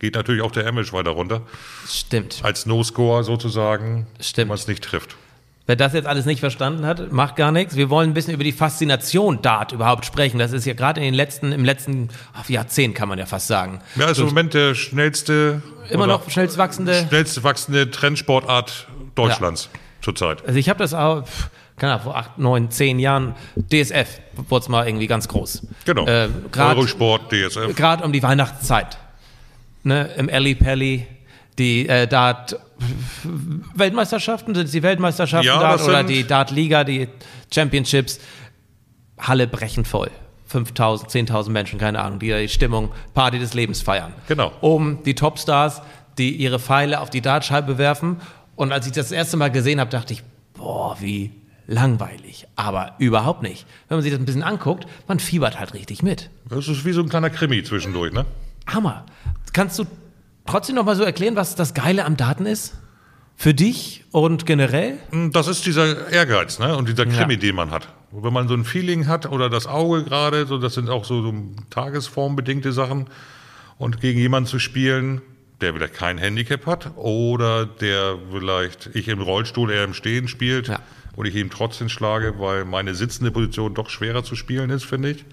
Geht 0.00 0.16
natürlich 0.16 0.42
auch 0.42 0.50
der 0.50 0.66
Average 0.66 0.92
weiter 0.92 1.12
runter. 1.12 1.40
Stimmt. 1.88 2.40
Als 2.42 2.66
No-Score 2.66 3.24
sozusagen, 3.24 4.06
Stimmt. 4.20 4.36
wenn 4.36 4.48
man 4.48 4.58
es 4.58 4.68
nicht 4.68 4.84
trifft. 4.84 5.16
Wer 5.66 5.76
das 5.76 5.92
jetzt 5.92 6.06
alles 6.06 6.26
nicht 6.26 6.40
verstanden 6.40 6.84
hat, 6.84 7.12
macht 7.12 7.36
gar 7.36 7.52
nichts. 7.52 7.76
Wir 7.76 7.88
wollen 7.88 8.10
ein 8.10 8.14
bisschen 8.14 8.34
über 8.34 8.42
die 8.42 8.50
Faszination 8.52 9.42
Dart 9.42 9.70
überhaupt 9.72 10.04
sprechen. 10.04 10.38
Das 10.38 10.50
ist 10.52 10.64
ja 10.64 10.74
gerade 10.74 11.00
in 11.00 11.04
den 11.04 11.14
letzten, 11.14 11.52
im 11.52 11.64
letzten 11.64 12.08
ach, 12.34 12.48
Jahrzehnt, 12.48 12.96
kann 12.96 13.08
man 13.08 13.18
ja 13.18 13.26
fast 13.26 13.46
sagen. 13.46 13.80
Ja, 13.94 14.08
ist 14.10 14.18
im 14.18 14.26
Moment 14.26 14.54
der 14.54 14.74
schnellste, 14.74 15.62
Immer 15.88 16.08
noch 16.08 16.28
schnellst 16.28 16.58
wachsende. 16.58 17.06
schnellste 17.08 17.44
wachsende 17.44 17.90
Trendsportart 17.92 18.88
Deutschlands 19.14 19.68
zurzeit. 20.00 20.44
Also 20.46 20.58
ich 20.58 20.68
habe 20.68 20.80
das 20.80 20.94
auch, 20.94 21.22
keine 21.76 21.92
Ahnung, 21.92 22.04
vor 22.04 22.16
acht, 22.16 22.38
neun, 22.38 22.70
zehn 22.72 22.98
Jahren, 22.98 23.36
DSF 23.56 24.20
wurde 24.48 24.62
es 24.64 24.68
mal 24.68 24.86
irgendwie 24.88 25.06
ganz 25.06 25.28
groß. 25.28 25.64
Genau. 25.84 26.06
Äh, 26.06 26.28
Gerade 26.50 26.76
Eurosport, 26.76 27.30
DSF. 27.32 27.76
gerade 27.76 28.02
um 28.04 28.12
die 28.12 28.22
Weihnachtszeit. 28.22 28.98
Ne, 29.84 30.10
Im 30.16 30.28
Ellie 30.28 30.54
Pelli, 30.56 31.06
die 31.58 31.88
äh, 31.88 32.06
Dart 32.06 32.58
Weltmeisterschaften, 33.74 34.54
sind 34.54 34.66
es 34.66 34.72
die 34.72 34.82
Weltmeisterschaften 34.82 35.46
Ja, 35.46 35.60
Dart 35.60 35.80
das 35.80 35.88
oder 35.88 36.02
die 36.02 36.26
Dart 36.26 36.50
Liga, 36.50 36.84
die 36.84 37.08
Championships. 37.52 38.20
Halle 39.18 39.46
brechend 39.46 39.86
voll. 39.86 40.10
5000, 40.46 41.30
10.000 41.30 41.50
Menschen, 41.50 41.78
keine 41.78 42.00
Ahnung, 42.00 42.18
die 42.18 42.28
da 42.28 42.38
die 42.38 42.48
Stimmung, 42.48 42.90
Party 43.14 43.38
des 43.38 43.54
Lebens 43.54 43.80
feiern. 43.80 44.12
Genau. 44.28 44.52
Oben 44.60 45.02
die 45.04 45.14
Topstars, 45.14 45.80
die 46.18 46.36
ihre 46.36 46.58
Pfeile 46.58 47.00
auf 47.00 47.08
die 47.08 47.22
Dartscheibe 47.22 47.78
werfen. 47.78 48.20
Und 48.54 48.72
als 48.72 48.86
ich 48.86 48.92
das 48.92 49.12
erste 49.12 49.36
Mal 49.38 49.50
gesehen 49.50 49.80
habe, 49.80 49.90
dachte 49.90 50.12
ich, 50.12 50.22
boah, 50.52 50.96
wie 51.00 51.30
langweilig. 51.66 52.46
Aber 52.54 52.94
überhaupt 52.98 53.42
nicht. 53.42 53.66
Wenn 53.88 53.96
man 53.96 54.02
sich 54.02 54.12
das 54.12 54.20
ein 54.20 54.26
bisschen 54.26 54.42
anguckt, 54.42 54.86
man 55.08 55.20
fiebert 55.20 55.58
halt 55.58 55.72
richtig 55.72 56.02
mit. 56.02 56.28
Das 56.48 56.68
ist 56.68 56.84
wie 56.84 56.92
so 56.92 57.00
ein 57.00 57.08
kleiner 57.08 57.30
Krimi 57.30 57.62
zwischendurch, 57.62 58.12
ne? 58.12 58.26
Hammer. 58.66 59.06
Kannst 59.52 59.78
du 59.78 59.86
trotzdem 60.46 60.76
noch 60.76 60.84
mal 60.84 60.96
so 60.96 61.02
erklären, 61.02 61.36
was 61.36 61.54
das 61.54 61.74
Geile 61.74 62.04
am 62.04 62.16
Daten 62.16 62.46
ist? 62.46 62.74
Für 63.36 63.54
dich 63.54 64.04
und 64.12 64.46
generell? 64.46 64.98
Das 65.32 65.48
ist 65.48 65.64
dieser 65.66 66.10
Ehrgeiz, 66.10 66.58
ne? 66.58 66.76
Und 66.76 66.88
dieser 66.88 67.06
Krimi, 67.06 67.34
Ja. 67.34 67.40
den 67.40 67.54
man 67.56 67.70
hat. 67.70 67.88
Wenn 68.12 68.32
man 68.32 68.46
so 68.46 68.54
ein 68.54 68.64
Feeling 68.64 69.06
hat 69.06 69.30
oder 69.30 69.48
das 69.48 69.66
Auge 69.66 70.04
gerade, 70.04 70.46
so, 70.46 70.58
das 70.58 70.74
sind 70.74 70.90
auch 70.90 71.04
so, 71.04 71.22
so 71.22 71.34
tagesformbedingte 71.70 72.72
Sachen. 72.72 73.06
Und 73.78 74.00
gegen 74.00 74.18
jemanden 74.20 74.48
zu 74.48 74.58
spielen, 74.58 75.22
der 75.60 75.72
vielleicht 75.72 75.94
kein 75.94 76.18
Handicap 76.18 76.66
hat 76.66 76.90
oder 76.96 77.64
der 77.66 78.18
vielleicht 78.30 78.90
ich 78.94 79.08
im 79.08 79.20
Rollstuhl, 79.22 79.70
er 79.72 79.84
im 79.84 79.94
Stehen 79.94 80.28
spielt 80.28 80.68
Ja. 80.68 80.80
und 81.16 81.26
ich 81.26 81.34
ihm 81.34 81.50
trotzdem 81.50 81.88
schlage, 81.88 82.34
weil 82.38 82.64
meine 82.64 82.94
sitzende 82.94 83.30
Position 83.30 83.74
doch 83.74 83.88
schwerer 83.88 84.22
zu 84.22 84.36
spielen 84.36 84.70
ist, 84.70 84.84
finde 84.84 85.10
ich. 85.10 85.24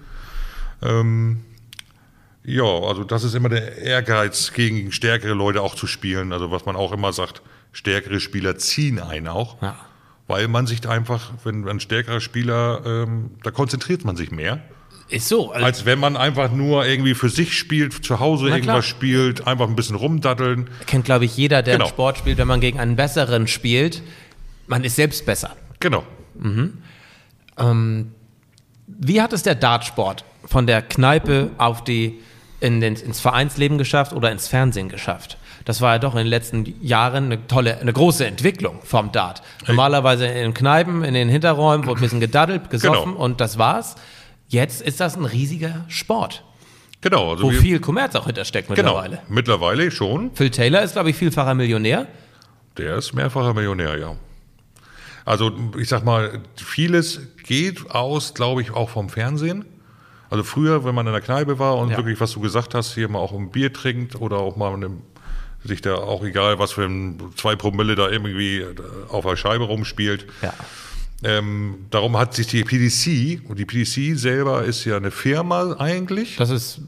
Ähm, 0.82 1.40
ja, 2.44 2.64
also 2.64 3.04
das 3.04 3.24
ist 3.24 3.34
immer 3.34 3.48
der 3.48 3.78
Ehrgeiz, 3.78 4.52
gegen 4.52 4.92
stärkere 4.92 5.34
Leute 5.34 5.62
auch 5.62 5.74
zu 5.74 5.86
spielen. 5.86 6.32
Also 6.32 6.50
was 6.50 6.64
man 6.66 6.76
auch 6.76 6.92
immer 6.92 7.12
sagt, 7.12 7.42
stärkere 7.72 8.20
Spieler 8.20 8.56
ziehen 8.56 8.98
einen 8.98 9.28
auch. 9.28 9.60
Ja. 9.62 9.76
Weil 10.26 10.46
man 10.48 10.66
sich 10.66 10.88
einfach, 10.88 11.32
wenn 11.44 11.68
ein 11.68 11.80
stärkerer 11.80 12.20
Spieler, 12.20 12.82
ähm, 12.86 13.30
da 13.42 13.50
konzentriert 13.50 14.04
man 14.04 14.16
sich 14.16 14.30
mehr, 14.30 14.62
Ist 15.08 15.28
so. 15.28 15.50
Also, 15.50 15.66
als 15.66 15.84
wenn 15.86 15.98
man 15.98 16.16
einfach 16.16 16.52
nur 16.52 16.86
irgendwie 16.86 17.14
für 17.14 17.28
sich 17.28 17.58
spielt, 17.58 17.92
zu 18.04 18.20
Hause 18.20 18.44
klar. 18.46 18.56
irgendwas 18.58 18.86
spielt, 18.86 19.46
einfach 19.48 19.66
ein 19.68 19.74
bisschen 19.74 19.96
rumdatteln. 19.96 20.70
kennt, 20.86 21.04
glaube 21.04 21.24
ich, 21.24 21.36
jeder, 21.36 21.62
der 21.62 21.74
Genau. 21.74 21.86
einen 21.86 21.92
Sport 21.92 22.18
spielt, 22.18 22.38
wenn 22.38 22.46
man 22.46 22.60
gegen 22.60 22.78
einen 22.78 22.94
besseren 22.94 23.48
spielt. 23.48 24.02
Man 24.68 24.84
ist 24.84 24.94
selbst 24.94 25.26
besser. 25.26 25.56
Genau. 25.80 26.04
Wie 28.86 29.20
hat 29.20 29.32
es 29.32 29.42
der 29.42 29.56
Dartsport 29.56 30.24
von 30.44 30.66
der 30.66 30.82
Kneipe 30.82 31.50
auf 31.58 31.82
die, 31.82 32.20
in 32.60 32.80
den, 32.80 32.96
ins 32.96 33.20
Vereinsleben 33.20 33.78
geschafft 33.78 34.12
oder 34.12 34.30
ins 34.30 34.48
Fernsehen 34.48 34.88
geschafft? 34.88 35.38
Das 35.64 35.80
war 35.80 35.92
ja 35.92 35.98
doch 35.98 36.12
in 36.12 36.18
den 36.18 36.26
letzten 36.26 36.74
Jahren 36.82 37.26
eine 37.26 37.46
tolle, 37.46 37.78
eine 37.78 37.92
große 37.92 38.26
Entwicklung 38.26 38.80
vom 38.82 39.12
Dart. 39.12 39.42
Normalerweise 39.66 40.26
in 40.26 40.34
den 40.34 40.54
Kneipen, 40.54 41.04
in 41.04 41.14
den 41.14 41.28
Hinterräumen 41.28 41.86
wurde 41.86 42.00
ein 42.00 42.02
bisschen 42.02 42.20
gedaddelt, 42.20 42.70
gesoffen 42.70 43.12
Genau. 43.12 43.24
und 43.24 43.40
das 43.40 43.58
war's. 43.58 43.96
Jetzt 44.48 44.82
ist 44.82 45.00
das 45.00 45.16
ein 45.16 45.24
riesiger 45.24 45.84
Sport, 45.88 46.44
Genau. 47.02 47.30
Also 47.30 47.44
wo 47.44 47.50
viel 47.50 47.80
Kommerz 47.80 48.14
auch 48.14 48.26
hintersteckt 48.26 48.68
genau. 48.68 48.82
mittlerweile. 48.82 49.22
Mittlerweile 49.28 49.90
schon. 49.90 50.32
Phil 50.34 50.50
Taylor 50.50 50.82
ist, 50.82 50.92
glaube 50.92 51.10
ich, 51.10 51.16
vielfacher 51.16 51.54
Millionär. 51.54 52.06
Der 52.76 52.96
ist 52.96 53.14
mehrfacher 53.14 53.54
Millionär, 53.54 53.98
ja. 53.98 54.16
Also 55.24 55.52
ich 55.78 55.88
sag 55.88 56.04
mal, 56.04 56.40
vieles 56.56 57.20
geht 57.44 57.90
aus, 57.90 58.34
glaube 58.34 58.62
ich, 58.62 58.72
auch 58.72 58.90
vom 58.90 59.08
Fernsehen. 59.08 59.64
Also 60.30 60.44
früher, 60.44 60.84
wenn 60.84 60.94
man 60.94 61.06
in 61.06 61.12
der 61.12 61.20
Kneipe 61.22 61.58
war 61.58 61.76
und 61.76 61.90
Ja. 61.90 61.96
wirklich, 61.96 62.20
was 62.20 62.32
du 62.32 62.40
gesagt 62.40 62.74
hast, 62.74 62.94
hier 62.94 63.08
mal 63.08 63.18
auch 63.18 63.32
ein 63.32 63.50
Bier 63.50 63.72
trinkt 63.72 64.14
oder 64.20 64.36
auch 64.38 64.56
mal 64.56 64.72
eine, 64.72 64.90
sich 65.64 65.82
da 65.82 65.96
auch 65.96 66.22
egal, 66.24 66.58
was 66.58 66.72
für 66.72 66.84
ein 66.84 67.18
zwei 67.36 67.56
Promille 67.56 67.94
da 67.96 68.08
irgendwie 68.08 68.64
auf 69.08 69.24
der 69.26 69.36
Scheibe 69.36 69.64
rumspielt. 69.64 70.26
Ja. 70.42 70.54
Ähm, 71.22 71.86
darum 71.90 72.16
hat 72.16 72.32
sich 72.34 72.46
die 72.46 72.62
PDC, 72.64 73.42
und 73.48 73.58
die 73.58 73.66
PDC 73.66 74.16
selber 74.18 74.62
ist 74.64 74.84
ja 74.86 74.96
eine 74.96 75.10
Firma 75.10 75.76
eigentlich, 75.78 76.36
Das 76.36 76.48
ist 76.48 76.78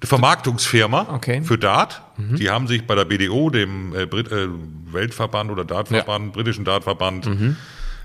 eine 0.00 0.08
Vermarktungsfirma 0.08 1.08
Okay. 1.14 1.42
für 1.42 1.58
Dart. 1.58 2.00
Die 2.16 2.48
haben 2.48 2.66
sich 2.68 2.86
bei 2.86 2.94
der 2.94 3.04
BDO, 3.04 3.50
dem 3.50 3.94
äh, 3.94 4.06
Brit 4.06 4.32
äh, 4.32 4.48
Weltverband 4.92 5.50
oder 5.50 5.64
Dartverband, 5.66 6.32
britischen 6.32 6.64
Dartverband, 6.64 7.28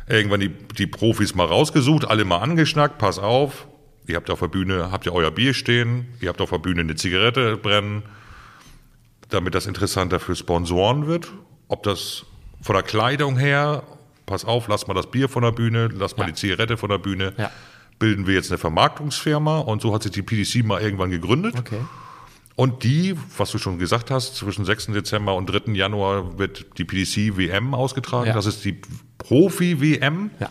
irgendwann 0.09 0.39
die, 0.41 0.49
die 0.49 0.87
Profis 0.87 1.35
mal 1.35 1.45
rausgesucht, 1.45 2.05
alle 2.05 2.25
mal 2.25 2.39
angeschnackt, 2.39 2.97
pass 2.97 3.17
auf, 3.19 3.67
ihr 4.07 4.15
habt 4.15 4.29
auf 4.29 4.39
der 4.39 4.47
Bühne, 4.47 4.91
habt 4.91 5.05
ihr 5.05 5.13
euer 5.13 5.31
Bier 5.31 5.53
stehen, 5.53 6.07
ihr 6.19 6.29
habt 6.29 6.41
auf 6.41 6.49
der 6.49 6.57
Bühne 6.59 6.81
eine 6.81 6.95
Zigarette 6.95 7.57
brennen, 7.57 8.03
damit 9.29 9.55
das 9.55 9.65
interessanter 9.67 10.19
für 10.19 10.35
Sponsoren 10.35 11.07
wird. 11.07 11.31
Ob 11.67 11.83
das 11.83 12.25
von 12.61 12.73
der 12.75 12.83
Kleidung 12.83 13.37
her, 13.37 13.83
pass 14.25 14.43
auf, 14.45 14.67
lass 14.67 14.87
mal 14.87 14.93
das 14.93 15.09
Bier 15.09 15.29
von 15.29 15.43
der 15.43 15.51
Bühne, 15.51 15.89
lass 15.93 16.17
mal 16.17 16.23
Ja. 16.25 16.29
die 16.31 16.35
Zigarette 16.35 16.77
von 16.77 16.89
der 16.89 16.97
Bühne. 16.97 17.33
Ja. 17.37 17.49
Bilden 17.99 18.25
wir 18.27 18.33
jetzt 18.33 18.51
eine 18.51 18.57
Vermarktungsfirma 18.57 19.59
und 19.59 19.81
so 19.81 19.93
hat 19.93 20.03
sich 20.03 20.11
die 20.11 20.23
PDC 20.23 20.65
mal 20.65 20.81
irgendwann 20.81 21.11
gegründet. 21.11 21.55
Okay. 21.57 21.79
Und 22.55 22.83
die, 22.83 23.15
was 23.37 23.51
du 23.51 23.57
schon 23.59 23.79
gesagt 23.79 24.11
hast, 24.11 24.35
zwischen 24.35 24.65
6. 24.65 24.87
Dezember 24.87 25.35
und 25.35 25.45
3. 25.45 25.71
Januar 25.73 26.37
wird 26.37 26.65
die 26.77 26.83
PDC 26.83 27.37
WM 27.37 27.73
ausgetragen. 27.73 28.27
Ja. 28.27 28.33
Das 28.33 28.45
ist 28.45 28.65
die 28.65 28.79
Profi-WM. 29.19 30.31
Ja. 30.39 30.49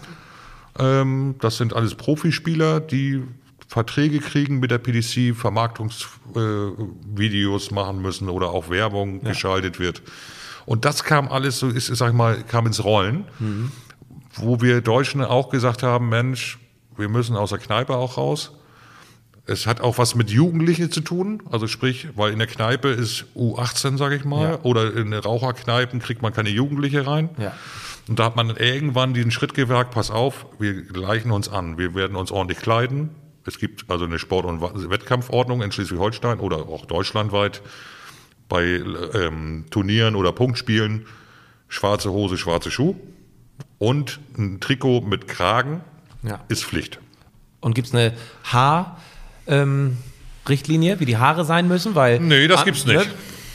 Ähm, 0.78 1.34
das 1.40 1.56
sind 1.58 1.74
alles 1.74 1.94
Profispieler, 1.94 2.80
die 2.80 3.22
Verträge 3.70 4.18
kriegen 4.18 4.59
mit 4.59 4.72
der 4.72 4.78
PDC, 4.78 5.33
Vermarktungsvideos 5.37 7.68
äh, 7.70 7.74
machen 7.74 8.02
müssen 8.02 8.28
oder 8.28 8.50
auch 8.50 8.68
Werbung 8.68 9.22
geschaltet 9.22 9.78
wird. 9.78 10.02
Und 10.66 10.85
das 10.85 11.04
kam 11.04 11.28
alles 11.28 11.61
so, 11.61 11.68
ist, 11.68 11.87
sag 11.87 12.09
ich 12.09 12.14
mal, 12.16 12.42
kam 12.42 12.66
ins 12.66 12.83
Rollen, 12.83 13.26
wo 14.35 14.61
wir 14.61 14.80
Deutschen 14.80 15.22
auch 15.22 15.50
gesagt 15.50 15.85
haben, 15.85 16.09
Mensch, 16.09 16.59
wir 16.96 17.09
müssen 17.09 17.37
aus 17.37 17.50
der 17.50 17.61
Kneipe 17.61 17.94
auch 17.94 18.16
raus. 18.16 18.50
Es 19.46 19.68
hat 19.68 19.80
auch 19.80 19.98
was 19.98 20.16
mit 20.16 20.30
Jugendlichen 20.30 20.90
zu 20.90 21.00
tun, 21.00 21.40
also 21.52 21.68
sprich, 21.68 22.09
weil 22.16 22.33
in 22.33 22.40
der 22.40 22.48
Kneipe 22.48 22.88
ist 22.88 23.26
U18, 23.37 23.98
sage 23.98 24.16
ich 24.16 24.24
mal, 24.24 24.54
Ja. 24.54 24.59
oder 24.62 24.96
in 24.96 25.14
Raucherkneipen 25.14 26.00
kriegt 26.00 26.22
man 26.22 26.33
keine 26.33 26.50
Jugendliche 26.50 27.06
rein. 27.06 27.30
Ja. 27.38 27.52
Und 28.09 28.18
da 28.18 28.24
hat 28.24 28.35
man 28.35 28.50
irgendwann 28.56 29.14
diesen 29.14 29.30
Schritt 29.30 29.54
gewagt, 29.54 29.92
pass 29.92 30.11
auf, 30.11 30.46
wir 30.59 30.83
gleichen 30.83 31.30
uns 31.30 31.48
an, 31.48 31.78
wir 31.78 31.94
werden 31.94 32.16
uns 32.16 32.33
ordentlich 32.33 32.59
kleiden. 32.59 33.11
Es 33.46 33.59
gibt 33.59 33.90
also 33.90 34.05
eine 34.05 34.18
Sport- 34.18 34.44
und 34.44 34.61
Wettkampfordnung 34.90 35.62
in 35.62 35.72
Schleswig-Holstein 35.72 36.40
oder 36.40 36.59
auch 36.68 36.85
deutschlandweit 36.87 37.62
bei 38.48 38.64
ähm, 38.64 39.64
Turnieren 39.70 40.14
oder 40.16 40.33
Punktspielen 40.33 41.07
schwarze 41.68 42.11
Hose, 42.11 42.37
schwarze 42.37 42.70
Schuh 42.70 42.96
und 43.79 44.20
ein 44.37 44.61
Trikot 44.61 45.03
mit 45.03 45.26
Kragen 45.29 45.81
Ja. 46.22 46.40
ist 46.48 46.64
Pflicht. 46.64 46.98
Und 47.61 47.74
gibt 47.74 47.88
es 47.88 47.94
eine 47.94 48.12
Haar-Richtlinie, 48.44 51.00
wie 51.00 51.05
die 51.07 51.16
Haare 51.16 51.44
sein 51.44 51.68
müssen? 51.68 51.94
Weil, 51.94 52.20
Nee, 52.20 52.48
das 52.48 52.64
gibt's 52.64 52.85
nicht. 52.87 53.09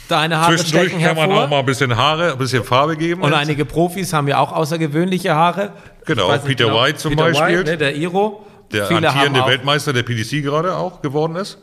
Deine 0.08 0.38
Haare 0.38 0.54
Zwischendurch 0.56 0.92
kann 0.92 1.00
man 1.16 1.28
hervor. 1.28 1.44
auch 1.44 1.50
mal 1.50 1.58
ein 1.58 1.66
bisschen 1.66 1.96
Haare, 1.96 2.30
ein 2.32 2.38
bisschen 2.38 2.62
Farbe 2.62 2.96
geben. 2.96 3.22
und 3.22 3.34
einige 3.34 3.64
Profis 3.64 4.12
haben 4.12 4.28
ja 4.28 4.38
auch 4.38 4.52
außergewöhnliche 4.52 5.34
Haare. 5.34 5.72
Genau, 6.04 6.28
Peter 6.38 6.72
White 6.72 6.98
zum 6.98 7.10
Peter 7.10 7.24
Beispiel. 7.24 7.58
White, 7.58 7.70
ne, 7.72 7.76
der 7.76 7.96
Iro. 7.96 8.45
Der 8.72 8.86
Viele 8.86 9.08
amtierende 9.10 9.42
auch, 9.42 9.48
Weltmeister 9.48 9.92
der 9.92 10.02
PDC 10.02 10.42
gerade 10.42 10.74
auch 10.76 11.02
geworden 11.02 11.36
ist. 11.36 11.58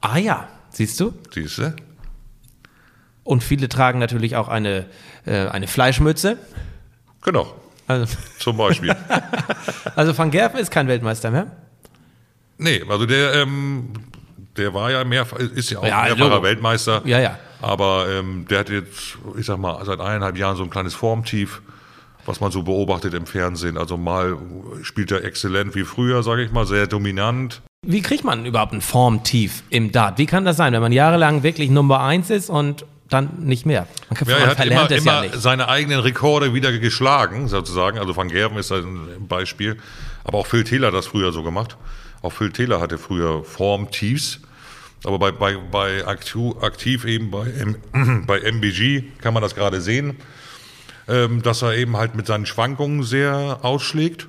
Ah 0.00 0.18
ja, 0.18 0.48
siehst 0.70 0.98
du? 1.00 1.14
Siehst 1.32 1.58
du? 1.58 1.74
Und 3.24 3.42
viele 3.42 3.68
tragen 3.68 3.98
natürlich 3.98 4.36
auch 4.36 4.48
eine, 4.48 4.86
äh, 5.24 5.46
eine 5.48 5.66
Fleischmütze. 5.66 6.38
Genau, 7.22 7.54
Also, 7.88 8.16
zum 8.38 8.56
Beispiel. 8.56 8.94
also 9.96 10.16
Van 10.16 10.30
Gerven 10.30 10.60
ist 10.60 10.70
kein 10.70 10.86
Weltmeister 10.86 11.30
mehr. 11.30 11.48
nee, 12.58 12.82
also 12.88 13.04
der, 13.06 13.34
ähm, 13.34 13.92
der 14.56 14.72
war 14.74 14.90
ja 14.92 15.02
mehrfach, 15.04 15.38
ist 15.38 15.70
ja 15.70 15.78
auch 15.80 15.84
Ja, 15.86 16.02
mehrfacher 16.04 16.30
Logo. 16.30 16.42
Weltmeister. 16.44 17.02
Ja, 17.04 17.18
ja. 17.18 17.38
Aber 17.60 18.06
ähm, 18.08 18.46
der 18.48 18.60
hat 18.60 18.68
jetzt, 18.70 19.18
ich 19.38 19.46
sag 19.46 19.58
mal, 19.58 19.84
seit 19.84 19.98
eineinhalb 20.00 20.36
Jahren 20.36 20.56
so 20.56 20.62
ein 20.62 20.70
kleines 20.70 20.94
Formtief, 20.94 21.62
was 22.26 22.40
man 22.40 22.50
so 22.52 22.62
beobachtet 22.62 23.14
im 23.14 23.26
Fernsehen. 23.26 23.76
Also 23.78 23.96
mal 23.96 24.36
spielt 24.82 25.10
er 25.12 25.24
exzellent 25.24 25.74
wie 25.74 25.84
früher, 25.84 26.22
sage 26.22 26.42
ich 26.44 26.52
mal, 26.52 26.66
sehr 26.66 26.86
dominant. 26.86 27.62
Wie 27.86 28.02
kriegt 28.02 28.24
man 28.24 28.46
überhaupt 28.46 28.72
ein 28.72 28.80
Formtief 28.80 29.62
im 29.70 29.92
Dart? 29.92 30.18
Wie 30.18 30.26
kann 30.26 30.44
das 30.44 30.56
sein, 30.56 30.72
wenn 30.72 30.80
man 30.82 30.92
jahrelang 30.92 31.42
wirklich 31.42 31.70
Nummer 31.70 32.00
eins 32.00 32.30
ist 32.30 32.50
und 32.50 32.84
dann 33.08 33.30
nicht 33.44 33.64
mehr? 33.66 33.86
Man, 34.08 34.18
kann, 34.18 34.28
Ja, 34.28 34.34
er 34.34 34.40
man 34.40 34.48
hat 34.50 34.56
verlernt 34.56 34.90
immer, 34.90 35.04
ja 35.12 35.18
immer 35.18 35.28
nicht. 35.28 35.40
seine 35.40 35.68
eigenen 35.68 36.00
Rekorde 36.00 36.52
wieder 36.52 36.76
geschlagen, 36.76 37.46
sozusagen. 37.48 37.98
Also 37.98 38.16
Van 38.16 38.28
Gerven 38.28 38.58
ist 38.58 38.72
ein 38.72 39.26
Beispiel. 39.28 39.76
Aber 40.24 40.38
auch 40.38 40.46
Phil 40.46 40.64
Taylor 40.64 40.88
hat 40.88 40.94
das 40.94 41.06
früher 41.06 41.30
so 41.32 41.44
gemacht. 41.44 41.76
Auch 42.22 42.32
Phil 42.32 42.50
Taylor 42.50 42.80
hatte 42.80 42.98
früher 42.98 43.44
Formtiefs. 43.44 44.40
Aber 45.04 45.20
bei, 45.20 45.30
bei, 45.30 45.56
bei 45.56 46.04
aktiv, 46.04 46.54
aktiv 46.60 47.04
eben 47.04 47.30
bei, 47.30 47.46
M, 47.50 48.24
bei 48.26 48.40
MBG 48.40 49.04
kann 49.20 49.32
man 49.34 49.42
das 49.42 49.54
gerade 49.54 49.80
sehen, 49.80 50.16
ähm, 51.08 51.42
dass 51.42 51.62
er 51.62 51.74
eben 51.74 51.96
halt 51.96 52.14
mit 52.14 52.26
seinen 52.26 52.46
Schwankungen 52.46 53.02
sehr 53.02 53.58
ausschlägt. 53.62 54.28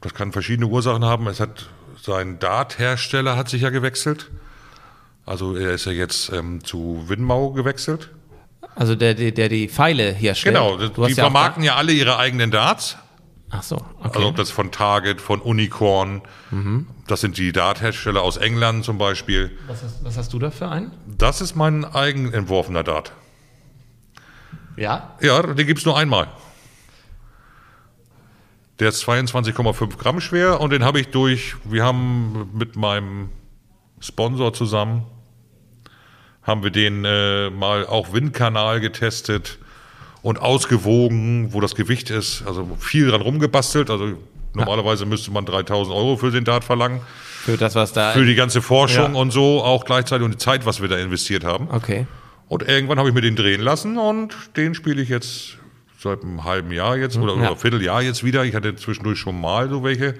Das 0.00 0.14
kann 0.14 0.32
verschiedene 0.32 0.66
Ursachen 0.66 1.04
haben. 1.04 1.26
Es 1.28 1.40
hat 1.40 1.68
sein 2.00 2.38
Dart-Hersteller 2.38 3.36
hat 3.36 3.48
sich 3.48 3.62
ja 3.62 3.70
gewechselt. 3.70 4.30
Also 5.24 5.54
er 5.54 5.70
ist 5.72 5.84
ja 5.86 5.92
jetzt 5.92 6.32
ähm, 6.32 6.64
zu 6.64 7.04
Winmau 7.06 7.50
gewechselt. 7.52 8.10
Also 8.74 8.94
der, 8.96 9.14
der, 9.14 9.30
der 9.32 9.48
die 9.48 9.68
Pfeile 9.68 10.12
herstellt. 10.12 10.54
Genau, 10.56 10.76
Du 10.76 11.06
die 11.06 11.12
ja 11.12 11.22
vermarkten 11.22 11.62
ja 11.62 11.76
alle 11.76 11.92
ihre 11.92 12.16
eigenen 12.18 12.50
Darts. 12.50 12.92
Da- 12.92 13.58
Ach 13.58 13.62
so, 13.62 13.76
okay. 13.76 14.10
Also 14.14 14.28
ob 14.28 14.36
das 14.36 14.50
von 14.50 14.72
Target, 14.72 15.20
von 15.20 15.38
Unicorn, 15.42 16.22
das 17.06 17.20
sind 17.20 17.36
die 17.36 17.52
Dart-Hersteller 17.52 18.22
aus 18.22 18.38
England 18.38 18.82
zum 18.82 18.96
Beispiel. 18.96 19.50
was, 19.68 19.82
hast, 19.82 20.02
was 20.02 20.16
hast 20.16 20.32
du 20.32 20.38
da 20.38 20.50
für 20.50 20.68
einen? 20.70 20.90
Das 21.06 21.42
ist 21.42 21.54
mein 21.54 21.84
eigen 21.84 22.32
entworfener 22.32 22.82
Dart. 22.82 23.12
Ja. 24.76 25.14
Ja, 25.20 25.42
den 25.42 25.66
gibt's 25.66 25.84
nur 25.84 25.96
einmal. 25.96 26.28
Der 28.78 28.88
ist 28.88 29.04
22,5 29.04 29.96
Gramm 29.96 30.20
schwer 30.20 30.60
und 30.60 30.70
den 30.70 30.84
habe 30.84 30.98
ich 31.00 31.08
durch, 31.08 31.54
wir 31.64 31.84
haben 31.84 32.50
mit 32.54 32.74
meinem 32.74 33.28
Sponsor 34.00 34.52
zusammen, 34.52 35.04
haben 36.42 36.64
wir 36.64 36.70
den 36.70 37.04
äh, 37.04 37.50
mal 37.50 37.86
auch 37.86 38.12
Windkanal 38.12 38.80
getestet 38.80 39.58
und 40.22 40.40
ausgewogen, 40.40 41.52
wo 41.52 41.60
das 41.60 41.74
Gewicht 41.76 42.10
ist. 42.10 42.42
Also 42.46 42.68
viel 42.80 43.08
dran 43.10 43.20
rumgebastelt. 43.20 43.90
Also 43.90 44.14
normalerweise 44.54 45.06
müsste 45.06 45.30
man 45.30 45.44
3000 45.44 45.94
Euro 45.94 46.16
für 46.16 46.30
den 46.32 46.44
Dart 46.44 46.64
verlangen. 46.64 47.00
Für 47.44 47.56
das, 47.56 47.74
was 47.76 47.92
da. 47.92 48.12
Für 48.12 48.24
die 48.24 48.34
ganze 48.34 48.62
Forschung 48.62 49.14
Ja. 49.14 49.20
und 49.20 49.30
so, 49.30 49.62
auch 49.62 49.84
gleichzeitig 49.84 50.24
und 50.24 50.32
die 50.32 50.38
Zeit, 50.38 50.66
was 50.66 50.80
wir 50.80 50.88
da 50.88 50.96
investiert 50.96 51.44
haben. 51.44 51.68
okay. 51.70 52.06
Und 52.52 52.68
irgendwann 52.68 52.98
habe 52.98 53.08
ich 53.08 53.14
mir 53.14 53.22
den 53.22 53.34
drehen 53.34 53.62
lassen 53.62 53.96
und 53.96 54.36
den 54.58 54.74
spiele 54.74 55.00
ich 55.00 55.08
jetzt 55.08 55.56
seit 55.98 56.22
einem 56.22 56.44
halben 56.44 56.70
Jahr 56.70 56.98
jetzt 56.98 57.16
oder, 57.16 57.34
Ja. 57.34 57.48
oder 57.52 57.56
Vierteljahr 57.56 58.02
jetzt 58.02 58.24
wieder. 58.24 58.44
Ich 58.44 58.54
hatte 58.54 58.76
zwischendurch 58.76 59.18
schon 59.18 59.40
mal 59.40 59.70
so 59.70 59.82
welche, 59.82 60.16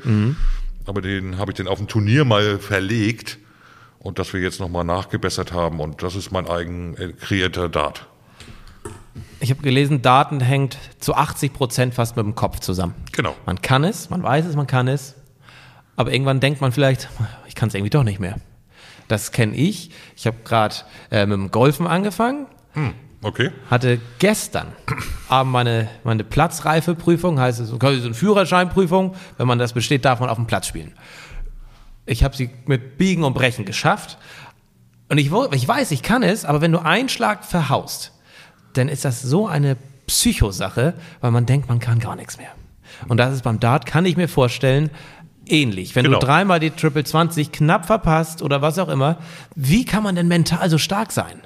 aber 0.87 1.03
den 1.03 1.37
habe 1.37 1.51
ich 1.51 1.57
den 1.57 1.69
auf 1.69 1.77
dem 1.77 1.89
Turnier 1.89 2.25
mal 2.25 2.59
verlegt 2.59 3.37
und 3.99 4.19
dass 4.19 4.33
wir 4.33 4.41
jetzt 4.41 4.61
nochmal 4.61 4.83
nachgebessert 4.85 5.53
haben 5.53 5.79
und 5.79 6.03
das 6.03 6.17
ist 6.17 6.33
mein 6.33 6.49
eigen 6.49 6.97
äh, 6.97 7.13
kreierter 7.13 7.69
Dart. 7.69 8.07
Ich 9.41 9.51
habe 9.51 9.61
gelesen, 9.61 10.01
Daten 10.01 10.41
hängt 10.41 10.79
zu 11.01 11.15
80 11.15 11.53
Prozent 11.53 11.93
fast 11.93 12.17
mit 12.17 12.25
dem 12.25 12.35
Kopf 12.35 12.61
zusammen. 12.61 12.95
Genau. 13.13 13.37
Man 13.45 13.61
kann 13.61 13.85
es, 13.85 14.09
man 14.09 14.23
weiß 14.23 14.47
es, 14.47 14.57
man 14.57 14.67
kann 14.67 14.89
es. 14.89 15.17
Aber 15.97 16.11
irgendwann 16.11 16.41
denkt 16.41 16.63
man 16.63 16.73
vielleicht, 16.73 17.11
ich 17.47 17.55
kann 17.55 17.69
es 17.69 17.75
irgendwie 17.75 17.91
doch 17.91 18.05
nicht 18.05 18.21
mehr. 18.21 18.37
Das 19.13 19.31
kenne 19.31 19.55
ich. 19.55 19.91
Ich 20.17 20.27
habe 20.27 20.39
gerade 20.43 20.75
äh, 21.11 21.27
mit 21.27 21.35
dem 21.35 21.51
Golfen 21.51 21.87
angefangen, 21.87 22.47
Okay. 23.23 23.51
hatte 23.71 24.01
gestern 24.19 24.69
Abend 25.29 25.53
meine, 25.53 25.91
meine 26.03 26.25
Platzreifeprüfung, 26.25 27.39
heißt 27.39 27.61
es, 27.61 27.69
so 27.69 27.79
eine 27.79 28.15
Führerscheinprüfung. 28.15 29.15
Wenn 29.37 29.47
man 29.47 29.59
das 29.59 29.75
besteht, 29.75 30.07
darf 30.07 30.21
man 30.21 30.31
auf 30.31 30.39
dem 30.39 30.47
Platz 30.47 30.67
spielen. 30.67 30.95
Ich 32.07 32.25
habe 32.25 32.35
sie 32.35 32.49
mit 32.65 32.97
Biegen 32.97 33.23
und 33.23 33.35
Brechen 33.35 33.67
geschafft. 33.67 34.17
Und 35.11 35.19
ich, 35.19 35.31
ich 35.53 35.69
weiß, 35.69 35.91
ich 35.91 36.03
kann 36.03 36.23
es, 36.23 36.47
aber 36.47 36.63
wenn 36.63 36.73
du 36.73 36.79
einen 36.79 37.11
Schlag 37.11 37.45
verhaust, 37.45 38.13
dann 38.73 38.89
ist 38.89 39.05
das 39.05 39.21
so 39.21 39.47
eine 39.47 39.77
Psychosache, 40.07 40.95
weil 41.21 41.31
man 41.33 41.45
denkt, 41.45 41.69
man 41.69 41.81
kann 41.81 41.99
gar 41.99 42.17
nichts 42.17 42.39
mehr. 42.39 42.49
Und 43.09 43.19
das 43.19 43.35
ist 43.35 43.45
beim 43.45 43.61
Dart, 43.61 43.85
kann 43.85 44.07
ich 44.07 44.17
mir 44.17 44.29
vorstellen, 44.29 44.89
ähnlich. 45.53 45.95
Wenn 45.95 46.05
Genau. 46.05 46.19
du 46.19 46.27
dreimal 46.27 46.59
die 46.61 46.71
Triple 46.71 47.05
20 47.05 47.53
knapp 47.53 47.87
verpasst 47.87 48.43
oder 48.43 48.63
was 48.63 48.79
auch 48.79 48.89
immer, 48.89 49.19
wie 49.55 49.85
kann 49.85 50.03
man 50.03 50.15
denn 50.17 50.27
mental 50.29 50.69
so 50.71 50.79
stark 50.79 51.13
sein? 51.13 51.41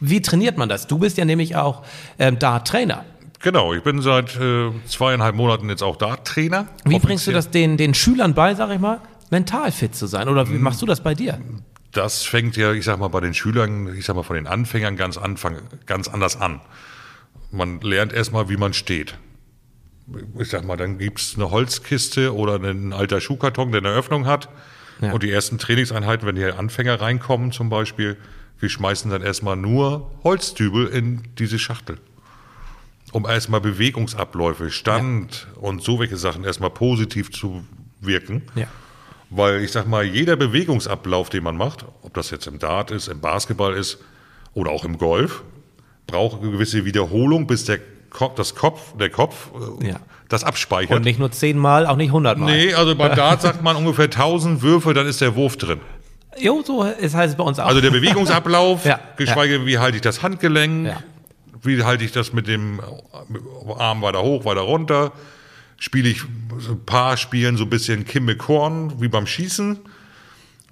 Wie 0.00 0.22
trainiert 0.22 0.56
man 0.56 0.68
das? 0.68 0.86
Du 0.86 0.98
bist 0.98 1.18
ja 1.18 1.24
nämlich 1.26 1.56
auch 1.56 1.82
ähm, 2.18 2.38
Dart-Trainer. 2.38 3.04
Genau, 3.42 3.72
ich 3.74 3.82
bin 3.82 4.00
seit 4.02 4.36
äh, 4.36 4.70
zweieinhalb 4.86 5.34
Monaten 5.34 5.68
jetzt 5.68 5.82
auch 5.82 5.96
Dart-Trainer. 5.96 6.66
Wie 6.84 6.98
bringst 6.98 7.26
du 7.26 7.32
das 7.32 7.50
den, 7.50 7.76
den 7.76 7.92
Schülern 7.94 8.34
bei, 8.34 8.54
sag 8.54 8.70
ich 8.70 8.78
mal, 8.80 9.00
mental 9.30 9.72
fit 9.72 9.94
zu 9.94 10.06
sein? 10.06 10.28
Oder 10.28 10.48
wie 10.48 10.58
machst 10.58 10.80
du 10.82 10.86
das 10.86 11.02
bei 11.02 11.14
dir? 11.14 11.38
Das 11.92 12.22
fängt 12.22 12.56
ja, 12.56 12.72
ich 12.72 12.84
sag 12.84 12.98
mal, 12.98 13.08
bei 13.08 13.20
den 13.20 13.34
Schülern, 13.34 13.94
ich 13.96 14.04
sag 14.04 14.14
mal, 14.14 14.22
von 14.22 14.36
den 14.36 14.46
Anfängern 14.46 14.96
ganz, 14.96 15.16
Anfang, 15.18 15.56
ganz 15.86 16.06
anders 16.08 16.40
an. 16.40 16.60
Man 17.50 17.80
lernt 17.80 18.12
erstmal, 18.12 18.48
wie 18.48 18.56
man 18.56 18.72
steht. 18.74 19.14
Ich 20.38 20.48
sag 20.48 20.64
mal, 20.64 20.76
dann 20.76 20.98
gibt's 20.98 21.34
eine 21.36 21.50
Holzkiste 21.50 22.34
oder 22.34 22.54
einen 22.54 22.92
alter 22.92 23.20
Schuhkarton, 23.20 23.72
der 23.72 23.80
eine 23.80 23.90
Öffnung 23.90 24.26
hat. 24.26 24.48
Ja. 25.00 25.12
Und 25.12 25.22
die 25.22 25.30
ersten 25.30 25.58
Trainingseinheiten, 25.58 26.26
wenn 26.26 26.36
die 26.36 26.44
Anfänger 26.44 27.00
reinkommen 27.00 27.52
zum 27.52 27.70
Beispiel, 27.70 28.16
wir 28.58 28.68
schmeißen 28.68 29.10
dann 29.10 29.22
erstmal 29.22 29.56
nur 29.56 30.10
Holzdübel 30.22 30.86
in 30.88 31.22
diese 31.38 31.58
Schachtel. 31.58 31.98
um 33.12 33.26
erstmal 33.26 33.60
Bewegungsabläufe, 33.60 34.70
Stand 34.70 35.48
und 35.56 35.82
so 35.82 35.98
welche 35.98 36.16
Sachen 36.16 36.44
erstmal 36.44 36.70
positiv 36.70 37.32
zu 37.32 37.64
wirken. 38.00 38.42
Ja. 38.54 38.66
Weil 39.30 39.62
ich 39.62 39.72
sag 39.72 39.86
mal, 39.86 40.04
jeder 40.04 40.36
Bewegungsablauf, 40.36 41.28
den 41.30 41.44
man 41.44 41.56
macht, 41.56 41.84
ob 42.02 42.14
das 42.14 42.30
jetzt 42.30 42.46
im 42.46 42.58
Dart 42.58 42.90
ist, 42.90 43.08
im 43.08 43.20
Basketball 43.20 43.74
ist 43.74 43.98
oder 44.54 44.70
auch 44.70 44.84
im 44.84 44.98
Golf, 44.98 45.42
braucht 46.06 46.42
eine 46.42 46.50
gewisse 46.50 46.84
Wiederholung, 46.84 47.46
bis 47.46 47.64
der 47.64 47.78
Kopf, 48.10 48.34
das 48.34 48.54
Kopf, 48.54 48.96
der 48.98 49.10
Kopf 49.10 49.48
äh, 49.80 49.88
Ja. 49.88 49.96
das 50.28 50.44
abspeichert. 50.44 50.96
Und 50.96 51.04
nicht 51.04 51.18
nur 51.18 51.30
zehnmal, 51.30 51.86
auch 51.86 51.96
nicht 51.96 52.12
hundertmal. 52.12 52.50
nee, 52.52 52.74
also 52.74 52.94
beim 52.94 53.14
Dart 53.16 53.40
sagt 53.42 53.62
man 53.62 53.76
ungefähr 53.76 54.04
1000 54.06 54.62
Würfe, 54.62 54.92
dann 54.94 55.06
ist 55.06 55.20
der 55.20 55.34
Wurf 55.36 55.56
drin. 55.56 55.80
Jo, 56.38 56.62
so 56.64 56.84
ist 56.84 57.14
heißt 57.14 57.32
es 57.32 57.36
bei 57.36 57.44
uns 57.44 57.58
auch. 57.58 57.66
Also 57.66 57.80
der 57.80 57.90
Bewegungsablauf, 57.90 58.84
Ja, 58.86 59.00
geschweige 59.16 59.66
wie 59.66 59.78
halte 59.78 59.96
ich 59.96 60.02
das 60.02 60.22
Handgelenk, 60.22 60.86
Ja. 60.88 61.02
wie 61.62 61.82
halte 61.82 62.04
ich 62.04 62.12
das 62.12 62.32
mit 62.32 62.46
dem 62.46 62.80
Arm 63.78 64.02
weiter 64.02 64.22
hoch, 64.22 64.44
weiter 64.44 64.60
runter, 64.60 65.12
spiele 65.76 66.08
ich 66.08 66.22
ein 66.24 66.82
paar 66.86 67.16
Spielen 67.16 67.56
so 67.56 67.64
ein 67.64 67.70
bisschen 67.70 68.04
Kimme 68.04 68.36
Korn, 68.36 69.00
wie 69.00 69.08
beim 69.08 69.26
Schießen. 69.26 69.78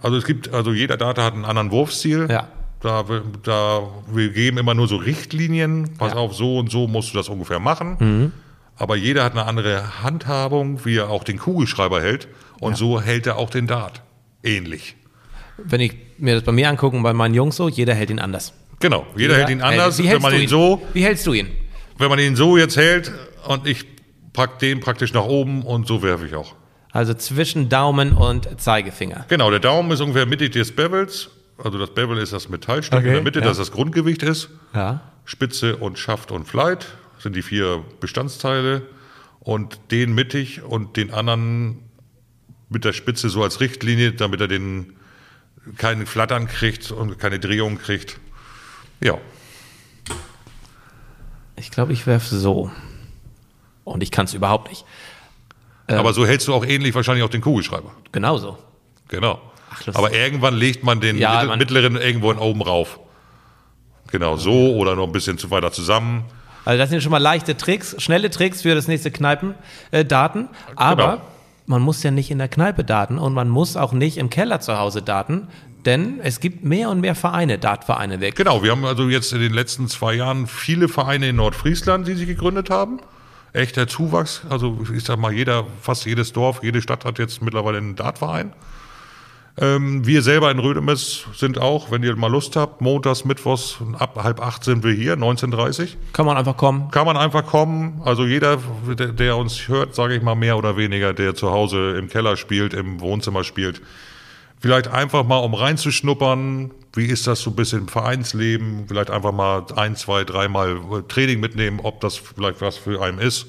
Also 0.01 0.16
es 0.16 0.24
gibt, 0.24 0.53
also 0.55 0.72
jeder 0.72 0.96
Data 0.96 1.24
hat 1.24 1.35
einen 1.35 1.44
anderen 1.44 1.70
Wurfstil. 1.72 2.29
Ja. 2.31 2.48
Da, 2.81 3.09
wir- 3.09 3.25
da, 3.43 3.83
wir 4.12 4.29
geben 4.31 4.59
immer 4.59 4.75
nur 4.75 4.87
so 4.87 4.97
Richtlinien, 4.97 5.95
pass 5.99 6.11
Ja. 6.11 6.14
Mhm. 6.14 6.21
auf, 6.21 6.35
so 6.35 6.59
und 6.59 6.71
so 6.71 6.87
musst 6.87 7.12
du 7.12 7.17
das 7.19 7.29
ungefähr 7.29 7.59
machen. 7.59 8.33
Aber 8.77 8.95
jeder 8.97 9.25
hat 9.25 9.33
eine 9.33 9.45
andere 9.47 10.03
Handhabung, 10.05 10.85
wie 10.85 10.97
er 10.97 11.11
auch 11.11 11.25
den 11.25 11.38
Kugelschreiber 11.38 12.01
hält. 12.01 12.29
Und 12.61 12.77
so 12.77 13.01
hält 13.01 13.27
er 13.27 13.37
auch 13.37 13.51
den 13.51 13.67
Dart. 13.67 14.03
Ähnlich. 14.45 14.95
Wenn 15.57 15.81
ich 15.81 15.97
mir 16.19 16.35
das 16.37 16.45
bei 16.45 16.53
mir 16.53 16.69
angucke 16.69 16.97
und 16.97 17.03
bei 17.03 17.12
meinen 17.12 17.35
Jungs 17.35 17.57
so, 17.57 17.69
jeder 17.69 17.95
hält 17.95 18.11
ihn 18.11 18.21
anders. 18.21 18.53
Genau, 18.79 19.05
jeder 19.17 19.37
hält 19.37 19.49
ihn 19.51 19.61
anders. 19.61 19.99
Wie 19.99 20.05
wenn 20.05 20.11
hältst 20.11 20.23
man 20.23 20.31
du 20.33 20.37
ihn, 20.38 20.43
ihn 20.45 20.49
so, 20.49 20.83
Wie 20.93 21.03
hältst 21.03 21.27
du 21.27 21.33
ihn? 21.33 21.49
wenn 21.99 22.09
man 22.09 22.21
ihn 22.21 22.37
so 22.37 22.57
jetzt 22.57 22.77
hält 22.77 23.11
und 23.49 23.67
ich 23.67 23.85
pack 24.33 24.61
den 24.61 24.79
praktisch 24.79 25.12
nach 25.12 25.25
oben 25.25 25.62
und 25.62 25.88
so 25.88 26.01
werfe 26.03 26.27
ich 26.27 26.37
auch. 26.37 26.55
Also 26.93 27.12
zwischen 27.14 27.69
Daumen 27.69 28.12
und 28.12 28.61
Zeigefinger. 28.61 29.25
Genau, 29.29 29.51
der 29.51 29.59
Daumen 29.59 29.91
ist 29.91 30.01
ungefähr 30.01 30.27
mittig 30.27 30.53
des 30.53 30.75
Bevels. 30.75 31.29
Also 31.62 31.79
das 31.79 31.90
Bevel 31.94 32.18
ist 32.18 32.33
das 32.33 32.49
Metallstück 32.49 33.01
Okay, 33.01 33.09
in 33.09 33.14
der 33.14 33.23
Mitte, 33.23 33.40
ja. 33.40 33.44
das 33.47 33.59
das 33.59 33.73
Grundgewicht 33.73 34.23
ist. 34.23 34.49
Ja. 34.75 35.01
Spitze 35.25 35.77
und 35.77 35.99
Schaft 35.99 36.31
und 36.31 36.47
Flight 36.47 36.87
sind 37.18 37.35
die 37.35 37.42
vier 37.42 37.85
Bestandteile. 38.01 38.83
Und 39.40 39.81
den 39.90 40.14
mittig 40.14 40.62
und 40.62 40.97
den 40.97 41.12
anderen 41.12 41.79
mit 42.68 42.85
der 42.85 42.92
Spitze 42.92 43.29
so 43.31 43.42
als 43.42 43.61
Richtlinie, 43.61 44.12
damit 44.12 44.40
er 44.40 44.49
den 44.49 44.97
keinen 45.77 46.07
Flattern 46.07 46.49
kriegt 46.49 46.90
und 46.90 47.18
keine 47.18 47.38
Drehung 47.38 47.79
kriegt. 47.79 48.18
Ja, 49.01 49.18
Ich 51.57 51.71
glaube, 51.71 51.92
ich 51.92 52.07
werfe 52.07 52.37
so. 52.37 52.71
Und 53.85 54.03
ich 54.03 54.11
kann 54.11 54.27
es 54.27 54.35
überhaupt 54.35 54.68
nicht. 54.68 54.85
aber 55.88 56.12
so 56.12 56.27
hältst 56.27 56.47
du 56.49 56.55
auch 56.55 56.64
ähnlich 56.64 56.94
wahrscheinlich 56.94 57.25
auch 57.25 57.31
den 57.31 57.40
Kugelschreiber. 57.40 57.90
Genauso. 58.12 58.59
Genau. 59.09 59.40
Ach. 59.70 59.94
Aber 59.94 60.12
irgendwann 60.12 60.54
legt 60.54 60.83
man 60.85 61.00
den 61.00 61.16
Ja, 61.18 61.33
mittel- 61.35 61.48
man- 61.48 61.59
mittleren 61.59 61.96
irgendwo 61.96 62.33
oben 62.33 62.62
rauf. 62.62 62.98
Genau, 64.11 64.37
so 64.37 64.74
oder 64.74 64.96
noch 64.96 65.04
ein 65.07 65.12
bisschen 65.12 65.38
zu 65.38 65.50
weiter 65.50 65.70
zusammen. 65.72 66.24
Also 66.64 66.78
das 66.78 66.90
sind 66.90 67.02
schon 67.02 67.12
mal 67.12 67.18
leichte 67.18 67.57
Tricks, 67.57 67.94
schnelle 68.02 68.31
Tricks 68.31 68.62
für 68.62 68.74
das 68.74 68.88
nächste 68.88 69.11
Kneipen-Daten. 69.11 70.48
Aber 70.76 71.02
Genau. 71.12 71.20
man 71.66 71.83
muss 71.83 72.02
ja 72.02 72.11
nicht 72.11 72.31
in 72.31 72.38
der 72.38 72.48
Kneipe 72.48 72.85
daten 72.85 73.18
und 73.18 73.35
man 73.35 73.48
muss 73.48 73.76
auch 73.76 73.92
nicht 73.92 74.16
im 74.18 74.31
Keller 74.31 74.61
zu 74.61 74.78
Hause 74.78 75.02
daten, 75.02 75.48
denn 75.85 76.20
es 76.22 76.40
gibt 76.40 76.64
mehr 76.64 76.90
und 76.90 77.00
mehr 77.00 77.14
Vereine, 77.14 77.59
Dartvereine 77.59 78.20
weg. 78.20 78.37
Genau, 78.37 78.62
wir 78.62 78.70
haben 78.72 78.85
also 78.85 79.09
jetzt 79.09 79.33
in 79.33 79.40
den 79.40 79.52
letzten 79.54 79.88
zwei 79.88 80.14
Jahren 80.14 80.46
viele 80.46 80.88
Vereine 80.88 81.28
in 81.28 81.37
Nordfriesland, 81.37 82.07
die 82.09 82.14
sich 82.14 82.26
gegründet 82.26 82.70
haben. 82.70 83.00
Echter 83.54 83.87
Zuwachs. 83.88 84.42
Also 84.50 84.78
ich 84.94 85.04
sag 85.04 85.18
mal, 85.18 85.33
jeder, 85.33 85.64
fast 85.81 86.04
jedes 86.04 86.33
Dorf, 86.33 86.61
jede 86.62 86.83
Stadt 86.83 87.04
hat 87.07 87.18
jetzt 87.18 87.40
mittlerweile 87.42 87.78
einen 87.78 87.96
Dartverein. 87.96 88.52
Ähm, 89.61 90.07
wir 90.07 90.23
selber 90.23 90.51
in 90.51 90.61
Rödemes 90.61 91.25
sind 91.35 91.59
auch, 91.59 91.90
wenn 91.90 92.03
ihr 92.05 92.14
mal 92.14 92.31
Lust 92.31 92.55
habt, 92.55 92.81
montags, 92.81 93.25
mittwochs, 93.25 93.79
ab 93.99 94.18
halb 94.23 94.40
acht 94.40 94.62
sind 94.62 94.85
wir 94.85 94.92
hier, 94.92 95.16
19.30 95.16 95.97
Kann 96.12 96.27
man 96.27 96.37
einfach 96.37 96.57
kommen. 96.57 96.90
kann 96.92 97.07
man 97.07 97.16
einfach 97.16 97.44
kommen. 97.44 98.01
Also 98.05 98.25
jeder, 98.25 98.59
der, 98.87 99.09
der 99.09 99.37
uns 99.37 99.66
hört, 99.66 99.97
sage 99.97 100.14
ich 100.14 100.23
mal 100.23 100.37
mehr 100.37 100.57
oder 100.57 100.77
weniger, 100.77 101.12
der 101.12 101.35
zu 101.35 101.51
Hause 101.51 101.97
im 101.99 102.09
Keller 102.09 102.37
spielt, 102.37 102.73
im 102.73 103.01
Wohnzimmer 103.01 103.42
spielt, 103.42 103.83
vielleicht 104.61 104.88
einfach 104.88 105.25
mal, 105.25 105.38
um 105.38 105.55
reinzuschnuppern, 105.55 106.71
wie 106.94 107.07
ist 107.07 107.27
das 107.27 107.40
so 107.40 107.51
ein 107.51 107.57
bisschen 107.57 107.81
im 107.81 107.88
Vereinsleben, 107.88 108.85
vielleicht 108.87 109.11
einfach 109.11 109.33
mal 109.33 109.64
ein, 109.75 109.97
zwei, 109.97 110.23
dreimal 110.23 110.79
Training 111.09 111.40
mitnehmen, 111.40 111.81
ob 111.83 112.01
das 112.01 112.16
vielleicht 112.16 112.61
was 112.61 112.77
für 112.77 113.03
einen 113.03 113.18
ist, 113.18 113.47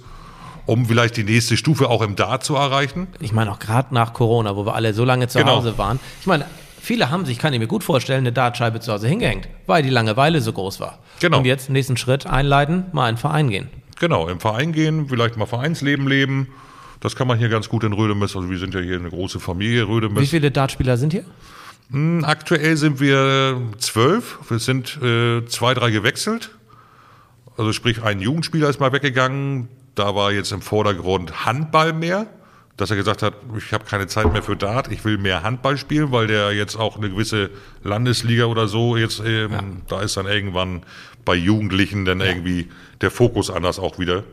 um 0.69 0.86
vielleicht 0.86 1.17
die 1.17 1.23
nächste 1.23 1.58
Stufe 1.58 1.89
auch 1.89 2.01
im 2.01 2.15
Dart 2.15 2.43
zu 2.43 2.55
erreichen. 2.55 3.08
Ich 3.19 3.32
meine 3.34 3.51
auch 3.51 3.60
gerade 3.60 3.93
nach 3.93 4.13
Corona, 4.13 4.55
wo 4.55 4.65
wir 4.65 4.75
alle 4.75 4.93
so 4.93 5.03
lange 5.03 5.27
zu 5.27 5.39
Genau. 5.39 5.58
Hause 5.58 5.77
waren. 5.77 5.99
Ich 6.21 6.27
meine, 6.27 6.45
viele 6.82 7.10
haben 7.10 7.25
sich, 7.25 7.38
kann 7.39 7.53
ich 7.53 7.60
mir 7.60 7.67
gut 7.67 7.84
vorstellen, 7.84 8.19
eine 8.19 8.32
Dartscheibe 8.32 8.79
zu 8.79 8.91
Hause 8.93 9.08
hingehängt, 9.08 9.49
weil 9.65 9.84
die 9.84 9.89
Langeweile 9.89 10.41
so 10.41 10.53
groß 10.53 10.79
war. 10.79 10.99
Genau. 11.19 11.39
Und 11.39 11.45
jetzt 11.45 11.69
nächsten 11.69 11.97
Schritt 11.97 12.25
einleiten, 12.27 12.86
mal 12.93 13.10
in 13.10 13.15
den 13.15 13.19
Verein 13.19 13.49
gehen. 13.49 13.69
Genau, 13.99 14.27
im 14.29 14.39
Verein 14.39 14.71
gehen, 14.71 15.08
vielleicht 15.10 15.36
mal 15.36 15.45
Vereinsleben 15.45 16.08
leben. 16.08 16.47
Das 17.01 17.15
kann 17.15 17.27
man 17.27 17.38
hier 17.38 17.49
ganz 17.49 17.67
gut 17.69 17.84
in 17.84 17.93
Rödemes. 17.93 18.36
Also 18.36 18.49
wir 18.49 18.58
sind 18.60 18.73
ja 18.73 18.79
hier 18.79 18.95
eine 18.97 19.10
große 19.10 19.39
Familie 19.39 19.88
Wie 19.88 19.91
Rödemes. 19.91 20.29
viele 20.29 20.51
Dartspieler 20.51 20.97
sind 20.97 21.12
hier? 21.13 21.23
Aktuell 22.23 22.77
sind 22.77 22.99
wir 22.99 23.60
zwölf. 23.79 24.38
Wir 24.49 24.60
sind 24.60 24.99
äh, 25.01 25.43
zwei, 25.47 25.73
drei 25.73 25.89
gewechselt. 25.89 26.51
Also 27.58 27.73
sprich, 27.73 28.03
ein 28.03 28.19
Jugendspieler 28.21 28.69
ist 28.69 28.79
mal 28.79 28.91
weggegangen. 28.93 29.67
Da 29.99 30.15
war 30.15 30.31
jetzt 30.31 30.53
im 30.53 30.62
Vordergrund 30.62 31.45
Handball 31.45 31.91
mehr. 31.91 32.25
Dass 32.77 32.89
er 32.89 32.95
gesagt 32.95 33.21
hat, 33.21 33.33
ich 33.57 33.73
habe 33.73 33.83
keine 33.83 34.07
Zeit 34.07 34.31
mehr 34.31 34.41
für 34.41 34.55
Dart, 34.55 34.89
ich 34.89 35.03
will 35.03 35.17
mehr 35.17 35.43
Handball 35.43 35.77
spielen, 35.77 36.13
weil 36.13 36.27
der 36.27 36.53
jetzt 36.53 36.77
auch 36.77 36.95
eine 36.95 37.09
gewisse 37.09 37.49
Landesliga 37.83 38.45
oder 38.45 38.69
so 38.69 38.95
jetzt, 38.95 39.21
ähm, 39.25 39.81
da 39.89 39.99
ist 39.99 40.15
dann 40.15 40.27
irgendwann 40.27 40.83
bei 41.25 41.35
Jugendlichen 41.35 42.05
dann 42.05 42.21
irgendwie 42.21 42.69
der 43.01 43.12
Fokus 43.12 43.51
anders 43.51 43.77
auch 43.79 43.99
wieder. 43.99 44.23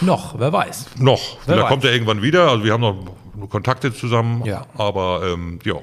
Noch, 0.00 0.38
wer 0.38 0.50
weiß. 0.50 0.86
Noch. 0.96 1.36
Wer 1.44 1.56
Da 1.56 1.62
weiß. 1.64 1.68
kommt 1.68 1.84
er 1.84 1.92
irgendwann 1.92 2.22
wieder. 2.22 2.48
Also 2.48 2.64
wir 2.64 2.72
haben 2.72 2.80
noch 2.80 2.96
Kontakte 3.50 3.92
zusammen. 3.92 4.46
Ja. 4.46 4.64
Aber 4.78 5.20
ähm, 5.22 5.58
ja. 5.64 5.74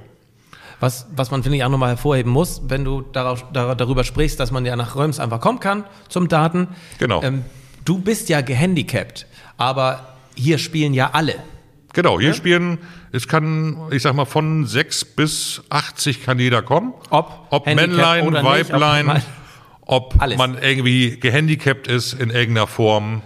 Was, 0.79 1.05
was 1.15 1.29
man, 1.29 1.43
finde 1.43 1.59
ich, 1.59 1.63
auch 1.63 1.69
nochmal 1.69 1.89
hervorheben 1.89 2.31
muss, 2.31 2.63
wenn 2.67 2.83
du 2.83 3.01
darauf, 3.01 3.45
dar, 3.53 3.75
darüber 3.75 4.03
sprichst, 4.03 4.39
dass 4.39 4.49
man 4.49 4.65
ja 4.65 4.75
nach 4.75 4.95
Röms 4.95 5.19
einfach 5.19 5.39
kommen 5.39 5.59
kann 5.59 5.83
zum 6.09 6.27
Daten. 6.27 6.69
Genau. 6.97 7.21
Ähm, 7.21 7.45
du 7.87 7.99
bist 7.99 8.29
ja 8.29 8.41
gehandicapt, 8.41 9.25
aber 9.57 10.15
hier 10.35 10.57
spielen 10.57 10.93
ja 10.93 11.11
alle. 11.13 11.35
Genau, 11.93 12.19
hier 12.19 12.33
spielen, 12.33 12.77
es 13.11 13.27
kann, 13.27 13.77
ich 13.91 14.03
sag 14.03 14.13
mal, 14.13 14.25
von 14.25 14.65
6 14.67 15.05
bis 15.05 15.63
80 15.69 16.23
kann 16.23 16.37
jeder 16.37 16.61
kommen. 16.61 16.93
Ob 17.09 17.47
ob 17.49 17.65
Handicap 17.65 17.89
Männlein, 17.89 18.27
oder 18.27 18.41
nicht, 18.43 18.49
ob 18.69 18.71
Weiblein, 18.73 19.05
man- 19.05 19.21
ob 19.81 20.15
man 20.37 20.57
irgendwie 20.61 21.17
gehandicapt 21.19 21.87
ist 21.87 22.13
in 22.13 22.29
irgendeiner 22.29 22.67
Form. 22.67 23.21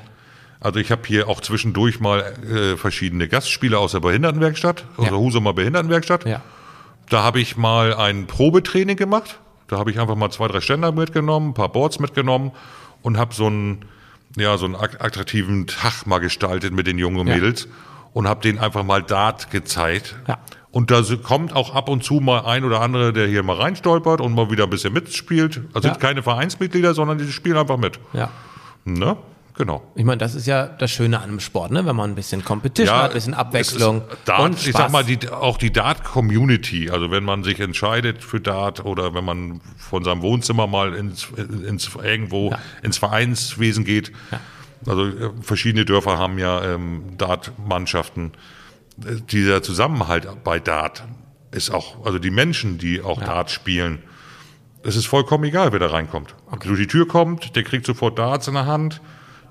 Also 0.59 0.79
ich 0.79 0.91
habe 0.91 1.01
hier 1.07 1.27
auch 1.27 1.41
zwischendurch 1.41 1.99
mal 1.99 2.19
äh, 2.49 2.77
verschiedene 2.77 3.27
Gastspieler 3.27 3.79
aus 3.79 3.93
der 3.93 3.99
Behindertenwerkstatt, 3.99 4.85
aus 4.95 5.05
Ja. 5.05 5.09
der 5.11 5.19
Husumer 5.19 5.53
Behindertenwerkstatt. 5.53 6.25
Ja. 6.25 6.41
Da 7.09 7.23
habe 7.23 7.41
ich 7.41 7.57
mal 7.57 7.95
ein 7.95 8.27
Probetraining 8.27 8.95
gemacht. 8.95 9.39
Da 9.67 9.79
habe 9.79 9.89
ich 9.89 9.99
einfach 9.99 10.15
mal 10.15 10.29
zwei, 10.29 10.47
drei 10.47 10.61
Ständer 10.61 10.91
mitgenommen, 10.91 11.49
ein 11.49 11.53
paar 11.55 11.69
Boards 11.69 11.97
mitgenommen 11.99 12.51
und 13.01 13.17
habe 13.17 13.33
so 13.33 13.47
einen, 13.47 13.85
ja, 14.37 14.57
so 14.57 14.65
einen 14.65 14.75
ak- 14.75 15.03
attraktiven 15.03 15.67
Tag 15.67 16.05
mal 16.05 16.19
gestaltet 16.19 16.73
mit 16.73 16.87
den 16.87 16.97
jungen 16.97 17.27
Ja. 17.27 17.35
Mädels 17.35 17.67
und 18.13 18.27
habe 18.27 18.41
denen 18.41 18.59
einfach 18.59 18.83
mal 18.83 19.01
Dart 19.03 19.51
gezeigt. 19.51 20.15
Ja. 20.27 20.39
Und 20.71 20.89
da 20.89 21.01
kommt 21.21 21.53
auch 21.53 21.75
ab 21.75 21.89
und 21.89 22.03
zu 22.03 22.15
mal 22.21 22.45
ein 22.45 22.63
oder 22.63 22.79
andere, 22.81 23.11
der 23.11 23.27
hier 23.27 23.43
mal 23.43 23.57
reinstolpert 23.57 24.21
und 24.21 24.33
mal 24.33 24.49
wieder 24.51 24.63
ein 24.65 24.69
bisschen 24.69 24.93
mitspielt. 24.93 25.61
Also 25.73 25.87
Ja. 25.89 25.93
sind 25.93 26.01
keine 26.01 26.23
Vereinsmitglieder, 26.23 26.93
sondern 26.93 27.17
die 27.17 27.29
spielen 27.31 27.57
einfach 27.57 27.77
mit. 27.77 27.99
Ja. 28.13 28.29
Ne? 28.85 29.17
Genau. 29.61 29.83
Ich 29.93 30.03
meine, 30.05 30.17
das 30.17 30.33
ist 30.33 30.47
ja 30.47 30.65
das 30.65 30.89
Schöne 30.89 31.17
an 31.19 31.29
einem 31.29 31.39
Sport, 31.39 31.69
ne? 31.69 31.85
wenn 31.85 31.95
man 31.95 32.09
ein 32.09 32.15
bisschen 32.15 32.43
Competition 32.43 32.97
hat, 32.97 33.11
ein 33.11 33.13
bisschen 33.13 33.35
Abwechslung 33.35 34.01
Dart, 34.25 34.39
und 34.41 34.53
ich 34.55 34.69
Spaß. 34.69 34.81
sag 34.81 34.91
mal, 34.91 35.03
die, 35.03 35.29
auch 35.29 35.57
die 35.59 35.71
Dart-Community, 35.71 36.89
also 36.89 37.11
wenn 37.11 37.23
man 37.23 37.43
sich 37.43 37.59
entscheidet 37.59 38.23
für 38.23 38.39
Dart 38.41 38.83
oder 38.85 39.13
wenn 39.13 39.23
man 39.23 39.61
von 39.77 40.03
seinem 40.03 40.23
Wohnzimmer 40.23 40.65
mal 40.65 40.95
ins, 40.95 41.27
ins 41.37 41.91
irgendwo 41.93 42.49
Ja. 42.49 42.59
ins 42.81 42.97
Vereinswesen 42.97 43.83
geht, 43.85 44.11
also 44.87 45.05
äh, 45.05 45.29
verschiedene 45.41 45.85
Dörfer 45.85 46.17
haben 46.17 46.39
ja 46.39 46.63
ähm, 46.63 47.03
Dart-Mannschaften. 47.19 48.31
Äh, 49.05 49.17
Dieser 49.29 49.61
Zusammenhalt 49.61 50.27
bei 50.43 50.59
Dart 50.59 51.03
ist 51.51 51.69
auch, 51.69 52.03
also 52.03 52.17
die 52.17 52.31
Menschen, 52.31 52.79
die 52.79 52.99
auch 53.03 53.21
Dart 53.21 53.51
spielen, 53.51 53.99
es 54.81 54.95
ist 54.95 55.05
vollkommen 55.05 55.43
egal, 55.43 55.71
wer 55.71 55.77
da 55.77 55.85
reinkommt. 55.91 56.33
Durch 56.63 56.79
die 56.79 56.87
Tür 56.87 57.07
kommt, 57.07 57.55
der 57.55 57.61
kriegt 57.61 57.85
sofort 57.85 58.17
Darts 58.17 58.47
in 58.47 58.55
der 58.55 58.65
Hand, 58.65 59.01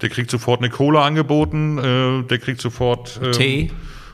der 0.02 0.08
kriegt 0.08 0.30
sofort 0.30 0.60
eine 0.60 0.70
Cola 0.70 1.04
angeboten, 1.04 1.78
äh, 1.78 2.26
der 2.26 2.38
kriegt 2.38 2.60
sofort 2.60 3.20
ähm, 3.22 3.32
Tee. 3.32 3.70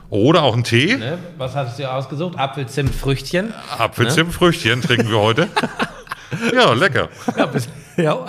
Oder 0.09 0.43
auch 0.43 0.53
einen 0.53 0.63
Tee. 0.63 0.95
Ne? 0.95 1.17
Was 1.37 1.55
hattest 1.55 1.77
du 1.79 1.83
dir 1.83 1.93
ausgesucht? 1.93 2.37
Apfel, 2.37 2.67
Zimt, 2.67 2.95
Früchtchen. 2.95 3.53
Apfelzimt, 3.77 4.33
Früchtchen 4.33 4.81
trinken 4.81 5.09
wir 5.09 5.19
heute. 5.19 5.49
ja, 6.53 6.71
lecker. 6.73 7.09
Ja, 7.35 7.45
bis, 7.45 7.67
ja, 7.97 8.25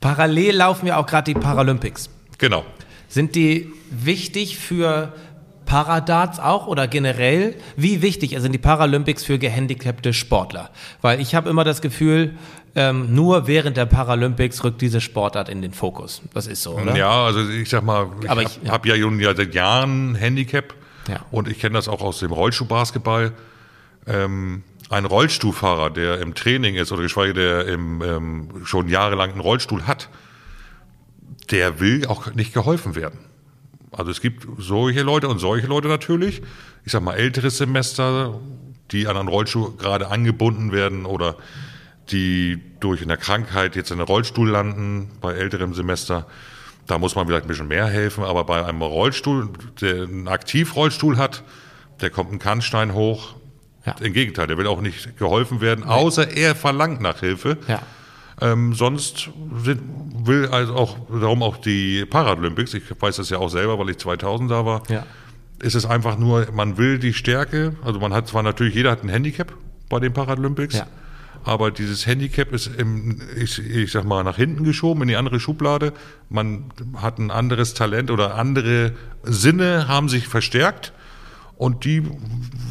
Parallel 0.00 0.56
laufen 0.56 0.86
ja 0.86 0.96
auch 0.96 1.06
gerade 1.06 1.32
die 1.32 1.38
Paralympics. 1.38 2.08
Genau. 2.38 2.64
Sind 3.08 3.34
die 3.34 3.70
wichtig 3.90 4.58
für 4.58 5.12
Paradarts 5.66 6.40
auch 6.40 6.66
oder 6.66 6.88
generell? 6.88 7.54
Wie 7.76 8.02
wichtig 8.02 8.34
sind 8.38 8.52
die 8.52 8.58
Paralympics 8.58 9.22
für 9.24 9.38
gehandicapte 9.38 10.12
Sportler? 10.12 10.70
Weil 11.02 11.20
ich 11.20 11.34
habe 11.34 11.48
immer 11.48 11.62
das 11.62 11.82
Gefühl, 11.82 12.36
ähm, 12.74 13.14
nur 13.14 13.46
während 13.46 13.76
der 13.76 13.86
Paralympics 13.86 14.64
rückt 14.64 14.80
diese 14.80 15.00
Sportart 15.00 15.48
in 15.48 15.60
den 15.62 15.72
Fokus. 15.72 16.22
Das 16.32 16.46
ist 16.46 16.62
so, 16.62 16.78
oder? 16.78 16.96
Ja, 16.96 17.24
also 17.24 17.48
ich 17.48 17.68
sag 17.68 17.82
mal, 17.84 18.08
ich 18.22 18.28
habe 18.28 18.42
ja. 18.42 18.72
hab 18.72 18.86
ja 18.86 18.96
nun 18.96 19.20
ja 19.20 19.34
seit 19.34 19.54
Jahren 19.54 20.12
ein 20.12 20.14
Handicap 20.14 20.74
Ja. 21.08 21.20
und 21.30 21.48
ich 21.48 21.58
kenne 21.58 21.74
das 21.74 21.88
auch 21.88 22.00
aus 22.00 22.20
dem 22.20 22.32
Rollstuhlbasketball. 22.32 23.32
Ähm, 24.06 24.62
ein 24.88 25.04
Rollstuhlfahrer, 25.04 25.90
der 25.90 26.20
im 26.20 26.34
Training 26.34 26.74
ist 26.74 26.92
oder 26.92 27.02
geschweige 27.02 27.34
der 27.34 27.66
im, 27.66 28.02
ähm, 28.02 28.48
schon 28.64 28.88
jahrelang 28.88 29.32
einen 29.32 29.40
Rollstuhl 29.40 29.86
hat, 29.86 30.08
der 31.50 31.80
will 31.80 32.06
auch 32.06 32.34
nicht 32.34 32.52
geholfen 32.54 32.94
werden. 32.94 33.18
Also 33.90 34.10
es 34.10 34.20
gibt 34.20 34.46
solche 34.58 35.02
Leute 35.02 35.28
und 35.28 35.38
solche 35.38 35.66
Leute 35.66 35.88
natürlich. 35.88 36.42
Ich 36.84 36.92
sag 36.92 37.02
mal 37.02 37.14
ältere 37.14 37.50
Semester, 37.50 38.40
die 38.90 39.06
an 39.06 39.16
einen 39.16 39.28
Rollstuhl 39.28 39.76
gerade 39.76 40.08
angebunden 40.08 40.72
werden 40.72 41.04
oder 41.04 41.36
die 42.12 42.60
durch 42.80 43.02
eine 43.02 43.16
Krankheit 43.16 43.74
jetzt 43.76 43.90
in 43.90 43.98
einen 43.98 44.06
Rollstuhl 44.06 44.48
landen 44.50 45.10
bei 45.20 45.32
älterem 45.34 45.74
Semester. 45.74 46.26
Da 46.86 46.98
muss 46.98 47.14
man 47.14 47.26
vielleicht 47.26 47.44
ein 47.44 47.48
bisschen 47.48 47.68
mehr 47.68 47.86
helfen, 47.86 48.24
aber 48.24 48.44
bei 48.44 48.64
einem 48.64 48.82
Rollstuhl, 48.82 49.48
der 49.80 50.02
einen 50.04 50.28
Aktivrollstuhl 50.28 51.16
hat, 51.16 51.42
der 52.00 52.10
kommt 52.10 52.32
ein 52.32 52.38
Kannstein 52.38 52.92
hoch. 52.94 53.34
Ja. 53.86 53.94
Im 54.00 54.12
Gegenteil, 54.12 54.46
der 54.46 54.58
will 54.58 54.66
auch 54.66 54.80
nicht 54.80 55.16
geholfen 55.18 55.60
werden, 55.60 55.84
außer 55.84 56.30
er 56.36 56.54
verlangt 56.54 57.00
nach 57.00 57.18
Hilfe. 57.20 57.58
Ja. 57.66 57.82
Ähm, 58.40 58.74
sonst 58.74 59.30
sind, 59.62 59.80
will 60.26 60.46
also 60.48 60.74
auch, 60.74 60.96
darum 61.08 61.42
auch 61.42 61.56
die 61.56 62.04
Paralympics, 62.06 62.74
ich 62.74 62.82
weiß 63.00 63.16
das 63.16 63.30
ja 63.30 63.38
auch 63.38 63.48
selber, 63.48 63.78
weil 63.78 63.90
ich 63.90 63.98
2000 63.98 64.50
da 64.50 64.64
war, 64.66 64.82
Ja. 64.88 65.04
ist 65.60 65.74
es 65.74 65.84
einfach 65.86 66.16
nur, 66.18 66.48
man 66.52 66.78
will 66.78 66.98
die 66.98 67.12
Stärke, 67.12 67.76
also 67.84 68.00
man 68.00 68.12
hat 68.12 68.26
zwar 68.28 68.42
natürlich, 68.42 68.74
jeder 68.74 68.90
hat 68.90 69.04
ein 69.04 69.08
Handicap 69.08 69.52
bei 69.88 70.00
den 70.00 70.12
Paralympics, 70.12 70.74
Ja. 70.76 70.86
Aber 71.44 71.70
dieses 71.70 72.06
Handicap 72.06 72.52
ist, 72.52 72.68
im, 72.68 73.20
ich, 73.36 73.58
ich 73.58 73.90
sag 73.92 74.04
mal, 74.04 74.22
nach 74.22 74.36
hinten 74.36 74.64
geschoben 74.64 75.02
in 75.02 75.08
die 75.08 75.16
andere 75.16 75.40
Schublade. 75.40 75.92
Man 76.28 76.66
hat 76.96 77.18
ein 77.18 77.30
anderes 77.30 77.74
Talent 77.74 78.10
oder 78.10 78.36
andere 78.36 78.92
Sinne 79.22 79.88
haben 79.88 80.08
sich 80.08 80.28
verstärkt 80.28 80.92
und 81.56 81.84
die 81.84 82.04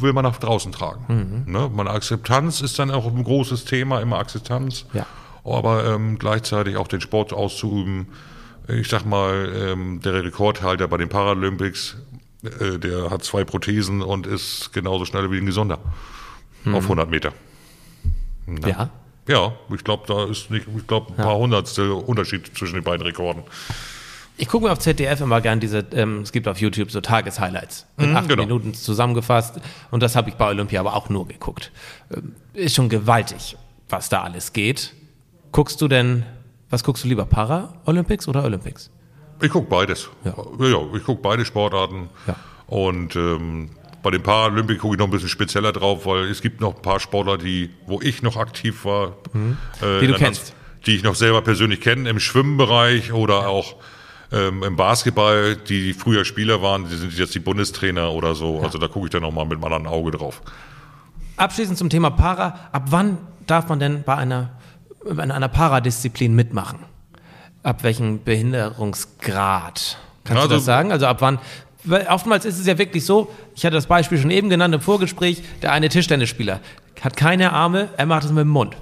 will 0.00 0.12
man 0.12 0.24
nach 0.24 0.38
draußen 0.38 0.72
tragen. 0.72 1.44
Mhm. 1.46 1.52
Ne? 1.52 1.70
Man 1.72 1.88
Akzeptanz 1.88 2.60
ist 2.60 2.78
dann 2.78 2.90
auch 2.90 3.06
ein 3.06 3.22
großes 3.22 3.64
Thema, 3.64 4.00
immer 4.00 4.18
Akzeptanz. 4.18 4.86
Ja. 4.92 5.06
Aber 5.44 5.84
ähm, 5.84 6.18
gleichzeitig 6.18 6.76
auch 6.76 6.88
den 6.88 7.00
Sport 7.00 7.32
auszuüben. 7.32 8.08
Ich 8.68 8.88
sag 8.88 9.04
mal, 9.04 9.52
ähm, 9.54 10.00
der 10.00 10.24
Rekordhalter 10.24 10.88
bei 10.88 10.96
den 10.96 11.08
Paralympics, 11.08 11.96
äh, 12.42 12.78
der 12.78 13.10
hat 13.10 13.24
zwei 13.24 13.44
Prothesen 13.44 14.02
und 14.02 14.26
ist 14.26 14.72
genauso 14.72 15.04
schnell 15.04 15.30
wie 15.30 15.38
ein 15.38 15.46
Gesunder. 15.46 15.78
Mhm. 16.64 16.74
Auf 16.74 16.84
100 16.84 17.10
Meter. 17.10 17.32
Ja. 18.66 18.90
Ja, 19.28 19.52
ich 19.72 19.84
glaube, 19.84 20.02
da 20.08 20.24
ist 20.24 20.50
nicht, 20.50 20.66
ich 20.76 20.86
glaube, 20.86 21.12
ein 21.12 21.16
paar 21.16 21.36
Hundertstel 21.36 21.92
Unterschied 21.92 22.50
zwischen 22.58 22.74
den 22.74 22.82
beiden 22.82 23.02
Rekorden. 23.06 23.44
Ich 24.36 24.48
gucke 24.48 24.64
mir 24.64 24.72
auf 24.72 24.80
ZDF 24.80 25.20
immer 25.20 25.40
gern 25.40 25.60
diese, 25.60 25.86
ähm, 25.92 26.22
es 26.22 26.32
gibt 26.32 26.48
auf 26.48 26.58
YouTube 26.60 26.90
so 26.90 27.00
Tageshighlights 27.00 27.86
mit 27.98 28.08
Mhm, 28.10 28.16
acht 28.16 28.28
genau. 28.28 28.42
Minuten 28.42 28.74
zusammengefasst 28.74 29.60
und 29.92 30.02
das 30.02 30.16
habe 30.16 30.28
ich 30.30 30.34
bei 30.34 30.48
Olympia 30.48 30.80
aber 30.80 30.96
auch 30.96 31.08
nur 31.08 31.28
geguckt. 31.28 31.70
Ähm, 32.12 32.34
ist 32.52 32.74
schon 32.74 32.88
gewaltig, 32.88 33.56
was 33.88 34.08
da 34.08 34.22
alles 34.22 34.52
geht. 34.52 34.92
Guckst 35.52 35.80
du 35.80 35.86
denn, 35.86 36.24
was 36.70 36.82
guckst 36.82 37.04
du 37.04 37.08
lieber, 37.08 37.24
Para-Olympics 37.26 38.26
oder 38.26 38.42
Olympics? 38.42 38.90
Ich 39.40 39.50
gucke 39.50 39.68
beides. 39.68 40.08
Ja. 40.24 40.34
Ja, 40.58 40.66
ja, 40.66 40.78
ich 40.96 41.04
gucke 41.04 41.22
beide 41.22 41.44
Sportarten. 41.44 42.08
Ja. 42.26 42.34
Und 42.66 43.14
ähm, 43.14 43.70
bei 44.02 44.10
den 44.10 44.22
Paralympics 44.22 44.80
gucke 44.80 44.94
ich 44.94 44.98
noch 44.98 45.06
ein 45.06 45.10
bisschen 45.12 45.28
spezieller 45.28 45.72
drauf, 45.72 46.06
weil 46.06 46.24
es 46.24 46.42
gibt 46.42 46.60
noch 46.60 46.76
ein 46.76 46.82
paar 46.82 46.98
Sportler, 47.00 47.38
die, 47.38 47.70
wo 47.86 48.00
ich 48.00 48.22
noch 48.22 48.36
aktiv 48.36 48.84
war, 48.84 49.08
äh, 49.32 49.36
Mhm. 49.38 49.56
Die 50.00 50.06
du 50.06 50.12
in 50.12 50.18
kennst. 50.18 50.54
die 50.86 50.96
ich 50.96 51.02
noch 51.02 51.14
selber 51.14 51.42
persönlich 51.42 51.80
kenne, 51.80 52.08
im 52.10 52.18
Schwimmbereich 52.20 53.12
oder 53.12 53.46
auch 53.48 53.76
ähm, 54.32 54.62
im 54.62 54.76
Basketball, 54.76 55.56
die 55.56 55.92
früher 55.92 56.24
Spieler 56.24 56.62
waren, 56.62 56.88
die 56.88 56.96
sind 56.96 57.12
jetzt 57.18 57.34
die 57.34 57.38
Bundestrainer 57.38 58.10
oder 58.12 58.34
so. 58.34 58.60
Also 58.60 58.78
da 58.78 58.88
gucke 58.88 59.06
ich 59.06 59.10
dann 59.10 59.22
noch 59.22 59.30
mal 59.30 59.44
mit 59.44 59.52
einem 59.54 59.64
anderen 59.64 59.86
Auge 59.86 60.10
drauf. 60.12 60.40
Abschließend 61.36 61.76
zum 61.78 61.90
Thema 61.90 62.10
Para. 62.10 62.58
Ab 62.72 62.84
wann 62.90 63.18
darf 63.46 63.68
man 63.68 63.78
denn 63.78 64.02
bei 64.04 64.14
einer, 64.16 64.50
bei 65.04 65.22
einer 65.22 65.48
Paradisziplin 65.48 66.34
mitmachen? 66.34 66.78
Ab 67.62 67.82
welchem 67.84 68.22
Behinderungsgrad? 68.24 69.98
Kannst 70.24 70.42
Also- 70.42 70.48
du 70.48 70.54
das 70.54 70.64
sagen? 70.64 70.92
Also 70.92 71.06
ab 71.06 71.18
wann? 71.20 71.38
Weil 71.84 72.06
oftmals 72.08 72.44
ist 72.44 72.58
es 72.58 72.66
ja 72.66 72.78
wirklich 72.78 73.04
so, 73.04 73.32
ich 73.56 73.64
hatte 73.64 73.74
das 73.74 73.86
Beispiel 73.86 74.18
schon 74.18 74.30
eben 74.30 74.48
genannt 74.50 74.74
im 74.74 74.80
Vorgespräch, 74.80 75.42
der 75.62 75.72
eine 75.72 75.88
Tischtennisspieler 75.88 76.60
hat 77.00 77.16
keine 77.16 77.52
Arme, 77.52 77.88
er 77.96 78.06
macht 78.06 78.24
es 78.24 78.30
mit 78.30 78.42
dem 78.42 78.48
Mund. 78.48 78.76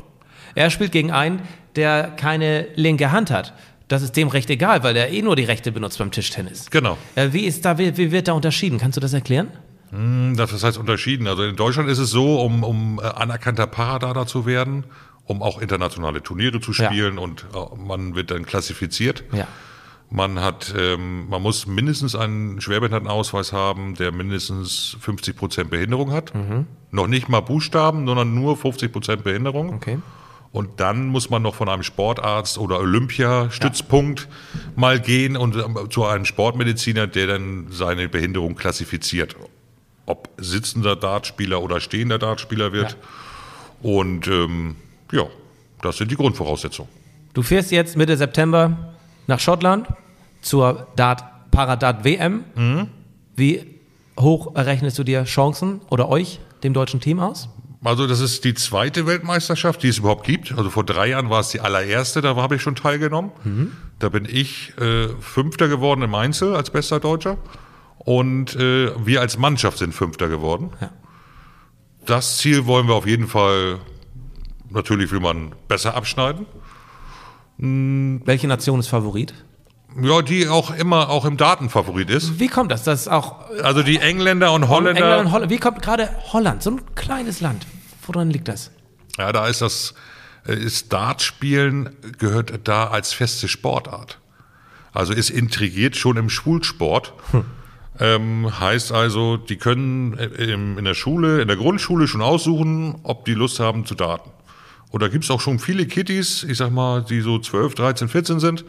Er 0.55 0.69
spielt 0.71 0.93
gegen 0.93 1.11
einen, 1.11 1.41
der 1.77 2.09
keine 2.17 2.67
linke 2.75 3.13
Hand 3.13 3.31
hat. 3.31 3.55
Das 3.89 4.03
ist 4.03 4.15
dem 4.17 4.29
recht 4.29 4.51
egal, 4.51 4.83
weil 4.83 4.95
er 4.97 5.11
eh 5.11 5.23
nur 5.23 5.37
die 5.37 5.45
rechte 5.45 5.73
benutzt 5.73 5.99
beim 5.99 6.11
Tischtennis. 6.11 6.69
Genau. 6.71 6.99
Äh, 7.15 7.33
Wie, 7.33 7.47
ist 7.47 7.65
da, 7.65 7.79
wie, 7.79 7.97
wie 7.97 8.13
wird 8.13 8.29
da 8.29 8.33
unterschieden? 8.35 8.79
Kannst 8.79 8.97
du 8.97 9.01
das 9.01 9.13
erklären? 9.15 9.49
Das 10.37 10.63
heißt 10.63 10.79
unterschieden. 10.79 11.27
Also 11.27 11.43
in 11.45 11.57
Deutschland 11.57 11.89
ist 11.89 11.99
es 11.99 12.11
so, 12.11 12.41
um, 12.41 12.63
um 12.63 13.01
äh, 13.03 13.07
anerkannter 13.07 13.67
Paradada 13.67 14.27
zu 14.27 14.47
werden, 14.47 14.85
um 15.25 15.43
auch 15.43 15.61
internationale 15.61 16.23
Turniere 16.23 16.61
zu 16.61 16.73
Ja. 16.73 16.87
spielen 16.87 17.19
und 17.19 17.47
äh, 17.55 17.77
man 17.77 18.15
wird 18.15 18.31
dann 18.31 18.45
klassifiziert. 18.47 19.25
Ja. 19.33 19.49
Man 20.12 20.40
hat, 20.40 20.75
ähm, 20.77 21.29
man 21.29 21.40
muss 21.40 21.66
mindestens 21.68 22.16
einen 22.16 22.61
Schwerbehindertenausweis 22.61 23.53
haben, 23.53 23.94
der 23.94 24.11
mindestens 24.11 24.96
50 25.01 25.37
Prozent 25.37 25.70
Behinderung 25.70 26.11
hat. 26.11 26.35
Mhm. 26.35 26.66
Noch 26.90 27.07
nicht 27.07 27.29
mal 27.29 27.40
Buchstaben, 27.40 28.07
sondern 28.07 28.35
nur 28.35 28.57
50 28.57 28.92
Prozent 28.92 29.23
Behinderung. 29.23 29.73
Okay. 29.75 29.99
Und 30.53 30.81
dann 30.81 31.07
muss 31.07 31.31
man 31.31 31.42
noch 31.42 31.55
von 31.55 31.68
einem 31.68 31.85
Sportarzt 31.85 32.59
oder 32.59 32.81
Olympiastützpunkt 32.81 34.29
mal 34.75 34.99
gehen 34.99 35.37
und 35.37 35.55
ähm, 35.55 35.79
zu 35.90 36.05
einem 36.05 36.25
Sportmediziner, 36.25 37.07
der 37.07 37.29
dann 37.29 37.68
seine 37.70 38.09
Behinderung 38.09 38.57
klassifiziert. 38.57 39.37
Ob 40.07 40.29
sitzender 40.38 40.96
Dartspieler 40.96 41.62
oder 41.62 41.81
stehender 41.81 42.18
Dartspieler 42.18 42.73
wird. 42.73 42.96
Und 43.81 44.27
ähm, 44.27 44.75
ja, 45.12 45.27
das 45.83 45.99
sind 45.99 46.11
die 46.11 46.16
Grundvoraussetzungen. 46.16 46.90
Du 47.33 47.42
fährst 47.42 47.70
jetzt 47.70 47.96
Mitte 47.96 48.16
September 48.16 48.89
nach 49.31 49.40
Schottland 49.40 49.88
zur 50.43 50.87
Dart, 50.97 51.25
Paradart 51.51 52.05
WM. 52.05 52.45
Wie 53.35 53.64
hoch 54.19 54.55
errechnest 54.55 54.99
du 54.99 55.05
dir 55.05 55.25
Chancen 55.25 55.81
oder 55.88 56.09
euch, 56.09 56.40
dem 56.62 56.75
deutschen 56.75 57.01
Team, 57.01 57.21
aus? 57.21 57.49
Also 57.83 58.07
das 58.07 58.21
ist 58.21 58.45
die 58.45 58.53
zweite 58.53 59.07
Weltmeisterschaft, 59.07 59.83
die 59.83 59.88
es 59.88 59.99
überhaupt 59.99 60.27
gibt. 60.27 60.53
Also 60.53 60.69
vor 60.69 60.85
drei 60.85 61.09
Jahren 61.09 61.31
war 61.31 61.40
es 61.40 61.49
die 61.49 61.61
allererste, 61.61 62.21
da 62.21 62.37
habe 62.37 62.57
ich 62.57 62.62
schon 62.62 62.75
teilgenommen. 62.75 63.31
Da 63.99 64.11
bin 64.11 64.27
ich 64.31 64.75
äh, 64.79 65.09
Fünfter 65.21 65.69
geworden 65.69 66.03
im 66.03 66.14
Einzel 66.14 66.55
als 66.55 66.69
bester 66.71 67.01
Deutscher. 67.01 67.38
Und 67.99 68.57
äh, 68.57 68.90
wir 69.05 69.21
als 69.23 69.38
Mannschaft 69.38 69.79
sind 69.79 69.95
Fünfter 69.95 70.29
geworden. 70.29 70.71
Ja. 70.81 70.90
Das 72.05 72.38
Ziel 72.38 72.66
wollen 72.66 72.87
wir 72.88 72.95
auf 72.95 73.07
jeden 73.07 73.29
Fall, 73.29 73.79
natürlich 74.71 75.12
will 75.12 75.21
man 75.21 75.55
besser 75.69 75.95
abschneiden. 75.95 76.47
Welche 77.62 78.49
Nation 78.49 78.81
ist 78.81 78.88
Favorit? 78.88 79.35
Ja, 80.01 80.23
die 80.23 80.49
auch 80.49 80.70
immer 80.70 81.11
auch 81.11 81.25
im 81.25 81.37
Datenfavorit 81.37 82.11
ist. 82.11 82.38
Wie 82.38 82.46
kommt 82.49 82.70
das? 82.70 82.85
Das 82.85 83.09
auch 83.09 83.51
Also 83.62 83.83
die 83.83 83.99
Engländer 83.99 84.53
und 84.53 84.68
Holländer. 84.68 85.01
England 85.01 85.27
und 85.27 85.33
Holland. 85.33 85.51
Wie 85.51 85.59
kommt 85.59 85.83
gerade 85.83 86.09
Holland, 86.33 86.62
so 86.62 86.70
ein 86.70 86.81
kleines 86.94 87.40
Land? 87.40 87.66
Woran 88.07 88.31
liegt 88.31 88.48
das? 88.48 88.71
Ja, 89.19 89.33
da 89.33 89.46
ist 89.48 89.61
das 89.61 89.94
äh, 90.46 90.54
ist 90.54 90.92
Dartspielen 90.92 91.90
gehört 92.19 92.52
da 92.65 92.88
als 92.88 93.13
feste 93.13 93.48
Sportart. 93.48 94.19
Also 94.92 95.13
ist 95.13 95.31
integriert 95.31 95.96
schon 95.96 96.17
im 96.17 96.31
Schulsport. 96.31 97.13
Ähm, 97.98 98.58
heißt 98.58 98.92
also, 98.92 99.37
die 99.37 99.56
können 99.56 100.17
äh, 100.17 100.52
in 100.52 100.85
der 100.85 100.94
Schule, 100.94 101.42
in 101.42 101.48
der 101.48 101.56
Grundschule 101.56 102.08
schon 102.08 102.23
aussuchen, 102.23 102.98
ob 103.02 103.25
die 103.27 103.35
Lust 103.35 103.61
haben 103.61 103.85
zu 103.85 103.94
daten. 103.94 104.31
Und 104.91 105.03
da 105.03 105.09
gibt 105.09 105.25
es 105.25 105.31
auch 105.31 105.41
schon 105.41 105.59
viele 105.59 105.87
Kitties, 105.87 106.45
ich 106.45 106.59
sag 106.59 106.71
mal, 106.71 107.03
die 107.03 107.21
so 107.21 107.38
12, 107.38 107.75
13, 107.75 108.09
14 108.09 108.41
sind. 108.41 108.65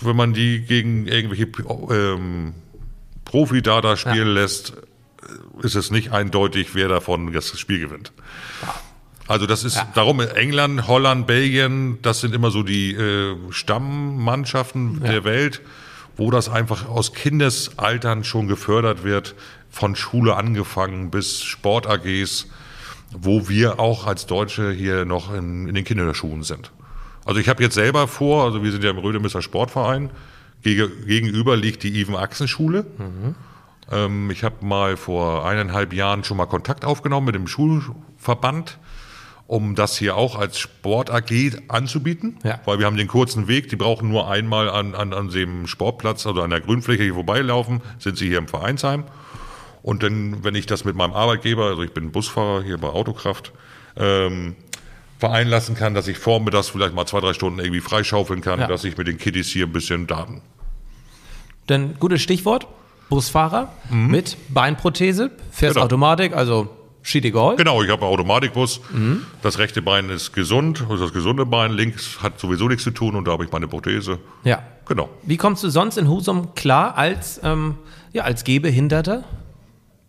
Wenn 0.00 0.16
man 0.16 0.34
die 0.34 0.60
gegen 0.60 1.06
irgendwelche 1.06 1.48
ähm, 1.92 2.54
Profi-Data 3.24 3.96
spielen 3.96 4.28
lässt, 4.28 4.74
ist 5.62 5.74
es 5.74 5.90
nicht 5.90 6.12
eindeutig, 6.12 6.74
wer 6.74 6.88
davon 6.88 7.32
das 7.32 7.58
Spiel 7.58 7.80
gewinnt. 7.80 8.12
Also 9.26 9.46
das 9.46 9.64
ist 9.64 9.82
darum 9.94 10.20
England, 10.20 10.86
Holland, 10.86 11.26
Belgien, 11.26 11.98
das 12.02 12.20
sind 12.20 12.34
immer 12.34 12.50
so 12.50 12.62
die 12.62 12.92
äh, 12.92 13.36
Stammmannschaften 13.50 15.00
der 15.00 15.24
Welt, 15.24 15.62
wo 16.16 16.30
das 16.30 16.50
einfach 16.50 16.88
aus 16.88 17.14
Kindesaltern 17.14 18.24
schon 18.24 18.48
gefördert 18.48 19.02
wird, 19.02 19.34
von 19.70 19.96
Schule 19.96 20.36
angefangen 20.36 21.10
bis 21.10 21.42
Sport 21.42 21.86
AGs, 21.86 22.48
wo 23.12 23.48
wir 23.48 23.78
auch 23.78 24.06
als 24.06 24.26
Deutsche 24.26 24.70
hier 24.72 25.04
noch 25.04 25.32
in, 25.32 25.68
in 25.68 25.74
den 25.74 25.84
Kinderschuhen 25.84 26.42
sind. 26.42 26.72
Also 27.24 27.40
ich 27.40 27.48
habe 27.48 27.62
jetzt 27.62 27.74
selber 27.74 28.08
vor, 28.08 28.44
also 28.44 28.62
wir 28.62 28.70
sind 28.72 28.84
ja 28.84 28.90
im 28.90 28.98
Rödemisser 28.98 29.40
Sportverein, 29.42 30.10
gege- 30.64 31.04
gegenüber 31.06 31.56
liegt 31.56 31.82
die 31.82 32.00
Even-Achsen-Schule. 32.00 32.86
Ähm, 33.90 34.30
ich 34.30 34.44
habe 34.44 34.64
mal 34.64 34.96
vor 34.96 35.46
eineinhalb 35.46 35.92
Jahren 35.92 36.24
schon 36.24 36.36
mal 36.36 36.46
Kontakt 36.46 36.84
aufgenommen 36.84 37.26
mit 37.26 37.34
dem 37.34 37.46
Schulverband, 37.46 38.78
um 39.46 39.74
das 39.74 39.96
hier 39.96 40.16
auch 40.16 40.36
als 40.38 40.58
Sport 40.58 41.10
AG 41.10 41.30
anzubieten. 41.68 42.38
Ja. 42.44 42.60
Weil 42.64 42.78
wir 42.78 42.86
haben 42.86 42.96
den 42.96 43.08
kurzen 43.08 43.46
Weg, 43.46 43.68
die 43.68 43.76
brauchen 43.76 44.08
nur 44.08 44.30
einmal 44.30 44.68
an, 44.70 44.94
an, 44.94 45.12
an 45.12 45.28
dem 45.28 45.66
Sportplatz, 45.66 46.26
also 46.26 46.42
an 46.42 46.50
der 46.50 46.60
Grünfläche 46.60 47.02
hier 47.02 47.14
vorbeilaufen, 47.14 47.80
sind 47.98 48.16
sie 48.16 48.26
hier 48.28 48.38
im 48.38 48.48
Vereinsheim. 48.48 49.04
Und 49.84 50.02
dann, 50.02 50.42
wenn 50.42 50.54
ich 50.54 50.64
das 50.64 50.86
mit 50.86 50.96
meinem 50.96 51.12
Arbeitgeber, 51.12 51.66
also 51.66 51.82
ich 51.82 51.92
bin 51.92 52.10
Busfahrer 52.10 52.62
hier 52.64 52.78
bei 52.78 52.88
Autokraft, 52.88 53.52
ähm, 53.98 54.56
vereinlassen 55.18 55.76
kann, 55.76 55.92
dass 55.92 56.08
ich 56.08 56.16
vormittags 56.16 56.68
vielleicht 56.70 56.94
mal 56.94 57.04
zwei, 57.04 57.20
drei 57.20 57.34
Stunden 57.34 57.58
irgendwie 57.58 57.80
freischaufeln 57.82 58.40
kann, 58.40 58.60
Ja. 58.60 58.66
dass 58.66 58.82
ich 58.84 58.96
mit 58.96 59.06
den 59.06 59.18
Kiddies 59.18 59.48
hier 59.48 59.66
ein 59.66 59.72
bisschen 59.72 60.06
Daten. 60.06 60.40
Denn 61.68 61.96
gutes 62.00 62.22
Stichwort, 62.22 62.66
Busfahrer 63.10 63.72
mit 63.90 64.38
Beinprothese, 64.48 65.30
fährst 65.50 65.74
Genau. 65.74 65.84
Automatik, 65.84 66.34
also 66.34 66.68
schied 67.02 67.26
egal. 67.26 67.56
Genau, 67.56 67.82
ich 67.82 67.90
habe 67.90 68.02
einen 68.06 68.10
Automatikbus. 68.12 68.80
Das 69.42 69.58
rechte 69.58 69.82
Bein 69.82 70.08
ist 70.08 70.32
gesund, 70.32 70.80
das 70.88 70.94
ist 70.94 71.00
das 71.02 71.12
gesunde 71.12 71.44
Bein. 71.44 71.72
Links 71.72 72.22
hat 72.22 72.40
sowieso 72.40 72.68
nichts 72.68 72.84
zu 72.84 72.90
tun 72.90 73.16
und 73.16 73.26
da 73.28 73.32
habe 73.32 73.44
ich 73.44 73.52
meine 73.52 73.68
Prothese. 73.68 74.18
Ja. 74.44 74.62
Genau. 74.86 75.10
Wie 75.22 75.36
kommst 75.36 75.62
du 75.62 75.68
sonst 75.68 75.98
in 75.98 76.08
Husum 76.08 76.54
klar 76.54 76.96
als, 76.96 77.38
ähm, 77.44 77.76
ja, 78.12 78.24
als 78.24 78.44
Gehbehinderter? 78.44 79.24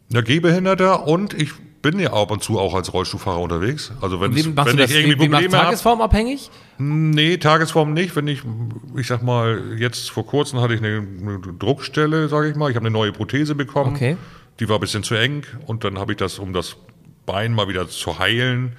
Ja, 0.09 0.21
Gehbehinderter 0.21 1.07
und 1.07 1.33
ich 1.33 1.51
bin 1.81 1.99
ja 1.99 2.13
ab 2.13 2.31
und 2.31 2.41
zu 2.43 2.57
auch 2.59 2.73
als 2.73 2.93
Rollstuhlfahrer 2.93 3.39
unterwegs. 3.39 3.91
Also 4.01 4.19
wenn, 4.21 4.33
es- 4.33 4.45
wenn 4.55 4.79
ich 4.79 4.91
irgendwie 4.95 5.11
Wie, 5.19 5.27
Probleme 5.29 5.55
habe. 5.57 5.65
tagesformabhängig? 5.67 6.49
Nee, 6.79 7.37
Tagesform 7.37 7.93
nicht. 7.93 8.15
Wenn 8.15 8.27
ich, 8.27 8.41
ich 8.97 9.07
sag 9.07 9.21
mal, 9.23 9.75
jetzt 9.77 10.09
vor 10.09 10.25
kurzem 10.25 10.61
hatte 10.61 10.73
ich 10.73 10.79
eine, 10.81 11.05
eine 11.21 11.39
Druckstelle, 11.39 12.27
sage 12.27 12.49
ich 12.49 12.55
mal. 12.55 12.69
Ich 12.71 12.75
habe 12.75 12.85
eine 12.87 12.93
neue 12.93 13.11
Prothese 13.11 13.53
bekommen. 13.55 13.95
Okay. 13.95 14.17
Die 14.59 14.67
war 14.69 14.77
ein 14.77 14.81
bisschen 14.81 15.03
zu 15.03 15.15
eng 15.15 15.43
und 15.67 15.83
dann 15.83 15.99
habe 15.99 16.13
ich 16.13 16.17
das, 16.17 16.39
um 16.39 16.53
das 16.53 16.75
Bein 17.25 17.53
mal 17.53 17.67
wieder 17.67 17.87
zu 17.87 18.17
heilen. 18.19 18.73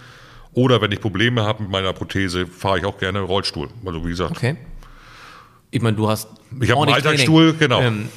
Oder 0.53 0.81
wenn 0.81 0.91
ich 0.91 1.01
Probleme 1.01 1.45
habe 1.45 1.63
mit 1.65 1.71
meiner 1.73 1.93
Prothese, 1.93 2.47
fahre 2.47 2.79
ich 2.79 2.85
auch 2.87 2.99
gerne 2.99 3.21
Rollstuhl. 3.21 3.69
Also 3.85 4.05
wie 4.05 4.09
gesagt, 4.11 4.33
Okay. 4.33 4.57
Ich 5.71 5.83
meine, 5.83 5.97
du 5.97 6.09
hast. 6.09 6.29
Ich 6.61 6.71
habe 6.71 6.83
einen 6.85 6.95
Alltagsstuhl, 6.95 7.53
Training. 7.55 7.59
genau. 7.59 7.81
Ähm, 7.83 8.09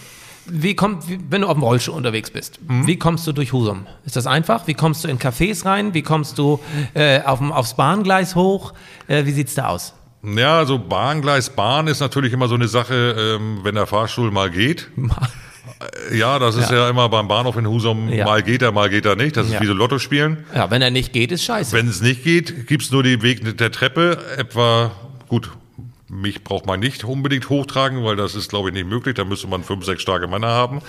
wie 0.51 0.75
kommt, 0.75 1.03
wenn 1.29 1.41
du 1.41 1.47
auf 1.47 1.53
dem 1.55 1.63
Rollstuhl 1.63 1.93
unterwegs 1.95 2.29
bist, 2.31 2.59
Mhm. 2.67 2.87
wie 2.87 2.97
kommst 2.97 3.25
du 3.27 3.31
durch 3.31 3.53
Husum? 3.53 3.85
Ist 4.05 4.15
das 4.15 4.27
einfach? 4.27 4.67
Wie 4.67 4.73
kommst 4.73 5.03
du 5.03 5.07
in 5.07 5.19
Cafés 5.19 5.65
rein? 5.65 5.93
Wie 5.93 6.01
kommst 6.01 6.37
du 6.37 6.59
äh, 6.93 7.21
auf 7.23 7.39
dem, 7.39 7.51
aufs 7.51 7.75
Bahngleis 7.75 8.35
hoch? 8.35 8.73
Äh, 9.07 9.25
wie 9.25 9.31
sieht's 9.31 9.55
da 9.55 9.67
aus? 9.67 9.93
Ja, 10.23 10.57
also 10.57 10.77
Bahngleis, 10.79 11.49
Bahn 11.51 11.87
ist 11.87 12.01
natürlich 12.01 12.33
immer 12.33 12.47
so 12.49 12.55
eine 12.55 12.67
Sache, 12.67 13.37
ähm, 13.39 13.59
wenn 13.63 13.75
der 13.75 13.87
Fahrstuhl 13.87 14.31
mal 14.31 14.49
geht. 14.49 14.87
Ja, 16.13 16.39
das 16.39 16.55
ist 16.57 16.71
ja. 16.71 16.89
immer 16.89 17.07
beim 17.07 17.27
Bahnhof 17.29 17.55
in 17.55 17.65
Husum, 17.67 18.09
Ja. 18.09 18.25
mal 18.25 18.43
geht 18.43 18.61
er, 18.61 18.71
mal 18.73 18.89
geht 18.89 19.05
er 19.05 19.15
nicht. 19.15 19.37
Das 19.37 19.47
ist 19.47 19.53
Ja. 19.53 19.61
wie 19.61 19.65
so 19.65 19.73
Lotto 19.73 19.97
spielen. 19.97 20.43
Ja, 20.53 20.69
wenn 20.71 20.81
er 20.81 20.91
nicht 20.91 21.13
geht, 21.13 21.31
ist 21.31 21.43
scheiße. 21.45 21.71
Wenn 21.71 21.87
es 21.87 22.01
nicht 22.01 22.23
geht, 22.23 22.67
gibt's 22.67 22.91
nur 22.91 23.01
den 23.03 23.21
Weg 23.21 23.57
der 23.57 23.71
Treppe. 23.71 24.17
Etwa, 24.37 24.91
gut, 25.29 25.51
mich 26.10 26.43
braucht 26.43 26.66
man 26.66 26.80
nicht 26.80 27.03
unbedingt 27.03 27.49
hochtragen, 27.49 28.03
weil 28.03 28.16
das 28.16 28.36
ist, 28.36 28.49
glaube 28.49 28.70
ich, 28.70 28.74
nicht 28.74 28.88
möglich. 28.88 29.16
Da 29.16 29.26
müsste 29.26 29.47
man 29.47 29.64
fünf, 29.64 29.86
sechs 29.86 30.01
starke 30.01 30.28
Männer 30.28 30.47
haben. 30.49 30.82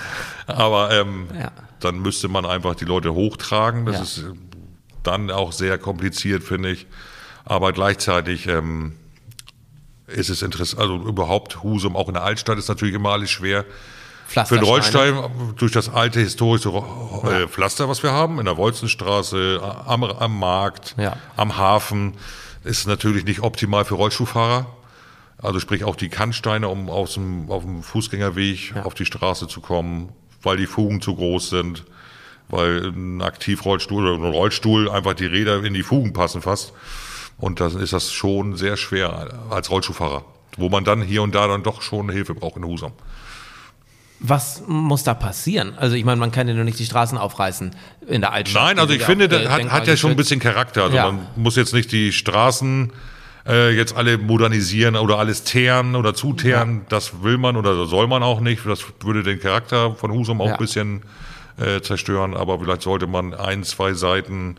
Aber 0.46 0.90
ähm, 0.92 1.28
Ja. 1.38 1.52
dann 1.80 2.00
müsste 2.00 2.28
man 2.28 2.46
einfach 2.46 2.74
die 2.74 2.86
Leute 2.86 3.12
hochtragen. 3.14 3.84
Das 3.86 3.96
Ja. 3.96 4.02
ist 4.02 4.18
äh, 4.18 4.32
dann 5.02 5.30
auch 5.30 5.52
sehr 5.52 5.78
kompliziert, 5.78 6.42
finde 6.42 6.70
ich. 6.70 6.86
Aber 7.44 7.72
gleichzeitig 7.72 8.46
ähm, 8.46 8.94
ist 10.06 10.28
es 10.30 10.42
interessant. 10.42 10.80
Also 10.80 10.96
überhaupt 10.96 11.62
Husum, 11.62 11.96
auch 11.96 12.08
in 12.08 12.14
der 12.14 12.24
Altstadt 12.24 12.58
ist 12.58 12.68
natürlich 12.68 12.94
immer 12.94 13.10
alles 13.10 13.30
schwer. 13.30 13.64
Für 14.26 14.44
den. 14.44 14.62
Rollstein 14.62 15.18
durch 15.56 15.72
das 15.72 15.88
alte 15.88 16.20
historische 16.20 16.68
äh, 17.24 17.48
Pflaster, 17.48 17.88
was 17.88 18.02
wir 18.04 18.12
haben, 18.12 18.38
in 18.38 18.44
der 18.44 18.56
Wolzenstraße, 18.56 19.60
am, 19.86 20.04
am 20.04 20.38
Markt, 20.38 20.94
Ja. 20.96 21.16
am 21.36 21.56
Hafen, 21.56 22.14
ist 22.62 22.86
natürlich 22.86 23.24
nicht 23.24 23.40
optimal 23.42 23.84
für 23.84 23.94
Rollstuhlfahrer. 23.96 24.66
Also 25.42 25.58
sprich 25.60 25.84
auch 25.84 25.96
die 25.96 26.08
Kannsteine, 26.08 26.68
um 26.68 26.90
aus 26.90 27.14
dem, 27.14 27.50
auf 27.50 27.62
dem 27.64 27.82
Fußgängerweg 27.82 28.74
auf 28.84 28.94
die 28.94 29.06
Straße 29.06 29.48
zu 29.48 29.60
kommen, 29.60 30.10
weil 30.42 30.56
die 30.56 30.66
Fugen 30.66 31.00
zu 31.00 31.14
groß 31.14 31.50
sind, 31.50 31.84
weil 32.48 32.92
ein 32.94 33.22
Aktivrollstuhl 33.22 34.06
oder 34.06 34.22
ein 34.24 34.32
Rollstuhl 34.32 34.90
einfach 34.90 35.14
die 35.14 35.26
Räder 35.26 35.62
in 35.64 35.72
die 35.74 35.82
Fugen 35.82 36.12
passen 36.12 36.42
fast. 36.42 36.72
Und 37.38 37.60
dann 37.60 37.78
ist 37.80 37.92
das 37.94 38.12
schon 38.12 38.56
sehr 38.56 38.76
schwer 38.76 39.30
als 39.50 39.70
Rollstuhlfahrer, 39.70 40.24
wo 40.58 40.68
man 40.68 40.84
dann 40.84 41.00
hier 41.00 41.22
und 41.22 41.34
da 41.34 41.46
dann 41.46 41.62
doch 41.62 41.80
schon 41.80 42.10
Hilfe 42.10 42.34
braucht 42.34 42.56
in 42.56 42.64
Husum. 42.64 42.92
Was 44.22 44.62
muss 44.66 45.02
da 45.04 45.14
passieren? 45.14 45.72
Also 45.78 45.96
ich 45.96 46.04
meine, 46.04 46.20
man 46.20 46.30
kann 46.30 46.46
ja 46.46 46.52
nur 46.52 46.64
nicht 46.64 46.78
die 46.78 46.84
Straßen 46.84 47.16
aufreißen 47.16 47.74
in 48.06 48.20
der 48.20 48.32
Altstadt. 48.34 48.62
Nein, 48.62 48.78
also 48.78 48.92
ich 48.92 49.02
finde, 49.02 49.24
ja 49.24 49.28
das 49.28 49.42
äh, 49.44 49.48
hat, 49.48 49.70
hat 49.72 49.86
ja 49.86 49.96
schon 49.96 50.10
ein 50.10 50.16
bisschen 50.16 50.40
Charakter. 50.40 50.84
Also 50.84 50.96
Ja. 50.96 51.10
man 51.10 51.26
muss 51.36 51.56
jetzt 51.56 51.72
nicht 51.72 51.90
die 51.90 52.12
Straßen 52.12 52.92
äh, 53.50 53.70
jetzt 53.76 53.96
alle 53.96 54.16
modernisieren 54.18 54.96
oder 54.96 55.18
alles 55.18 55.42
teeren 55.44 55.96
oder 55.96 56.14
zuteeren. 56.14 56.82
Das 56.88 57.22
will 57.22 57.36
man 57.38 57.56
oder 57.56 57.84
soll 57.86 58.06
man 58.06 58.22
auch 58.22 58.40
nicht. 58.40 58.64
Das 58.66 58.84
würde 59.02 59.22
den 59.22 59.40
Charakter 59.40 59.94
von 59.94 60.12
Husum 60.12 60.40
auch 60.40 60.46
Ja. 60.46 60.52
ein 60.52 60.58
bisschen 60.58 61.02
äh, 61.58 61.80
zerstören. 61.82 62.34
Aber 62.36 62.58
vielleicht 62.60 62.82
sollte 62.82 63.06
man 63.06 63.34
ein, 63.34 63.64
zwei 63.64 63.92
Seiten 63.92 64.56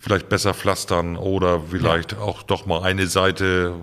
vielleicht 0.00 0.28
besser 0.28 0.54
pflastern 0.54 1.16
oder 1.16 1.60
vielleicht 1.72 2.16
auch 2.18 2.44
doch 2.44 2.66
mal 2.66 2.82
eine 2.84 3.08
Seite, 3.08 3.74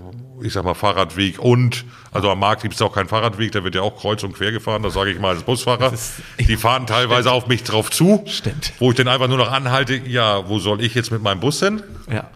ich 0.41 0.53
sag 0.53 0.63
mal 0.63 0.73
Fahrradweg 0.73 1.39
und, 1.39 1.83
also 2.13 2.29
am 2.29 2.39
Markt 2.39 2.61
gibt 2.61 2.73
es 2.73 2.81
auch 2.81 2.93
keinen 2.95 3.09
Fahrradweg, 3.09 3.51
der 3.51 3.65
wird 3.65 3.75
ja 3.75 3.81
auch 3.81 3.97
kreuz 3.97 4.23
und 4.23 4.31
quer 4.33 4.53
gefahren, 4.53 4.81
das 4.81 4.93
sage 4.93 5.11
ich 5.11 5.19
mal 5.19 5.31
als 5.35 5.43
Busfahrer. 5.43 5.91
Die 6.39 6.55
fahren 6.55 6.87
teilweise 6.87 7.33
auf 7.33 7.47
mich 7.47 7.63
drauf 7.63 7.91
zu, 7.91 8.23
Stimmt. 8.27 8.71
wo 8.79 8.91
ich 8.91 8.95
dann 8.95 9.09
einfach 9.09 9.27
nur 9.27 9.37
noch 9.37 9.51
anhalte, 9.51 9.95
ja, 10.07 10.47
wo 10.47 10.57
soll 10.59 10.79
ich 10.81 10.95
jetzt 10.95 11.11
mit 11.11 11.21
meinem 11.21 11.41
Bus 11.41 11.59
hin? 11.59 11.83
Ja. 12.09 12.29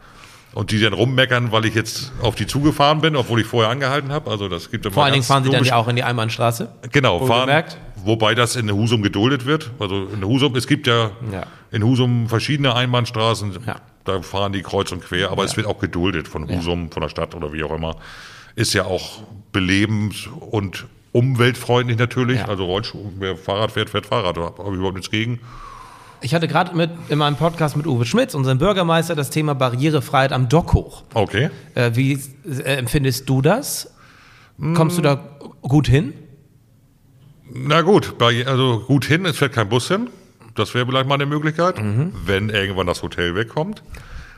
Und 0.53 0.71
die 0.71 0.79
dann 0.81 0.93
rummeckern, 0.93 1.51
weil 1.51 1.65
ich 1.65 1.75
jetzt 1.75 2.11
auf 2.21 2.33
die 2.35 2.47
zugefahren 2.47 3.01
bin, 3.01 3.15
obwohl 3.15 3.39
ich 3.39 3.45
vorher 3.45 3.69
angehalten 3.69 4.11
habe. 4.11 4.31
Also 4.31 4.49
das 4.49 4.71
gibt 4.71 4.91
Vor 4.91 5.03
allen 5.03 5.13
Dingen 5.13 5.23
fahren 5.23 5.43
sie 5.43 5.51
dann 5.51 5.63
ja 5.63 5.75
auch 5.75 5.87
in 5.87 5.95
die 5.95 6.03
Einbahnstraße. 6.03 6.69
Genau, 6.91 7.25
fahren. 7.25 7.63
Wobei 8.03 8.33
das 8.33 8.55
in 8.55 8.71
Husum 8.71 9.03
geduldet 9.03 9.45
wird. 9.45 9.71
Also 9.79 10.07
in 10.07 10.23
Husum, 10.25 10.55
es 10.55 10.67
gibt 10.67 10.87
ja, 10.87 11.11
Ja. 11.31 11.45
in 11.71 11.83
Husum 11.83 12.27
verschiedene 12.29 12.73
Einbahnstraßen. 12.75 13.57
Ja. 13.67 13.75
Da 14.05 14.21
fahren 14.21 14.53
die 14.53 14.61
kreuz 14.63 14.91
und 14.91 15.03
quer, 15.03 15.31
aber 15.31 15.43
es 15.43 15.55
wird 15.55 15.67
auch 15.67 15.79
geduldet 15.79 16.27
von 16.27 16.49
Husum, 16.49 16.91
von 16.91 17.01
der 17.01 17.09
Stadt 17.09 17.35
oder 17.35 17.53
wie 17.53 17.63
auch 17.63 17.71
immer. 17.75 17.95
Ist 18.55 18.73
ja 18.73 18.85
auch 18.85 19.19
belebens- 19.53 20.27
und 20.27 20.87
umweltfreundlich 21.11 21.97
natürlich. 21.97 22.39
Ja. 22.39 22.45
Also 22.47 22.81
wer 23.19 23.35
Fahrrad 23.35 23.71
fährt, 23.71 23.89
fährt 23.89 24.05
Fahrrad. 24.05 24.37
Da 24.37 24.41
habe 24.41 24.69
ich 24.71 24.75
überhaupt 24.77 24.95
nichts 24.95 25.11
gegen. 25.11 25.39
Ich 26.21 26.33
hatte 26.35 26.47
gerade 26.47 26.75
mit 26.75 26.89
in 27.09 27.17
meinem 27.17 27.35
Podcast 27.37 27.77
mit 27.77 27.87
Uwe 27.87 28.05
Schmitz, 28.05 28.33
unserem 28.33 28.57
Bürgermeister, 28.57 29.15
das 29.15 29.29
Thema 29.29 29.55
Barrierefreiheit 29.55 30.33
am 30.33 30.49
Dock 30.49 30.73
hoch. 30.73 31.03
Okay. 31.13 31.49
Äh, 31.75 31.91
wie 31.95 32.13
äh, 32.45 32.75
empfindest 32.75 33.29
du 33.29 33.41
das? 33.41 33.93
Kommst 34.75 34.97
du 34.97 35.01
da 35.01 35.37
gut 35.61 35.87
hin? 35.87 36.13
Na 37.49 37.81
gut, 37.81 38.17
bei, 38.17 38.45
also 38.45 38.83
gut 38.85 39.05
hin, 39.05 39.25
es 39.25 39.37
fährt 39.37 39.53
kein 39.53 39.69
Bus 39.69 39.87
hin. 39.87 40.09
Das 40.55 40.73
wäre 40.73 40.85
vielleicht 40.85 41.07
mal 41.07 41.15
eine 41.15 41.25
Möglichkeit, 41.25 41.81
Mhm. 41.81 42.11
wenn 42.25 42.49
irgendwann 42.49 42.85
das 42.85 43.01
Hotel 43.01 43.35
wegkommt, 43.35 43.81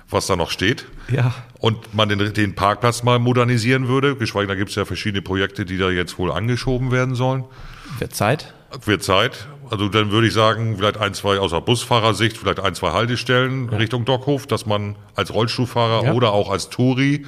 was 0.10 0.28
da 0.28 0.36
noch 0.36 0.52
steht. 0.52 0.86
Ja. 1.12 1.34
Und 1.60 1.96
man 1.96 2.08
den, 2.10 2.34
den 2.34 2.54
Parkplatz 2.54 3.02
mal 3.02 3.18
modernisieren 3.18 3.88
würde. 3.88 4.16
Geschweige, 4.16 4.48
da 4.48 4.54
gibt 4.56 4.70
es 4.70 4.76
ja 4.76 4.86
verschiedene 4.86 5.24
Projekte, 5.24 5.66
die 5.66 5.80
da 5.80 5.90
jetzt 5.90 6.20
wohl 6.20 6.32
angeschoben 6.32 6.92
werden 6.92 7.16
sollen. 7.16 7.46
Wird 7.98 8.14
Zeit. 8.14 8.54
Wird 8.86 9.02
Zeit. 9.04 9.48
Also 9.72 9.88
dann 9.88 10.12
würde 10.12 10.28
ich 10.28 10.34
sagen, 10.34 10.76
vielleicht 10.78 10.98
ein, 10.98 11.14
zwei, 11.14 11.40
außer 11.40 11.62
Busfahrersicht, 11.62 12.38
vielleicht 12.38 12.60
ein, 12.60 12.76
zwei 12.76 12.92
Haltestellen 12.92 13.70
Richtung 13.70 14.04
Dockhof, 14.06 14.46
dass 14.46 14.66
man 14.66 14.98
als 15.16 15.34
Rollstuhlfahrer 15.34 16.06
Ja. 16.08 16.12
oder 16.14 16.34
auch 16.34 16.52
als 16.52 16.70
Touri, 16.70 17.26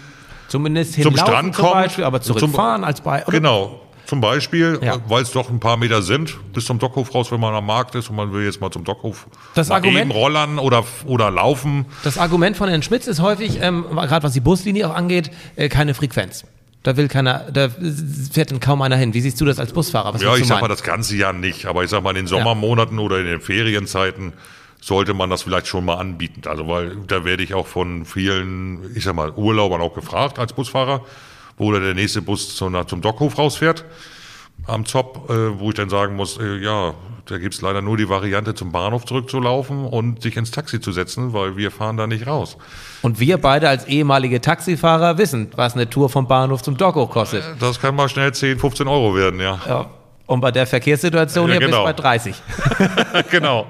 Zumindest 0.49 0.95
hinlaufen 0.95 1.17
Strand 1.19 1.55
zum 1.55 1.63
kommt, 1.65 1.73
Beispiel, 1.75 2.03
aber 2.03 2.21
zum- 2.21 2.37
zurückfahren 2.37 2.83
als 2.83 2.99
bei. 3.01 3.23
genau, 3.29 3.79
zum 4.05 4.19
Beispiel, 4.19 4.77
Ja. 4.83 4.97
weil 5.07 5.23
es 5.23 5.31
doch 5.31 5.49
ein 5.49 5.61
paar 5.61 5.77
Meter 5.77 6.01
sind, 6.01 6.37
bis 6.53 6.65
zum 6.65 6.79
Dockhof 6.79 7.15
raus, 7.15 7.31
wenn 7.31 7.39
man 7.39 7.55
am 7.55 7.65
Markt 7.65 7.95
ist 7.95 8.09
und 8.09 8.17
man 8.17 8.33
will 8.33 8.43
jetzt 8.43 8.59
mal 8.59 8.69
zum 8.69 8.83
Dockhof 8.83 9.25
Das 9.55 9.71
Argument- 9.71 10.01
eben 10.01 10.11
rollern 10.11 10.59
oder, 10.59 10.83
oder 11.05 11.31
laufen. 11.31 11.85
Das 12.03 12.17
Argument 12.17 12.57
von 12.57 12.67
Herrn 12.67 12.83
Schmitz 12.83 13.07
ist 13.07 13.21
häufig, 13.21 13.59
ähm, 13.61 13.85
gerade 13.89 14.21
was 14.23 14.33
die 14.33 14.41
Buslinie 14.41 14.89
auch 14.89 14.95
angeht, 14.95 15.31
äh, 15.55 15.69
keine 15.69 15.93
Frequenz. 15.93 16.43
Da 16.83 16.97
will 16.97 17.07
keiner, 17.07 17.45
da 17.51 17.69
fährt 18.31 18.51
dann 18.51 18.59
kaum 18.59 18.81
einer 18.81 18.97
hin. 18.97 19.13
Wie 19.13 19.21
siehst 19.21 19.39
du 19.39 19.45
das 19.45 19.57
als 19.57 19.71
Busfahrer? 19.71 20.13
Was 20.13 20.21
Ja, 20.21 20.35
ich 20.35 20.45
sag 20.45 20.61
mal 20.61 20.67
das 20.67 20.83
ganze 20.83 21.15
Jahr 21.15 21.33
nicht, 21.33 21.65
aber 21.65 21.83
ich 21.83 21.89
sag 21.89 22.03
mal 22.03 22.11
in 22.11 22.17
den 22.17 22.27
Sommermonaten 22.27 22.99
oder 22.99 23.19
in 23.19 23.25
den 23.25 23.39
Ferienzeiten 23.39 24.33
sollte 24.81 25.13
man 25.13 25.29
das 25.29 25.43
vielleicht 25.43 25.67
schon 25.67 25.85
mal 25.85 25.95
anbieten. 25.95 26.41
Also 26.45 26.67
weil 26.67 26.97
da 27.07 27.23
werde 27.23 27.41
ich 27.41 27.53
auch 27.53 27.67
von 27.67 28.05
vielen, 28.05 28.93
ich 28.95 29.05
sag 29.05 29.15
mal, 29.15 29.31
Urlaubern 29.31 29.79
auch 29.79 29.93
gefragt 29.93 30.39
als 30.39 30.51
Busfahrer, 30.51 31.05
wo 31.57 31.71
der 31.71 31.93
nächste 31.93 32.21
Bus 32.21 32.55
zum, 32.55 32.87
zum 32.87 33.01
Dockhof 33.01 33.37
rausfährt 33.37 33.85
am 34.67 34.85
Zopp, 34.85 35.29
äh, 35.29 35.59
wo 35.59 35.69
ich 35.69 35.75
dann 35.75 35.89
sagen 35.89 36.15
muss, 36.15 36.37
äh, 36.37 36.57
ja, 36.57 36.93
Da 37.25 37.37
gibt's 37.37 37.61
leider 37.61 37.81
nur 37.81 37.95
die 37.95 38.09
Variante, 38.09 38.53
zum 38.53 38.73
Bahnhof 38.73 39.05
zurückzulaufen 39.05 39.85
und 39.85 40.21
sich 40.21 40.35
ins 40.35 40.51
Taxi 40.51 40.81
zu 40.81 40.91
setzen, 40.91 41.31
weil 41.31 41.55
wir 41.55 41.71
fahren 41.71 41.95
da 41.95 42.05
nicht 42.05 42.27
raus. 42.27 42.57
Und 43.01 43.21
wir 43.21 43.37
beide 43.37 43.69
als 43.69 43.85
ehemalige 43.85 44.41
Taxifahrer 44.41 45.17
wissen, 45.17 45.49
was 45.55 45.73
eine 45.73 45.89
Tour 45.89 46.09
vom 46.09 46.27
Bahnhof 46.27 46.63
zum 46.63 46.75
Dock 46.75 46.95
kostet. 47.11 47.43
Das 47.59 47.79
kann 47.79 47.95
mal 47.95 48.09
schnell 48.09 48.33
10, 48.33 48.59
15 48.59 48.87
Euro 48.89 49.15
werden, 49.15 49.39
ja. 49.39 49.57
Ja. 49.65 49.89
Und 50.25 50.41
bei 50.41 50.51
der 50.51 50.67
Verkehrssituation 50.67 51.49
Ja, 51.49 51.57
hier 51.57 51.67
genau. 51.67 51.85
bis 51.85 51.95
bei 51.95 52.01
30. 52.01 52.35
genau. 53.31 53.67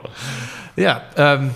Ja, 0.76 1.04
ähm, 1.16 1.51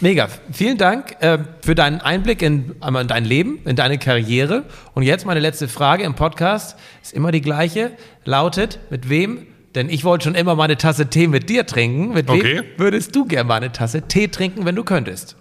mega. 0.00 0.28
Vielen 0.52 0.78
Dank 0.78 1.16
äh, 1.20 1.38
für 1.62 1.76
deinen 1.76 2.00
Einblick 2.00 2.42
in, 2.42 2.74
in 2.84 3.08
dein 3.08 3.24
Leben, 3.24 3.60
in 3.64 3.76
deine 3.76 3.98
Karriere. 3.98 4.64
Und 4.94 5.04
jetzt 5.04 5.26
meine 5.26 5.40
letzte 5.40 5.68
Frage 5.68 6.02
im 6.02 6.14
Podcast 6.14 6.76
ist 7.02 7.12
immer 7.12 7.30
die 7.30 7.40
gleiche, 7.40 7.92
lautet, 8.24 8.80
mit 8.90 9.08
wem, 9.08 9.46
denn 9.76 9.88
ich 9.88 10.02
wollte 10.04 10.24
schon 10.24 10.34
immer 10.34 10.54
mal 10.56 10.64
eine 10.64 10.76
Tasse 10.76 11.06
Tee 11.08 11.28
mit 11.28 11.48
dir 11.48 11.66
trinken, 11.66 12.12
mit 12.14 12.28
wem 12.28 12.40
Okay. 12.40 12.62
würdest 12.78 13.14
du 13.14 13.24
gerne 13.26 13.46
mal 13.48 13.54
eine 13.56 13.70
Tasse 13.72 14.02
Tee 14.02 14.28
trinken, 14.28 14.64
wenn 14.64 14.74
du 14.74 14.82
könntest? 14.84 15.36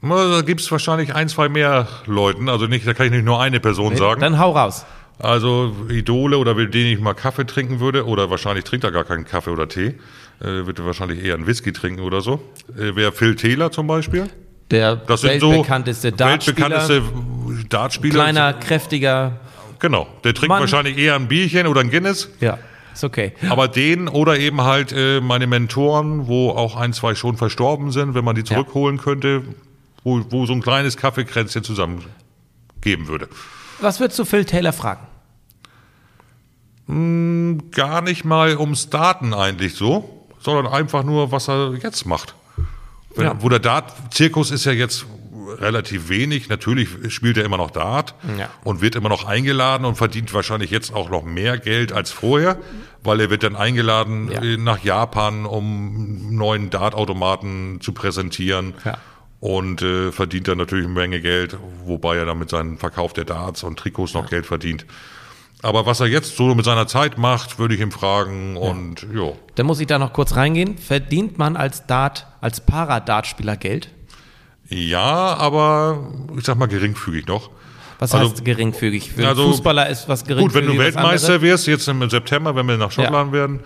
Na, 0.00 0.28
Da 0.36 0.40
gibt's 0.42 0.70
wahrscheinlich 0.72 1.14
ein, 1.14 1.28
zwei 1.28 1.48
mehr 1.48 1.86
Leuten. 2.06 2.48
Also 2.48 2.66
nicht, 2.66 2.86
da 2.86 2.92
kann 2.94 3.06
ich 3.06 3.12
nicht 3.12 3.24
nur 3.24 3.40
eine 3.40 3.60
Person 3.60 3.96
sagen. 3.96 4.20
Dann 4.20 4.38
hau 4.38 4.50
raus. 4.52 4.84
Also 5.18 5.74
Idole 5.88 6.38
oder 6.38 6.54
mit 6.54 6.74
denen 6.74 6.90
ich 6.92 6.98
mal 7.00 7.14
Kaffee 7.14 7.46
trinken 7.46 7.78
würde, 7.78 8.04
oder 8.06 8.30
wahrscheinlich 8.30 8.64
trinkt 8.64 8.84
er 8.84 8.90
gar 8.90 9.04
keinen 9.04 9.24
Kaffee 9.24 9.50
oder 9.50 9.68
Tee, 9.68 9.94
äh, 10.40 10.66
wird 10.66 10.80
er 10.80 10.86
wahrscheinlich 10.86 11.22
eher 11.24 11.34
einen 11.34 11.46
Whisky 11.46 11.72
trinken 11.72 12.00
oder 12.02 12.20
so. 12.20 12.42
Äh, 12.76 12.96
Wäre 12.96 13.12
Phil 13.12 13.36
Taylor 13.36 13.70
zum 13.70 13.86
Beispiel. 13.86 14.28
Der 14.72 14.96
Das 14.96 15.20
sind 15.20 15.40
so 15.40 15.50
weltbekannteste 15.52 16.10
Dartspieler, 16.10 16.70
weltbekannteste 16.70 17.68
Dartspieler. 17.68 18.14
kleiner, 18.14 18.52
kräftiger, 18.54 19.38
Genau. 19.78 20.08
Der 20.24 20.32
trinkt 20.34 20.48
Mann. 20.48 20.60
wahrscheinlich 20.60 20.96
eher 20.96 21.14
ein 21.14 21.28
Bierchen 21.28 21.66
oder 21.66 21.80
ein 21.82 21.90
Guinness. 21.90 22.30
ja, 22.40 22.58
ist 22.94 23.04
okay. 23.04 23.32
Aber 23.48 23.68
den 23.68 24.08
oder 24.08 24.38
eben 24.38 24.62
halt 24.62 24.92
äh, 24.92 25.20
meine 25.20 25.46
Mentoren, 25.46 26.26
wo 26.26 26.50
auch 26.50 26.76
ein, 26.76 26.92
zwei 26.92 27.14
schon 27.14 27.36
verstorben 27.36 27.90
sind, 27.92 28.14
wenn 28.14 28.24
man 28.24 28.34
die 28.34 28.44
zurückholen 28.44 28.98
könnte, 28.98 29.42
wo, 30.02 30.20
wo 30.30 30.46
so 30.46 30.52
ein 30.52 30.62
kleines 30.62 30.96
Kaffeekränzchen 30.96 31.64
zusammen 31.64 32.04
geben 32.80 33.08
würde. 33.08 33.28
Was 33.80 34.00
würdest 34.00 34.18
du 34.18 34.24
Phil 34.24 34.44
Taylor 34.44 34.72
fragen? 34.72 35.06
Gar 36.86 38.02
nicht 38.02 38.24
mal 38.24 38.56
ums 38.58 38.90
Daten 38.90 39.32
eigentlich 39.32 39.74
so, 39.74 40.26
sondern 40.38 40.66
einfach 40.72 41.02
nur, 41.02 41.32
was 41.32 41.48
er 41.48 41.74
jetzt 41.82 42.04
macht. 42.04 42.34
Wenn, 43.16 43.24
Ja. 43.24 43.42
Wo 43.42 43.48
der 43.48 43.58
Dart-Zirkus 43.60 44.50
ist 44.50 44.64
ja 44.66 44.72
jetzt 44.72 45.06
relativ 45.58 46.08
wenig. 46.08 46.48
Natürlich 46.48 46.88
spielt 47.08 47.36
er 47.36 47.44
immer 47.44 47.56
noch 47.56 47.70
Dart 47.70 48.14
Ja. 48.38 48.48
und 48.64 48.80
wird 48.80 48.96
immer 48.96 49.08
noch 49.08 49.24
eingeladen 49.26 49.84
und 49.84 49.96
verdient 49.96 50.32
wahrscheinlich 50.34 50.70
jetzt 50.70 50.94
auch 50.94 51.10
noch 51.10 51.22
mehr 51.24 51.58
Geld 51.58 51.92
als 51.92 52.10
vorher, 52.10 52.58
weil 53.02 53.20
er 53.20 53.30
wird 53.30 53.42
dann 53.42 53.56
eingeladen 53.56 54.30
Ja. 54.30 54.42
äh, 54.42 54.56
nach 54.56 54.78
Japan, 54.84 55.46
um 55.46 56.34
neuen 56.36 56.70
Dart-Automaten 56.70 57.80
zu 57.80 57.92
präsentieren. 57.92 58.74
Ja. 58.84 58.98
Und 59.40 59.82
äh, 59.82 60.10
verdient 60.10 60.48
dann 60.48 60.56
natürlich 60.58 60.86
eine 60.86 60.94
Menge 60.94 61.20
Geld, 61.20 61.56
wobei 61.84 62.16
er 62.16 62.24
dann 62.24 62.38
mit 62.38 62.48
seinem 62.48 62.78
Verkauf 62.78 63.12
der 63.12 63.24
Darts 63.26 63.62
und 63.62 63.78
Trikots 63.78 64.14
noch 64.14 64.30
Geld 64.30 64.46
verdient. 64.46 64.86
Aber 65.62 65.86
was 65.86 66.00
er 66.00 66.06
jetzt 66.06 66.36
so 66.36 66.54
mit 66.54 66.64
seiner 66.66 66.86
Zeit 66.86 67.16
macht, 67.18 67.58
würde 67.58 67.74
ich 67.74 67.80
ihm 67.80 67.90
fragen 67.90 68.56
und 68.56 69.06
ja. 69.14 69.32
Da 69.54 69.62
muss 69.62 69.80
ich 69.80 69.86
da 69.86 69.98
noch 69.98 70.12
kurz 70.12 70.36
reingehen. 70.36 70.76
Verdient 70.76 71.38
man 71.38 71.56
als 71.56 71.86
Dart, 71.86 72.26
als 72.42 72.60
Para-Dartspieler 72.60 73.56
Geld? 73.56 73.88
Ja, 74.68 75.34
aber 75.36 76.08
ich 76.38 76.44
sag 76.44 76.58
mal 76.58 76.66
geringfügig 76.66 77.26
noch. 77.26 77.50
Was 77.98 78.12
Also- 78.14 78.30
heißt 78.30 78.44
geringfügig? 78.44 79.10
Für 79.12 79.18
einen 79.18 79.26
Also, 79.28 79.48
Fußballer 79.50 79.88
ist 79.88 80.08
was 80.08 80.20
Gut, 80.20 80.28
geringfügig. 80.28 80.68
wenn 80.68 80.76
du 80.76 80.82
Weltmeister 80.82 81.40
wirst, 81.42 81.66
jetzt 81.66 81.86
im 81.88 82.08
September, 82.10 82.54
wenn 82.56 82.66
wir 82.66 82.76
nach 82.76 82.90
Schottland 82.90 83.32
werden, 83.32 83.60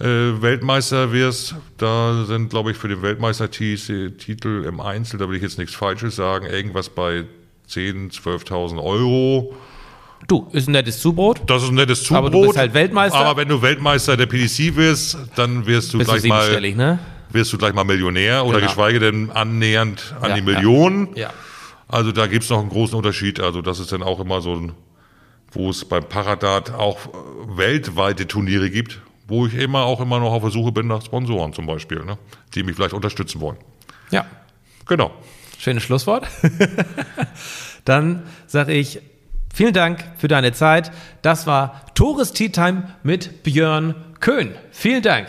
äh, 0.00 0.04
Weltmeister 0.42 1.12
wirst, 1.12 1.54
da 1.78 2.24
sind, 2.24 2.50
glaube 2.50 2.72
ich, 2.72 2.76
für 2.76 2.88
den 2.88 3.02
Weltmeistertitel 3.02 4.64
im 4.66 4.80
Einzel, 4.80 5.18
da 5.18 5.28
will 5.28 5.36
ich 5.36 5.42
jetzt 5.42 5.58
nichts 5.58 5.74
Falsches 5.74 6.16
sagen, 6.16 6.46
irgendwas 6.46 6.88
bei 6.88 7.24
10.000, 7.68 8.12
12.000 8.12 8.80
Euro. 8.82 9.54
Du, 10.26 10.48
ist 10.52 10.68
ein 10.68 10.72
nettes 10.72 11.00
Zubrot. 11.00 11.40
Das 11.46 11.62
ist 11.62 11.68
ein 11.70 11.76
nettes 11.76 12.02
Zubrot. 12.02 12.18
Aber 12.18 12.30
du 12.30 12.42
bist 12.42 12.56
halt 12.58 12.74
Weltmeister. 12.74 13.18
Aber 13.18 13.40
wenn 13.40 13.48
du 13.48 13.62
Weltmeister 13.62 14.16
der 14.16 14.26
PDC 14.26 14.74
wirst, 14.76 15.16
dann 15.36 15.66
wirst 15.66 15.94
du 15.94 15.98
Bist 15.98 16.10
du 16.10 16.14
gleich 16.14 16.24
mal 16.28 16.40
siebenstellig, 16.42 16.76
ne? 16.76 16.98
Wirst 17.32 17.52
du 17.52 17.58
gleich 17.58 17.72
mal 17.74 17.84
Millionär 17.84 18.44
oder 18.44 18.58
Genau. 18.58 18.70
geschweige 18.70 18.98
denn 19.00 19.30
annähernd 19.30 20.14
an 20.20 20.30
Ja, 20.30 20.34
die 20.36 20.40
ja. 20.40 20.54
Millionen. 20.54 21.08
Ja. 21.16 21.30
Also 21.88 22.12
da 22.12 22.26
gibt's 22.26 22.48
noch 22.50 22.60
einen 22.60 22.68
großen 22.70 22.96
Unterschied. 22.96 23.40
Also 23.40 23.62
das 23.62 23.78
ist 23.80 23.92
dann 23.92 24.02
auch 24.02 24.20
immer 24.20 24.40
so 24.40 24.54
ein, 24.54 24.72
wo 25.52 25.70
es 25.70 25.84
beim 25.84 26.04
Paradat 26.04 26.72
auch 26.72 26.98
weltweite 27.48 28.26
Turniere 28.28 28.70
gibt, 28.70 29.00
wo 29.26 29.46
ich 29.46 29.54
immer 29.54 29.80
auch 29.84 30.00
immer 30.00 30.20
noch 30.20 30.32
auf 30.32 30.42
der 30.42 30.50
Suche 30.50 30.72
bin 30.72 30.86
nach 30.86 31.04
Sponsoren 31.04 31.52
zum 31.52 31.66
Beispiel, 31.66 32.04
ne, 32.04 32.18
die 32.54 32.62
mich 32.62 32.76
vielleicht 32.76 32.94
unterstützen 32.94 33.40
wollen. 33.40 33.56
Ja. 34.10 34.24
Genau. 34.86 35.10
Schönes 35.58 35.82
Schlusswort. 35.82 36.26
Dann 37.84 38.22
sage 38.46 38.72
ich 38.72 39.00
vielen 39.52 39.72
Dank 39.74 40.04
für 40.18 40.28
deine 40.28 40.52
Zeit. 40.52 40.90
Das 41.22 41.46
war 41.46 41.84
Tores 41.94 42.32
Tea 42.32 42.50
Time 42.50 42.94
mit 43.02 43.42
Björn 43.42 43.94
Köhn. 44.20 44.54
Vielen 44.70 45.02
Dank. 45.02 45.28